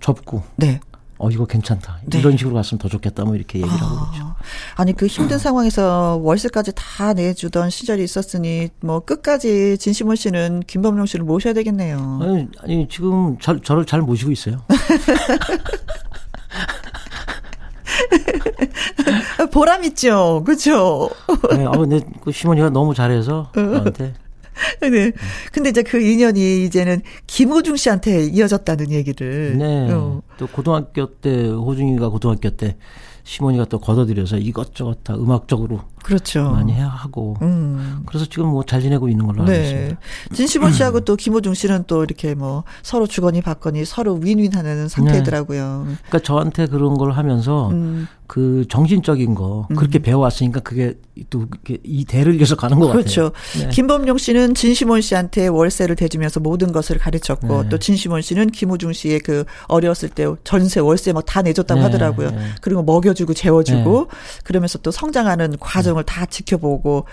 접고 0.00 0.42
네. 0.56 0.80
어 1.20 1.30
이거 1.30 1.46
괜찮다. 1.46 1.98
네. 2.06 2.20
이런 2.20 2.36
식으로 2.36 2.54
갔으면 2.54 2.78
더 2.78 2.88
좋겠다. 2.88 3.24
뭐 3.24 3.34
이렇게 3.34 3.58
얘기를 3.58 3.76
하고 3.76 4.06
그러죠. 4.06 4.24
아, 4.24 4.36
아니 4.76 4.92
그 4.92 5.06
힘든 5.06 5.38
상황에서 5.38 6.20
월세까지 6.22 6.72
다 6.76 7.12
내주던 7.12 7.70
시절이 7.70 8.04
있었으니 8.04 8.68
뭐 8.80 9.00
끝까지 9.00 9.78
진시몬 9.78 10.14
씨는 10.14 10.62
김범용 10.66 11.06
씨를 11.06 11.24
모셔야 11.24 11.54
되겠네요. 11.54 12.20
아니, 12.22 12.46
아니 12.62 12.88
지금 12.88 13.36
저, 13.40 13.60
저를 13.60 13.84
잘 13.84 14.00
모시고 14.00 14.30
있어요. 14.30 14.62
보람 19.50 19.82
있죠, 19.84 20.42
그렇죠? 20.44 21.10
네, 21.50 21.64
아 21.64 21.70
근데 21.72 22.00
그 22.22 22.30
시몬이가 22.30 22.70
너무 22.70 22.94
잘해서 22.94 23.50
저한테 23.54 24.14
네. 24.80 25.12
근데 25.52 25.70
이제 25.70 25.82
그 25.82 26.00
인연이 26.00 26.64
이제는 26.64 27.02
김호중 27.26 27.76
씨한테 27.76 28.24
이어졌다는 28.24 28.90
얘기를. 28.90 29.56
네. 29.56 29.92
어. 29.92 30.22
또 30.36 30.46
고등학교 30.46 31.06
때 31.14 31.48
호중이가 31.48 32.08
고등학교 32.08 32.50
때 32.50 32.76
시모니가 33.24 33.66
또 33.66 33.78
걷어들여서 33.78 34.38
이것저것 34.38 35.04
다 35.04 35.14
음악적으로 35.14 35.80
그렇죠. 36.08 36.50
많이 36.50 36.72
해야 36.72 36.88
하고 36.88 37.36
음. 37.42 38.02
그래서 38.06 38.24
지금 38.26 38.46
뭐 38.48 38.62
잘 38.64 38.80
지내고 38.82 39.08
있는 39.08 39.26
걸로 39.26 39.42
알고 39.42 39.52
네. 39.52 39.62
있습니다. 39.62 40.00
진시몬 40.34 40.72
씨하고 40.72 41.00
또 41.00 41.16
김호중 41.16 41.54
씨는 41.54 41.84
또 41.86 42.02
이렇게 42.02 42.34
뭐 42.34 42.64
서로 42.82 43.06
주거니 43.06 43.42
받거니 43.42 43.84
서로 43.84 44.14
윈윈하는 44.14 44.88
상태더라고요. 44.88 45.84
네. 45.88 45.94
그러니까 46.08 46.18
저한테 46.20 46.66
그런 46.66 46.94
걸 46.98 47.12
하면서 47.12 47.68
음. 47.70 48.08
그 48.26 48.66
정신적인 48.68 49.34
거 49.34 49.66
그렇게 49.74 49.98
음. 49.98 50.02
배워왔으니까 50.02 50.60
그게 50.60 50.94
또 51.30 51.46
이 51.84 52.04
대를 52.04 52.38
이어서 52.40 52.54
가는 52.56 52.78
것 52.78 52.88
그렇죠. 52.92 53.32
같아요. 53.32 53.64
네. 53.64 53.68
김범용 53.70 54.18
씨는 54.18 54.54
진시몬 54.54 55.00
씨한테 55.00 55.48
월세를 55.48 55.96
대주면서 55.96 56.40
모든 56.40 56.72
것을 56.72 56.98
가르쳤고 56.98 57.64
네. 57.64 57.68
또 57.68 57.78
진시몬 57.78 58.22
씨는 58.22 58.50
김호중 58.50 58.92
씨의 58.92 59.20
그 59.20 59.44
어렸을 59.66 60.08
때 60.08 60.26
전세 60.44 60.80
월세 60.80 61.12
막 61.12 61.24
다 61.28 61.42
내줬다고 61.42 61.80
네. 61.80 61.84
하더라고요. 61.84 62.30
네. 62.30 62.38
그리고 62.62 62.82
먹여주고 62.82 63.34
재워주고 63.34 64.08
네. 64.10 64.16
그러면서 64.44 64.78
또 64.78 64.90
성장하는 64.90 65.56
과정 65.60 65.97
을 65.98 66.04
다 66.04 66.26
지켜보고 66.26 67.06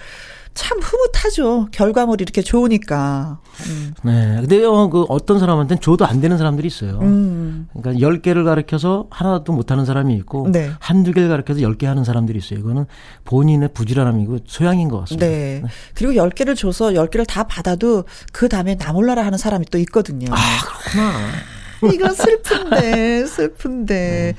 참 0.54 0.80
흐뭇하죠. 0.80 1.68
결과물이 1.72 2.22
이렇게 2.22 2.42
좋으니까. 2.42 3.40
음. 3.68 3.94
네. 4.04 4.38
근데요, 4.40 4.90
그 4.90 5.04
어떤 5.10 5.38
사람한테는 5.38 5.82
줘도 5.82 6.06
안 6.06 6.22
되는 6.22 6.38
사람들이 6.38 6.66
있어요. 6.66 6.98
음. 7.02 7.68
그러니까 7.78 8.08
10개를 8.08 8.46
가르쳐서 8.46 9.08
하나도 9.10 9.52
못 9.52 9.70
하는 9.72 9.84
사람이 9.84 10.16
있고, 10.16 10.48
네. 10.50 10.72
한두 10.80 11.12
개를 11.12 11.28
가르쳐서 11.28 11.60
10개 11.60 11.84
하는 11.86 12.06
사람들이 12.06 12.40
있어요. 12.40 12.60
이거는 12.60 12.86
본인의 13.26 13.74
부지런함이고 13.74 14.40
소양인 14.48 14.88
것 14.88 15.02
같습니다. 15.02 15.28
네. 15.28 15.60
네. 15.62 15.70
그리고 15.94 16.14
10개를 16.14 16.56
줘서 16.56 16.92
10개를 16.92 17.28
다 17.28 17.44
받아도 17.44 18.06
그 18.32 18.48
다음에 18.48 18.76
나 18.78 18.94
몰라라 18.94 19.26
하는 19.26 19.38
사람이 19.38 19.66
또 19.66 19.78
있거든요. 19.80 20.28
아, 20.32 20.38
그렇구나. 20.64 21.92
이거 21.94 22.14
슬픈데, 22.14 23.26
슬픈데. 23.26 23.94
네. 23.94 24.34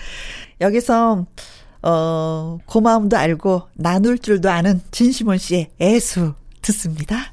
여기서 0.62 1.26
어, 1.88 2.58
고마움도 2.66 3.16
알고 3.16 3.68
나눌 3.74 4.18
줄도 4.18 4.50
아는 4.50 4.80
진시몬 4.90 5.38
씨의 5.38 5.70
애수 5.80 6.34
듣습니다. 6.60 7.32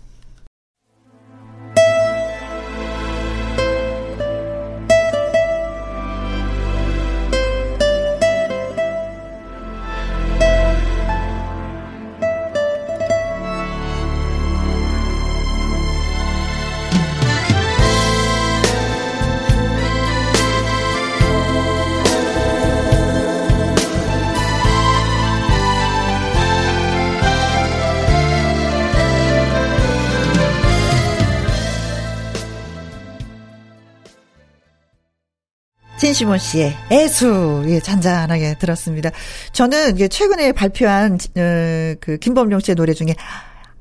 신시몬 36.03 36.37
씨의 36.37 36.75
애수, 36.91 37.63
예, 37.67 37.79
잔잔하게 37.79 38.55
들었습니다. 38.59 39.09
저는 39.53 39.95
이게 39.95 40.09
최근에 40.09 40.51
발표한, 40.51 41.13
어, 41.13 41.95
그, 42.01 42.17
김범용 42.19 42.59
씨의 42.59 42.75
노래 42.75 42.93
중에 42.93 43.15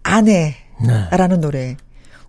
아내라는 0.04 0.54
네. 0.80 1.36
노래. 1.40 1.76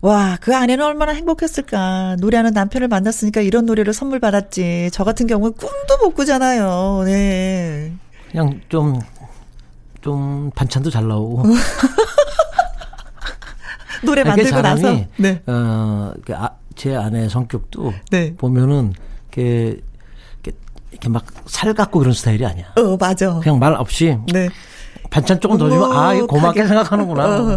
와, 0.00 0.36
그 0.40 0.56
아내는 0.56 0.84
얼마나 0.84 1.12
행복했을까. 1.12 2.16
노래하는 2.18 2.52
남편을 2.52 2.88
만났으니까 2.88 3.40
이런 3.40 3.66
노래를 3.66 3.92
선물 3.92 4.18
받았지. 4.18 4.90
저 4.92 5.04
같은 5.04 5.28
경우는 5.28 5.54
꿈도 5.54 5.98
못 6.02 6.14
꾸잖아요. 6.14 7.02
네. 7.04 7.92
그냥 8.32 8.60
좀, 8.68 8.98
좀 10.00 10.50
반찬도 10.56 10.90
잘 10.90 11.06
나오고. 11.06 11.44
노래 14.02 14.24
만들고 14.24 14.60
나서. 14.60 15.04
네. 15.18 15.40
어, 15.46 16.12
아, 16.32 16.50
제 16.74 16.96
아내 16.96 17.28
성격도 17.28 17.94
네. 18.10 18.34
보면은 18.36 18.92
이렇게 19.42 20.56
이렇게 20.90 21.08
막 21.08 21.24
살갑고 21.46 21.98
그런 21.98 22.14
스타일이 22.14 22.44
아니야. 22.44 22.66
어, 22.76 22.96
맞아. 22.96 23.38
그냥 23.40 23.58
말 23.58 23.74
없이. 23.74 24.16
네. 24.32 24.48
반찬 25.10 25.38
조금 25.38 25.56
더 25.58 25.70
주면 25.70 25.92
아 25.92 26.12
이거 26.12 26.26
고맙게 26.26 26.66
생각하는구나. 26.66 27.24
어, 27.24 27.56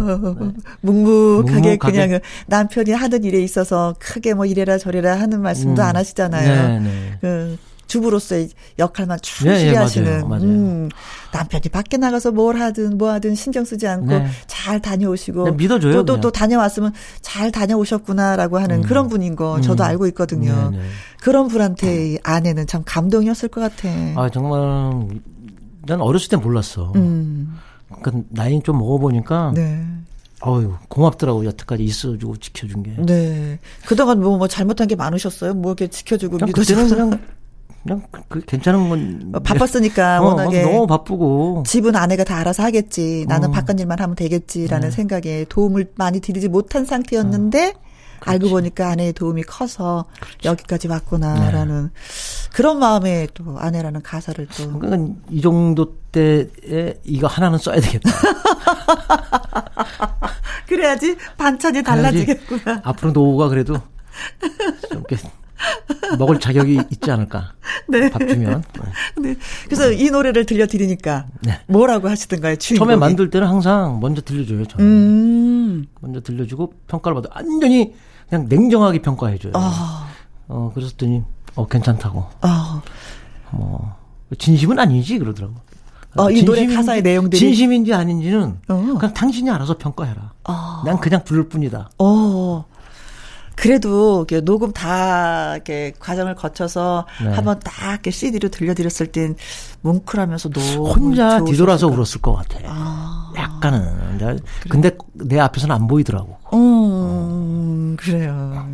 묵묵하게, 0.80 1.60
묵묵하게, 1.60 1.76
그냥 1.78 2.20
남편이 2.46 2.92
하는 2.92 3.24
일에 3.24 3.40
있어서 3.42 3.94
크게 3.98 4.34
뭐 4.34 4.46
이래라 4.46 4.78
저래라 4.78 5.18
하는 5.18 5.40
말씀도 5.40 5.82
음. 5.82 5.86
안 5.86 5.96
하시잖아요. 5.96 6.68
네, 6.68 6.78
네. 6.78 7.18
그 7.20 7.58
주부로서의 7.88 8.50
역할만 8.78 9.18
충실히 9.22 9.64
네, 9.64 9.72
예, 9.72 9.76
하시는 9.76 10.10
맞아요, 10.12 10.28
맞아요. 10.28 10.42
음, 10.44 10.88
남편이 11.32 11.62
밖에 11.72 11.96
나가서 11.96 12.30
뭘 12.30 12.60
하든 12.60 12.96
뭐 12.98 13.10
하든 13.12 13.34
신경 13.34 13.64
쓰지 13.64 13.86
않고 13.88 14.06
네. 14.06 14.26
잘 14.46 14.80
다녀오시고 14.80 15.44
네, 15.44 15.50
믿어줘요. 15.52 15.92
또 15.94 16.04
또 16.04 16.20
또 16.20 16.30
다녀왔으면 16.30 16.92
잘 17.22 17.50
다녀오셨구나라고 17.50 18.58
하는 18.58 18.76
음. 18.78 18.82
그런 18.82 19.08
분인 19.08 19.34
거 19.34 19.60
저도 19.60 19.82
음. 19.82 19.88
알고 19.88 20.06
있거든요. 20.08 20.70
네, 20.70 20.78
네. 20.78 20.84
그런 21.20 21.48
분한테 21.48 22.18
아내는 22.22 22.66
참 22.66 22.82
감동이었을 22.84 23.48
것 23.48 23.60
같아. 23.60 23.88
아 24.16 24.28
정말 24.30 25.20
난 25.86 26.00
어렸을 26.00 26.28
땐 26.28 26.40
몰랐어. 26.40 26.92
음. 26.96 27.56
그러니까 28.00 28.26
나이 28.30 28.60
좀 28.62 28.78
먹어보니까 28.78 29.52
네. 29.54 29.82
어유 30.46 30.74
고맙더라고 30.88 31.44
여태까지 31.46 31.82
있어주고 31.82 32.36
지켜준 32.36 32.82
게. 32.84 32.94
네. 32.98 33.58
그동안 33.86 34.20
뭐, 34.20 34.36
뭐 34.38 34.46
잘못한 34.46 34.86
게 34.86 34.94
많으셨어요? 34.94 35.54
뭐 35.54 35.72
이렇게 35.72 35.88
지켜주고 35.88 36.36
믿어주고. 36.44 36.88
그냥 36.88 37.18
그냥 37.88 38.02
그 38.28 38.40
괜찮은 38.40 38.88
건 38.88 39.32
어, 39.34 39.40
바빴으니까 39.40 40.20
어, 40.20 40.26
워낙에 40.26 40.62
너무 40.62 40.86
바쁘고 40.86 41.64
집은 41.66 41.96
아내가 41.96 42.24
다 42.24 42.38
알아서 42.38 42.62
하겠지 42.62 43.24
나는 43.28 43.48
어. 43.48 43.52
바깥 43.52 43.80
일만 43.80 43.98
하면 44.00 44.14
되겠지라는 44.14 44.90
네. 44.90 44.94
생각에 44.94 45.46
도움을 45.48 45.92
많이 45.96 46.20
드리지 46.20 46.48
못한 46.48 46.84
상태였는데 46.84 47.74
어. 47.76 47.88
알고 48.20 48.50
보니까 48.50 48.90
아내의 48.90 49.12
도움이 49.12 49.44
커서 49.44 50.06
그렇지. 50.20 50.48
여기까지 50.48 50.88
왔구나라는 50.88 51.84
네. 51.84 51.90
그런 52.52 52.78
마음에 52.78 53.26
또 53.34 53.58
아내라는 53.58 54.02
가사를 54.02 54.46
또. 54.56 54.78
그러니까 54.78 55.14
이 55.30 55.40
정도 55.40 55.94
때에 56.10 56.94
이거 57.04 57.26
하나는 57.26 57.58
써야 57.58 57.80
되겠다. 57.80 58.10
그래야지 60.66 61.16
반찬이 61.36 61.82
달라지겠구나. 61.82 62.82
앞으로 62.84 63.12
노후가 63.12 63.48
그래도 63.48 63.80
좀 64.90 65.02
먹을 66.18 66.38
자격이 66.40 66.80
있지 66.90 67.10
않을까. 67.10 67.52
네. 67.88 68.10
밥 68.10 68.18
주면. 68.20 68.62
네. 69.20 69.36
그래서 69.64 69.88
네. 69.88 69.96
이 69.96 70.10
노래를 70.10 70.46
들려드리니까 70.46 71.26
네. 71.42 71.60
뭐라고 71.66 72.08
하시던가요? 72.08 72.56
주인공이? 72.56 72.88
처음에 72.88 72.96
만들 72.98 73.30
때는 73.30 73.46
항상 73.46 74.00
먼저 74.00 74.20
들려줘요. 74.22 74.66
저는. 74.66 74.84
음. 74.84 75.86
먼저 76.00 76.20
들려주고 76.20 76.74
평가를 76.86 77.14
받아 77.16 77.28
완전히 77.34 77.94
그냥 78.28 78.46
냉정하게 78.48 79.02
평가해줘요. 79.02 79.52
아. 79.54 80.08
어 80.48 80.72
그랬더니 80.74 81.22
어 81.54 81.66
괜찮다고. 81.66 82.26
아. 82.40 82.82
뭐 83.50 83.96
진심은 84.38 84.78
아니지 84.78 85.18
그러더라고. 85.18 85.54
어, 86.16 86.30
이 86.30 86.42
노래 86.42 86.66
가사의 86.66 87.02
내용들이 87.02 87.38
진심인지 87.38 87.92
아닌지는 87.92 88.58
어. 88.68 88.96
그냥 88.98 89.14
당신이 89.14 89.50
알아서 89.50 89.76
평가해라. 89.78 90.32
어. 90.48 90.82
난 90.84 90.98
그냥 90.98 91.22
부를 91.24 91.48
뿐이다. 91.48 91.90
어. 91.98 92.64
그래도 93.60 94.18
이렇게 94.28 94.40
녹음 94.44 94.72
다 94.72 95.54
이렇게 95.54 95.92
과정을 95.98 96.34
거쳐서 96.36 97.06
네. 97.22 97.30
한번 97.30 97.58
딱 97.60 97.90
이렇게 97.92 98.10
CD로 98.12 98.48
들려드렸을 98.50 99.08
땐 99.08 99.34
뭉클하면서 99.80 100.50
너무 100.50 100.90
혼자 100.90 101.42
뒤돌아서 101.44 101.88
울었을 101.88 102.20
것 102.20 102.34
같아. 102.34 102.58
아. 102.66 103.32
약간은. 103.36 104.18
그래. 104.18 104.36
근데 104.68 104.96
내 105.14 105.40
앞에서는 105.40 105.74
안 105.74 105.86
보이더라고. 105.88 106.36
음, 106.54 107.96
그래요. 107.98 108.68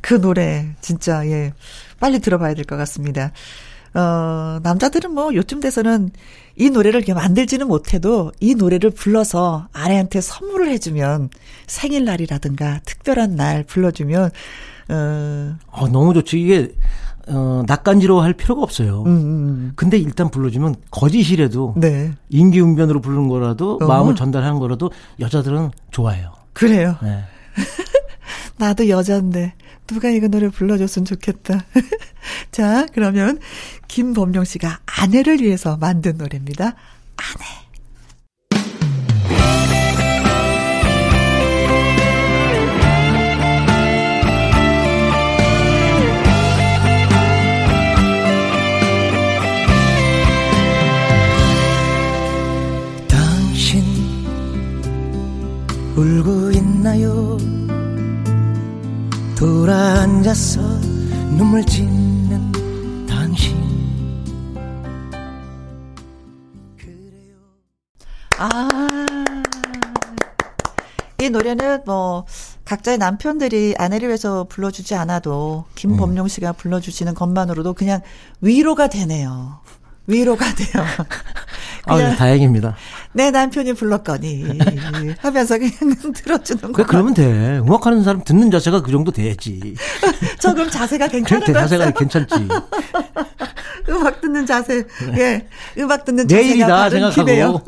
그 0.00 0.20
노래 0.20 0.66
진짜 0.80 1.26
예 1.26 1.52
빨리 1.98 2.20
들어봐야 2.20 2.54
될 2.54 2.64
것 2.64 2.76
같습니다. 2.76 3.32
어, 3.94 4.60
남자들은 4.62 5.12
뭐 5.12 5.34
요즘 5.34 5.60
돼서는 5.60 6.10
이 6.58 6.70
노래를 6.70 6.98
이렇게 6.98 7.14
만들지는 7.14 7.68
못해도 7.68 8.32
이 8.40 8.56
노래를 8.56 8.90
불러서 8.90 9.68
아내한테 9.72 10.20
선물을 10.20 10.68
해주면 10.70 11.30
생일날이라든가 11.68 12.80
특별한 12.84 13.36
날 13.36 13.62
불러주면 13.62 14.30
어, 14.90 15.56
어 15.68 15.88
너무 15.88 16.14
좋지 16.14 16.40
이게 16.40 16.72
어, 17.28 17.62
낯간지러워 17.66 18.22
할 18.22 18.32
필요가 18.32 18.62
없어요. 18.62 19.02
음, 19.02 19.06
음, 19.06 19.12
음. 19.12 19.72
근데 19.76 19.98
일단 19.98 20.30
불러주면 20.30 20.76
거짓이라도 20.90 21.74
네. 21.76 22.12
인기응변으로 22.30 23.00
부르는 23.00 23.28
거라도 23.28 23.78
어. 23.80 23.86
마음을 23.86 24.16
전달하는 24.16 24.58
거라도 24.58 24.90
여자들은 25.20 25.70
좋아해요. 25.90 26.32
그래요. 26.54 26.96
네. 27.02 27.22
나도 28.58 28.88
여잔데 28.88 29.54
누가 29.88 30.10
이거 30.10 30.28
노래 30.28 30.48
불러줬으면 30.48 31.04
좋겠다. 31.04 31.64
자, 32.52 32.86
그러면 32.92 33.40
김범용 33.88 34.44
씨가 34.44 34.80
아내를 34.86 35.40
위해서 35.40 35.76
만든 35.76 36.16
노래입니다. 36.16 36.76
아내. 37.16 37.68
울고 55.98 56.52
있나요? 56.52 57.47
돌아앉아서 59.38 60.60
눈물 61.36 61.64
짓는 61.64 63.06
당신 63.06 63.56
그래요 66.76 67.36
아이 71.20 71.30
노래는 71.30 71.82
뭐 71.86 72.26
각자의 72.64 72.98
남편들이 72.98 73.76
아내를 73.78 74.08
위해서 74.08 74.42
불러주지 74.48 74.96
않아도 74.96 75.66
김범용 75.76 76.26
음. 76.26 76.28
씨가 76.28 76.54
불러주시는 76.54 77.14
것만으로도 77.14 77.74
그냥 77.74 78.00
위로가 78.40 78.88
되네요. 78.88 79.60
위로가 80.08 80.52
돼요. 80.56 80.84
아, 81.84 81.96
그냥 81.96 82.16
다행입니다. 82.16 82.76
내 83.12 83.30
남편이 83.30 83.72
불렀거니 83.74 84.58
하면서 85.18 85.58
그냥 85.58 85.72
들어주는 86.14 86.60
그 86.72 86.82
거. 86.82 86.84
그러면 86.86 87.14
돼. 87.14 87.58
음악하는 87.58 88.02
사람 88.02 88.22
듣는 88.24 88.50
자세가 88.50 88.82
그 88.82 88.90
정도 88.90 89.10
돼야지. 89.10 89.74
저 90.38 90.54
그럼 90.54 90.70
자세가 90.70 91.08
괜찮은 91.08 91.40
그때 91.40 91.52
거 91.52 91.60
자세가. 91.60 91.90
괜찮지. 91.92 92.34
음악 93.88 94.20
듣는 94.20 94.44
자세. 94.46 94.84
예. 95.16 95.46
음악 95.78 96.04
듣는 96.04 96.26
내일이다. 96.26 96.90
생각하고. 96.90 97.62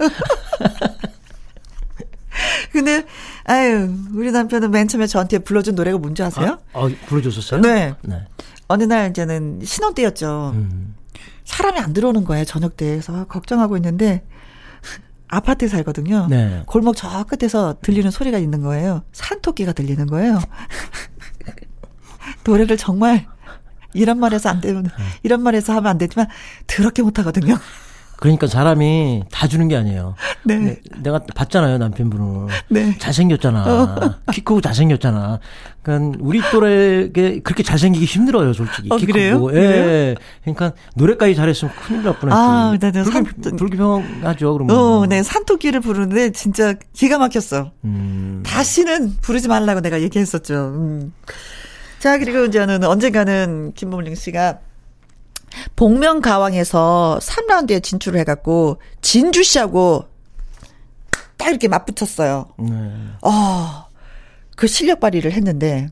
근데 2.73 3.05
아유, 3.45 3.91
우리 4.15 4.31
남편은 4.31 4.71
맨 4.71 4.87
처음에 4.89 5.07
저한테 5.07 5.39
불러준 5.41 5.75
노래가 5.75 5.99
뭔지 5.99 6.23
아세요? 6.23 6.59
아, 6.73 6.89
불러줬었어요? 7.07 7.61
네. 7.61 7.95
네. 8.03 8.23
어느 8.69 8.85
날 8.85 9.11
이제는 9.11 9.61
신혼 9.65 9.95
때였죠. 9.95 10.53
음. 10.55 10.95
사람이 11.45 11.79
안 11.79 11.93
들어오는 11.93 12.25
거예요. 12.25 12.45
저녁 12.45 12.77
때에서 12.77 13.25
걱정하고 13.27 13.77
있는데 13.77 14.25
아파트에 15.29 15.69
살거든요. 15.69 16.27
네. 16.29 16.63
골목 16.67 16.97
저 16.97 17.25
끝에서 17.25 17.77
들리는 17.81 18.11
소리가 18.11 18.39
있는 18.39 18.63
거예요. 18.63 19.03
산토끼가 19.13 19.73
들리는 19.73 20.07
거예요. 20.07 20.41
노래를 22.45 22.77
정말 22.77 23.27
이런 23.93 24.19
말해서 24.19 24.49
안 24.49 24.61
되면 24.61 24.85
네. 24.85 24.91
이런 25.23 25.43
말해서 25.43 25.73
하면 25.75 25.87
안 25.87 25.99
되지만 25.99 26.29
더럽게 26.67 27.03
못하거든요. 27.03 27.57
그러니까 28.21 28.47
사람이 28.47 29.25
다 29.33 29.49
주는 29.49 29.67
게 29.67 29.77
아니에요. 29.77 30.15
네. 30.45 30.57
네, 30.59 30.81
내가 31.03 31.21
봤잖아요, 31.35 31.79
남편분을. 31.79 32.49
네. 32.69 32.97
잘생겼잖아. 32.99 34.19
키 34.33 34.43
크고 34.43 34.61
잘생겼잖아. 34.61 35.41
그러니까 35.83 36.19
우리 36.21 36.41
또래게 36.53 37.41
그렇게 37.41 37.63
잘생기기 37.63 38.05
힘들어요, 38.05 38.53
솔직히. 38.53 38.89
어, 38.91 38.97
키 38.99 39.07
그래요? 39.07 39.35
크고. 39.35 39.51
예. 39.53 39.55
그래요? 39.55 40.15
그러니까 40.45 40.73
노래까지 40.97 41.35
잘했으면 41.35 41.73
큰일 41.75 42.03
날 42.03 42.19
뻔했지. 42.19 42.37
아, 42.39 42.77
네, 42.79 42.93
네. 42.93 43.03
불교, 43.03 43.43
산- 43.43 43.57
불교병하죠, 43.57 44.53
그러면. 44.53 44.77
어, 44.77 45.07
네, 45.07 45.23
산토끼를 45.23 45.81
부르는데 45.81 46.31
진짜 46.33 46.75
기가 46.93 47.17
막혔어. 47.19 47.73
음. 47.85 48.43
다시는 48.45 49.17
부르지 49.23 49.49
말라고 49.49 49.81
내가 49.81 50.03
얘기했었죠. 50.03 50.55
음. 50.75 51.15
자, 51.99 52.19
그리고 52.19 52.45
이제는 52.45 52.85
언젠가는 52.85 53.73
김범ling 53.75 54.15
씨가 54.15 54.59
복면가왕에서 55.77 57.19
3라운드에 57.23 57.83
진출을 57.83 58.21
해갖고 58.21 58.81
진주 59.03 59.43
씨하고 59.43 60.05
딱 61.37 61.49
이렇게 61.49 61.69
맞붙었어요. 61.69 62.47
네. 62.59 62.93
어, 63.23 63.87
그 64.57 64.67
실력 64.67 65.01
발휘를 65.01 65.33
했는데 65.33 65.89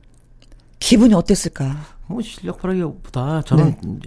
기분이 0.79 1.13
어땠을까? 1.13 1.75
뭐 2.07 2.21
실력 2.21 2.61
발휘보다 2.61 3.41
저는 3.43 3.77
네. 3.83 3.99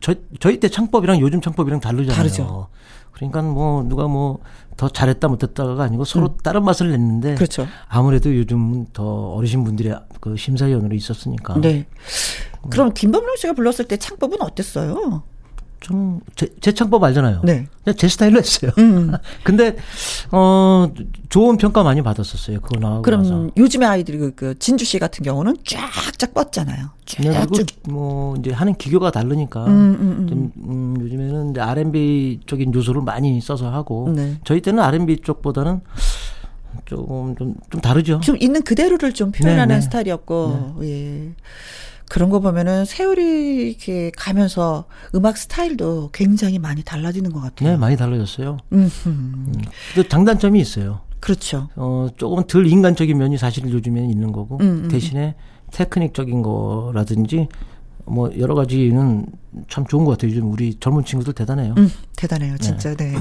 저, 0.00 0.14
저희 0.38 0.60
때 0.60 0.68
창법이랑 0.68 1.20
요즘 1.20 1.40
창법이랑 1.40 1.80
다르잖아요. 1.80 2.14
다르죠. 2.16 2.68
그러니까 3.12 3.42
뭐 3.42 3.82
누가 3.82 4.06
뭐 4.06 4.40
더 4.80 4.88
잘했다 4.88 5.28
못했다가 5.28 5.82
아니고 5.84 6.06
서로 6.06 6.38
다른 6.38 6.64
맛을 6.64 6.88
냈는데 6.90 7.32
음. 7.32 7.34
그렇죠. 7.34 7.66
아무래도 7.86 8.34
요즘은 8.34 8.86
더 8.94 9.32
어르신 9.34 9.62
분들이 9.62 9.92
그 10.22 10.38
심사위원으로 10.38 10.94
있었으니까 10.94 11.60
네. 11.60 11.84
그럼 12.68 12.92
김범용 12.92 13.36
씨가 13.36 13.54
불렀을 13.54 13.86
때 13.86 13.96
창법은 13.96 14.42
어땠어요? 14.42 15.22
좀 15.80 16.20
제, 16.36 16.46
제 16.60 16.72
창법 16.72 17.02
알잖아요. 17.02 17.40
네. 17.42 17.66
그냥 17.82 17.96
제 17.96 18.06
스타일로 18.06 18.38
했어요. 18.38 18.70
음. 18.78 19.12
근데 19.42 19.76
어 20.30 20.92
좋은 21.30 21.56
평가 21.56 21.82
많이 21.82 22.02
받았었어요. 22.02 22.60
그거 22.60 22.78
나오고 22.78 23.02
그럼 23.02 23.22
나서. 23.22 23.50
요즘에 23.56 23.86
아이들이 23.86 24.18
그, 24.18 24.34
그 24.34 24.58
진주 24.58 24.84
씨 24.84 24.98
같은 24.98 25.24
경우는 25.24 25.56
쫙쫙 25.64 26.34
뻗잖아요. 26.34 26.90
네, 27.22 27.32
쫙쭉. 27.32 27.66
뭐 27.88 28.36
이제 28.36 28.52
하는 28.52 28.74
기교가 28.74 29.10
다르니까 29.10 29.64
음, 29.66 29.70
음, 29.70 30.00
음. 30.00 30.26
좀, 30.28 30.52
음, 30.68 30.96
요즘에는 31.00 31.50
이제 31.52 31.60
R&B 31.60 32.40
쪽인 32.44 32.74
요소를 32.74 33.00
많이 33.02 33.40
써서 33.40 33.70
하고 33.70 34.12
네. 34.14 34.38
저희 34.44 34.60
때는 34.60 34.82
R&B 34.82 35.22
쪽보다는 35.22 35.80
조금 36.84 37.34
좀, 37.36 37.54
좀 37.70 37.80
다르죠. 37.80 38.20
좀 38.20 38.36
있는 38.38 38.62
그대로를 38.62 39.12
좀 39.12 39.32
표현하는 39.32 39.68
네, 39.68 39.74
네. 39.76 39.80
스타일이었고, 39.80 40.76
예. 40.82 41.34
그런 42.10 42.28
거 42.28 42.40
보면은 42.40 42.84
세월이 42.84 43.68
이렇게 43.68 44.10
가면서 44.16 44.86
음악 45.14 45.36
스타일도 45.36 46.10
굉장히 46.12 46.58
많이 46.58 46.82
달라지는 46.82 47.32
것 47.32 47.40
같아요. 47.40 47.70
네, 47.70 47.76
많이 47.76 47.96
달라졌어요. 47.96 48.58
음. 48.72 48.90
또 49.94 50.02
장단점이 50.02 50.60
있어요. 50.60 51.02
그렇죠. 51.20 51.68
어, 51.76 52.08
조금 52.16 52.44
덜 52.48 52.66
인간적인 52.66 53.16
면이 53.16 53.38
사실 53.38 53.70
요즘에는 53.70 54.10
있는 54.10 54.32
거고 54.32 54.58
음, 54.60 54.82
음. 54.84 54.88
대신에 54.88 55.36
테크닉적인 55.70 56.42
거라든지 56.42 57.46
뭐 58.10 58.30
여러 58.38 58.54
가지는 58.54 59.26
참 59.68 59.86
좋은 59.86 60.04
것 60.04 60.12
같아요. 60.12 60.32
요즘 60.32 60.52
우리 60.52 60.74
젊은 60.78 61.04
친구들 61.04 61.32
대단해요. 61.32 61.74
음, 61.78 61.90
대단해요, 62.16 62.58
진짜. 62.58 62.94
네. 62.94 63.16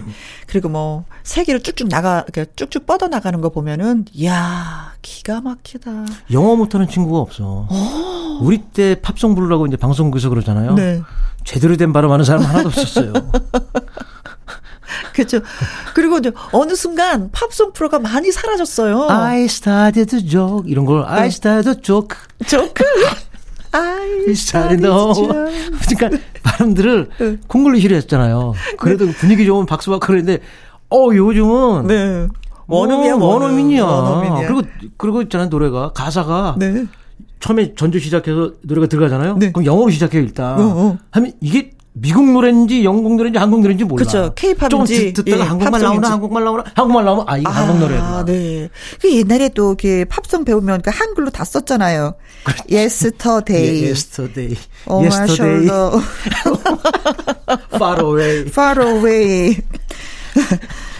그리고 0.47 0.69
뭐 0.69 1.05
세계로 1.23 1.59
쭉쭉 1.59 1.89
나가, 1.89 2.25
쭉쭉 2.55 2.85
뻗어 2.85 3.07
나가는 3.07 3.39
거 3.41 3.49
보면은, 3.49 4.05
이야, 4.13 4.93
기가 5.01 5.41
막히다. 5.41 6.05
영어 6.31 6.55
못하는 6.55 6.87
친구가 6.87 7.19
없어. 7.19 7.67
우리 8.41 8.59
때 8.59 8.99
팝송 9.01 9.35
부르라고 9.35 9.67
이제 9.67 9.77
방송국에서 9.77 10.29
그러잖아요. 10.29 10.75
네. 10.75 11.01
제대로 11.43 11.77
된 11.77 11.93
발음하는 11.93 12.25
사람 12.25 12.43
하나도 12.43 12.69
없었어요. 12.69 13.13
그렇죠. 15.13 15.39
그리고 15.93 16.17
이제 16.17 16.31
어느 16.51 16.75
순간 16.75 17.29
팝송 17.31 17.73
프로가 17.73 17.99
많이 17.99 18.31
사라졌어요. 18.31 19.07
I 19.09 19.43
started 19.45 20.15
a 20.15 20.25
joke 20.25 20.69
이런 20.69 20.85
걸 20.85 21.03
I 21.05 21.27
started 21.27 21.77
a 21.77 21.81
joke. 21.81 22.17
조 22.47 22.69
a 23.75 24.33
joke. 24.35 25.27
그러니까 25.97 26.23
발음들을 26.43 27.09
응. 27.21 27.39
콩글리시로 27.47 27.95
했잖아요. 27.97 28.53
그래도 28.77 29.07
분위기 29.07 29.45
좋으면 29.45 29.65
박수 29.65 29.89
받고 29.91 30.05
그랬는데 30.07 30.41
어 30.91 31.09
요즘은 31.13 31.87
네. 31.87 32.27
원어민이야, 32.67 33.13
어, 33.13 33.17
원어. 33.17 33.25
원어민이야. 33.45 33.83
원어민이야. 33.83 34.47
그리고 34.47 34.61
그리고 34.97 35.21
있잖아요 35.23 35.49
노래가 35.49 35.91
가사가 35.93 36.55
네. 36.57 36.85
처음에 37.39 37.73
전주 37.75 37.99
시작해서 37.99 38.53
노래가 38.63 38.87
들어가잖아요. 38.87 39.37
네. 39.37 39.51
그럼 39.51 39.65
영어로 39.65 39.89
시작해요 39.91 40.21
일단. 40.21 40.59
어, 40.59 40.63
어. 40.63 40.97
하면 41.11 41.31
이게 41.41 41.71
미국 41.93 42.31
노래인지 42.31 42.85
영국 42.85 43.15
노래인지 43.15 43.39
한국 43.39 43.61
노래인지 43.61 43.83
몰라. 43.83 44.05
조금 44.05 44.85
듣, 44.85 45.13
듣다가 45.13 45.43
예, 45.43 45.47
한국말. 45.47 45.81
나오나 45.81 46.11
한국말 46.11 46.43
나오나 46.43 46.63
한국말 46.75 47.05
나오면 47.05 47.25
아 47.27 47.37
이거 47.37 47.49
한국 47.49 47.79
노래구나. 47.79 48.25
네. 48.25 48.69
그 49.01 49.13
옛날에 49.13 49.49
또 49.49 49.69
이렇게 49.69 50.05
팝송 50.05 50.45
배우면 50.45 50.81
그 50.81 50.91
한글로 50.93 51.29
다 51.31 51.43
썼잖아요. 51.43 52.15
Yesterday. 52.71 53.83
예, 53.83 53.87
yesterday, 53.89 54.55
my 54.87 55.03
yesterday, 55.05 55.67
far 57.73 57.99
away. 58.01 58.41
Far 58.47 58.81
away. 58.81 59.57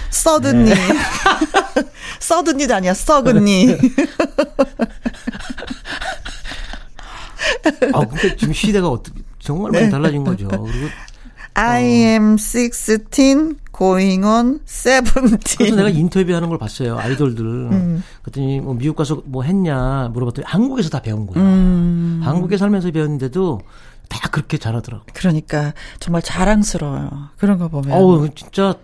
서든니. 0.10 0.72
서든니도 2.20 2.76
아니야, 2.76 2.94
서근니. 2.94 3.78
아, 7.94 8.00
근데 8.06 8.36
지금 8.36 8.54
시대가 8.54 8.90
어떻게 8.90 9.22
정말 9.50 9.72
많이 9.72 9.86
네. 9.86 9.90
달라진 9.90 10.24
거죠. 10.24 10.48
그리고 10.48 10.88
I 11.56 11.84
am 11.84 12.38
16, 12.38 13.58
going 13.76 14.24
on 14.24 14.60
그래서 14.66 15.28
17. 15.58 15.76
내가 15.76 15.90
인터뷰하는 15.90 16.48
걸 16.50 16.58
봤어요. 16.60 16.98
아이돌들. 17.00 17.44
음. 17.46 18.04
그랬더니 18.22 18.60
뭐 18.62 18.76
미국 18.76 18.96
가서 18.96 19.24
뭐 19.26 19.42
했냐 19.44 20.10
물어봤더니 20.14 20.46
한국에서 20.46 20.90
다 20.90 21.02
배운 21.02 21.26
거야. 21.26 21.44
음. 21.44 22.22
한국에 22.24 22.58
살면서 22.58 22.92
배웠는데도 22.92 23.62
다 24.08 24.30
그렇게 24.30 24.58
잘하더라고. 24.58 25.06
그러니까 25.14 25.74
정말 26.00 26.22
자랑스러워요. 26.22 27.10
그런 27.38 27.58
거 27.58 27.68
보면. 27.68 27.92
어우 27.98 28.30
진짜 28.36 28.76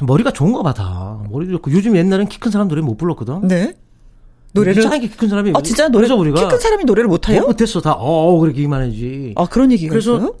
머리가 0.00 0.30
좋은가 0.32 0.62
봐 0.62 0.72
다. 0.72 1.22
머리도 1.30 1.52
좋고 1.52 1.70
요즘 1.72 1.94
옛날엔 1.96 2.28
키 2.28 2.38
큰 2.40 2.50
사람 2.50 2.68
노래 2.68 2.80
못 2.80 2.96
불렀거든. 2.96 3.46
네. 3.46 3.74
노래를 4.52 4.80
이상하게 4.80 5.08
키 5.08 5.16
큰 5.16 5.28
사람이 5.28 5.52
아 5.54 5.60
진짜 5.62 5.88
노래 5.88 6.06
그래서 6.06 6.16
우리가 6.16 6.40
키 6.40 6.48
큰 6.48 6.58
사람이 6.58 6.84
노래를 6.84 7.08
못 7.08 7.28
해요? 7.28 7.40
못 7.42 7.48
못했어 7.48 7.80
다. 7.80 7.92
어 7.98 8.38
그렇게만 8.38 8.82
하지. 8.82 9.32
아 9.36 9.46
그런 9.46 9.72
얘기가 9.72 9.90
그래서 9.90 10.16
있어요? 10.16 10.34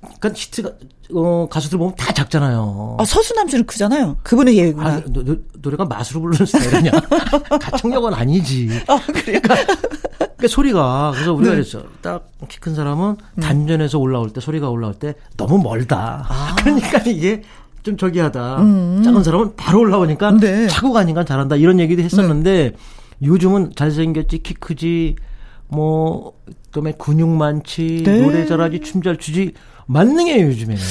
그러니까 0.00 0.30
히트가 0.34 0.70
어 1.14 1.46
가수들 1.50 1.78
보면 1.78 1.94
다 1.96 2.12
작잖아요. 2.12 2.96
아 2.98 3.04
서수남 3.04 3.48
씨는 3.48 3.66
크잖아요. 3.66 4.16
그분의 4.22 4.56
예구나. 4.56 4.88
아, 4.88 5.00
노, 5.06 5.22
노, 5.24 5.36
노래가 5.62 5.84
맛으로 5.84 6.20
부르는 6.22 6.46
스타일이냐? 6.46 6.90
가창력은 7.60 8.12
아니지. 8.14 8.68
아, 8.86 8.98
그래요? 9.06 9.40
그러니까 9.42 10.48
소리가 10.48 11.12
그래서 11.14 11.32
우리가 11.32 11.50
네. 11.54 11.56
그랬어. 11.62 11.82
딱 12.02 12.41
키 12.41 12.60
큰 12.60 12.74
사람은 12.74 13.16
단전에서 13.40 13.98
올라올 13.98 14.30
때 14.30 14.40
소리가 14.40 14.68
올라올 14.68 14.94
때 14.94 15.14
너무 15.36 15.58
멀다. 15.62 16.26
아. 16.28 16.54
그러니까 16.60 16.98
이게 17.06 17.42
좀 17.82 17.96
저기하다. 17.96 18.56
작은 19.04 19.22
사람은 19.22 19.56
바로 19.56 19.80
올라오니까 19.80 20.30
음. 20.30 20.40
네. 20.40 20.66
차고 20.68 20.92
가니까 20.92 21.24
잘한다. 21.24 21.56
이런 21.56 21.78
얘기도 21.80 22.02
했었는데 22.02 22.72
요즘은 23.24 23.72
잘생겼지 23.76 24.38
키 24.38 24.54
크지 24.54 25.16
뭐 25.68 26.32
그다음에 26.66 26.92
근육 26.98 27.28
많지 27.28 28.02
네. 28.04 28.20
노래 28.20 28.46
잘하지 28.46 28.80
춤 28.80 29.02
잘 29.02 29.16
추지 29.16 29.52
만능이에요 29.86 30.46
요즘에는. 30.46 30.82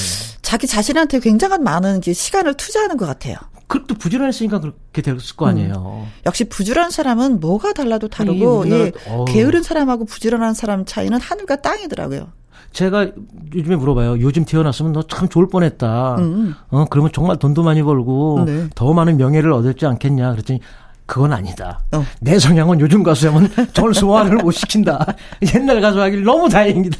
자기 0.42 0.66
자신한테 0.66 1.20
굉장한 1.20 1.62
많은 1.64 2.00
시간을 2.02 2.54
투자하는 2.54 2.96
것 2.96 3.06
같아요. 3.06 3.36
그것도 3.66 3.94
부지런했으니까 3.96 4.60
그렇게 4.60 5.02
됐을 5.02 5.36
거 5.36 5.46
아니에요. 5.46 6.04
음. 6.04 6.12
역시 6.26 6.44
부지런한 6.44 6.90
사람은 6.90 7.40
뭐가 7.40 7.72
달라도 7.72 8.08
다르고 8.08 8.68
예, 8.68 8.92
게으른 9.26 9.62
사람하고 9.62 10.04
부지런한 10.04 10.54
사람 10.54 10.84
차이는 10.84 11.18
하늘과 11.20 11.62
땅이더라고요. 11.62 12.28
제가 12.72 13.10
요즘에 13.54 13.76
물어봐요. 13.76 14.20
요즘 14.20 14.44
태어났으면 14.44 14.92
너 14.92 15.02
참 15.08 15.28
좋을 15.28 15.48
뻔했다. 15.48 16.16
음. 16.18 16.54
어 16.70 16.84
그러면 16.90 17.10
정말 17.12 17.38
돈도 17.38 17.62
많이 17.62 17.82
벌고 17.82 18.44
네. 18.46 18.68
더 18.74 18.92
많은 18.92 19.16
명예를 19.16 19.52
얻었지 19.52 19.86
않겠냐. 19.86 20.32
그랬더니 20.32 20.60
그건 21.06 21.32
아니다. 21.32 21.80
어. 21.92 22.04
내 22.20 22.38
성향은 22.38 22.80
요즘 22.80 23.02
가수하면 23.02 23.50
저를 23.74 23.94
소화를 23.94 24.38
못 24.38 24.52
시킨다. 24.52 25.06
옛날 25.54 25.80
가수 25.80 26.00
하길 26.00 26.24
너무 26.24 26.48
다행입니다. 26.48 26.96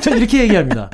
전 0.00 0.16
이렇게 0.18 0.42
얘기합니다. 0.42 0.88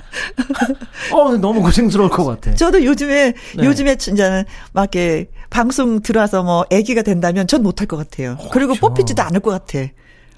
어, 1.13 1.37
너무 1.37 1.61
고생스러울 1.63 2.09
것 2.09 2.25
같아. 2.25 2.55
저도 2.55 2.85
요즘에, 2.85 3.35
네. 3.57 3.65
요즘에 3.65 3.97
진짜 3.97 4.45
막 4.73 4.95
이렇게 4.95 5.29
방송 5.51 6.01
들어와서 6.01 6.43
뭐 6.43 6.65
애기가 6.71 7.03
된다면 7.03 7.47
전 7.47 7.63
못할 7.63 7.87
것 7.87 7.97
같아요. 7.99 8.37
어, 8.39 8.49
그리고 8.51 8.73
그렇죠. 8.73 8.81
뽑히지도 8.89 9.23
않을 9.23 9.41
것 9.41 9.51
같아. 9.51 9.87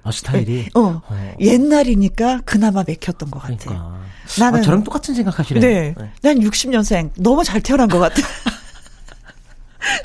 아, 0.03 0.11
스타일이? 0.11 0.69
어. 0.75 1.03
어. 1.07 1.35
옛날이니까 1.41 2.41
그나마 2.45 2.83
맥혔던 2.87 3.31
것 3.31 3.41
같아. 3.41 3.57
그러니까. 3.57 4.01
나는. 4.39 4.61
아, 4.61 4.63
저랑 4.63 4.83
똑같은 4.83 5.15
생각하시네요. 5.15 5.61
네. 5.61 5.95
네. 5.97 6.11
난 6.23 6.39
60년생. 6.41 7.11
너무 7.19 7.45
잘 7.45 7.61
태어난 7.61 7.89
것 7.89 7.99
같아. 7.99 8.23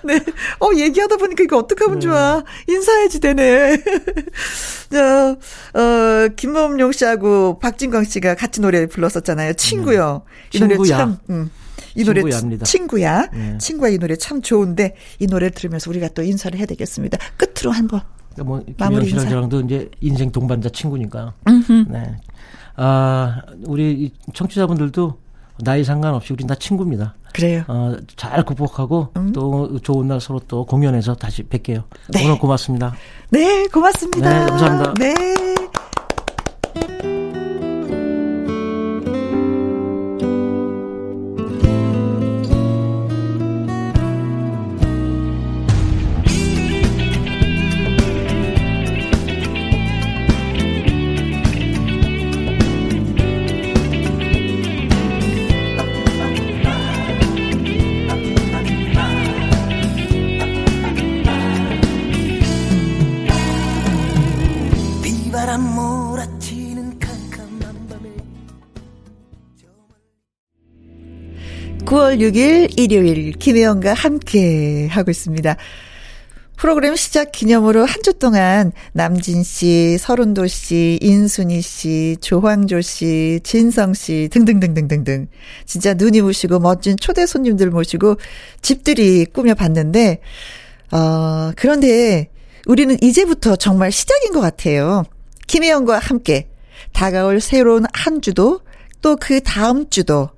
네. 0.04 0.16
어, 0.60 0.70
얘기하다 0.76 1.18
보니까 1.18 1.44
이거 1.44 1.58
어떡하면 1.58 2.00
네. 2.00 2.06
좋아. 2.06 2.44
인사해야지 2.68 3.20
되네. 3.20 3.78
저, 4.92 5.38
어, 5.80 6.28
김범용 6.36 6.92
씨하고 6.92 7.60
박진광 7.60 8.04
씨가 8.04 8.36
같이 8.36 8.62
노래 8.62 8.86
불렀었잖아요. 8.86 9.54
친구요. 9.54 10.24
음. 10.26 10.50
이 10.54 10.60
노래 10.60 10.90
참, 10.90 11.18
음. 11.30 11.50
이 11.96 12.04
노래 12.04 12.22
친구야입니다. 12.22 12.66
친구야. 12.66 13.30
네. 13.32 13.58
친구야 13.58 13.90
이 13.90 13.98
노래 13.98 14.16
참 14.16 14.42
좋은데 14.42 14.96
이 15.20 15.28
노래를 15.28 15.52
들으면서 15.52 15.90
우리가 15.90 16.10
또 16.10 16.22
인사를 16.24 16.58
해야 16.58 16.66
되겠습니다. 16.66 17.18
끝으로 17.38 17.72
한번 17.72 18.02
뭐 18.44 18.62
김영 18.78 19.06
씨랑 19.06 19.30
저랑도 19.30 19.62
이제 19.62 19.90
인생 20.02 20.32
동반자 20.32 20.70
친구니까. 20.70 21.34
네. 21.90 22.18
아 22.76 23.42
우리 23.66 24.12
청취자분들도 24.34 25.18
나이 25.60 25.84
상관없이 25.84 26.34
우린 26.34 26.47
다 26.47 26.56
친구입니다. 26.56 27.16
그래요. 27.34 27.64
어, 27.68 27.95
잘 28.16 28.43
극복하고 28.45 29.10
음. 29.18 29.34
또 29.34 29.80
좋은 29.80 30.08
날 30.08 30.22
서로 30.22 30.39
또 30.47 30.66
공연해서 30.66 31.16
다시 31.16 31.43
뵐게요. 31.43 31.84
네. 32.10 32.26
오늘 32.26 32.39
고맙습니다. 32.39 32.95
네, 33.30 33.68
고맙습니다. 33.68 34.30
네, 34.30 34.45
감사합니다. 34.45 34.93
네. 34.93 35.45
9월 72.16 72.20
6일 72.20 72.80
일요일 72.80 73.32
김혜영과 73.34 73.93
함께 73.93 74.88
하고 74.88 75.11
있습니다. 75.11 75.55
프로그램 76.57 76.95
시작 76.95 77.32
기념으로 77.34 77.84
한 77.84 78.01
주 78.01 78.13
동안 78.13 78.72
남진 78.93 79.43
씨, 79.43 79.97
서른도 79.99 80.47
씨, 80.47 80.97
인순이 81.01 81.61
씨, 81.61 82.16
조황조 82.22 82.82
씨, 82.82 83.41
진성 83.43 83.93
씨 83.93 84.30
등등등등등등 84.32 85.28
진짜 85.66 85.93
눈이 85.93 86.22
부시고 86.22 86.59
멋진 86.59 86.95
초대 86.97 87.26
손님들 87.26 87.70
모시고 87.70 88.18
집들이 88.61 89.26
꾸며 89.26 89.53
봤는데 89.53 90.20
어 90.91 91.51
그런데 91.57 92.30
우리는 92.68 92.95
이제부터 93.01 93.55
정말 93.57 93.91
시작인 93.91 94.32
것 94.32 94.39
같아요. 94.39 95.03
김혜영과 95.47 95.99
함께 95.99 96.47
다가올 96.93 97.41
새로운 97.41 97.86
한 97.93 98.22
주도 98.22 98.61
또 99.01 99.18
그 99.18 99.41
다음 99.41 99.89
주도 99.89 100.30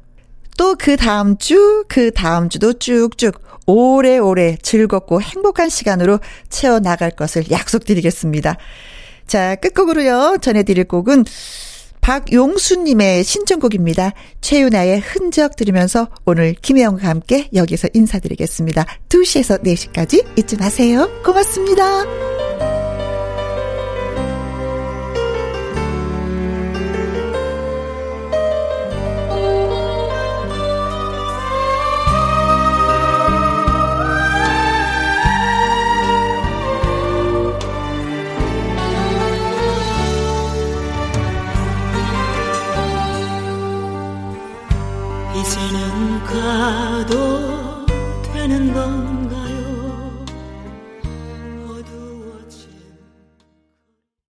또 0.58 0.76
그 0.76 0.97
다음 0.97 1.38
주, 1.38 1.86
그 1.88 2.12
다음 2.12 2.49
주도 2.49 2.74
쭉쭉 2.74 3.41
오래오래 3.66 4.58
즐겁고 4.62 5.22
행복한 5.22 5.70
시간으로 5.70 6.20
채워나갈 6.49 7.12
것을 7.12 7.51
약속드리겠습니다. 7.51 8.58
자, 9.28 9.55
끝곡으로요. 9.55 10.38
전해드릴 10.41 10.86
곡은 10.86 11.26
박용수님의 11.99 13.26
신청곡입니다. 13.26 14.14
최윤아의 14.39 15.01
흔적 15.01 15.58
들으면서 15.58 16.08
오늘 16.26 16.53
김혜영과 16.53 17.10
함께 17.10 17.49
여기서 17.53 17.89
인사드리겠습니다. 17.93 18.86
2시에서 19.10 19.62
4시까지 19.62 20.26
잊지 20.38 20.55
마세요. 20.55 21.10
고맙습니다. 21.26 21.84
가도 47.08 47.16
되는 47.16 47.32
건 47.32 47.37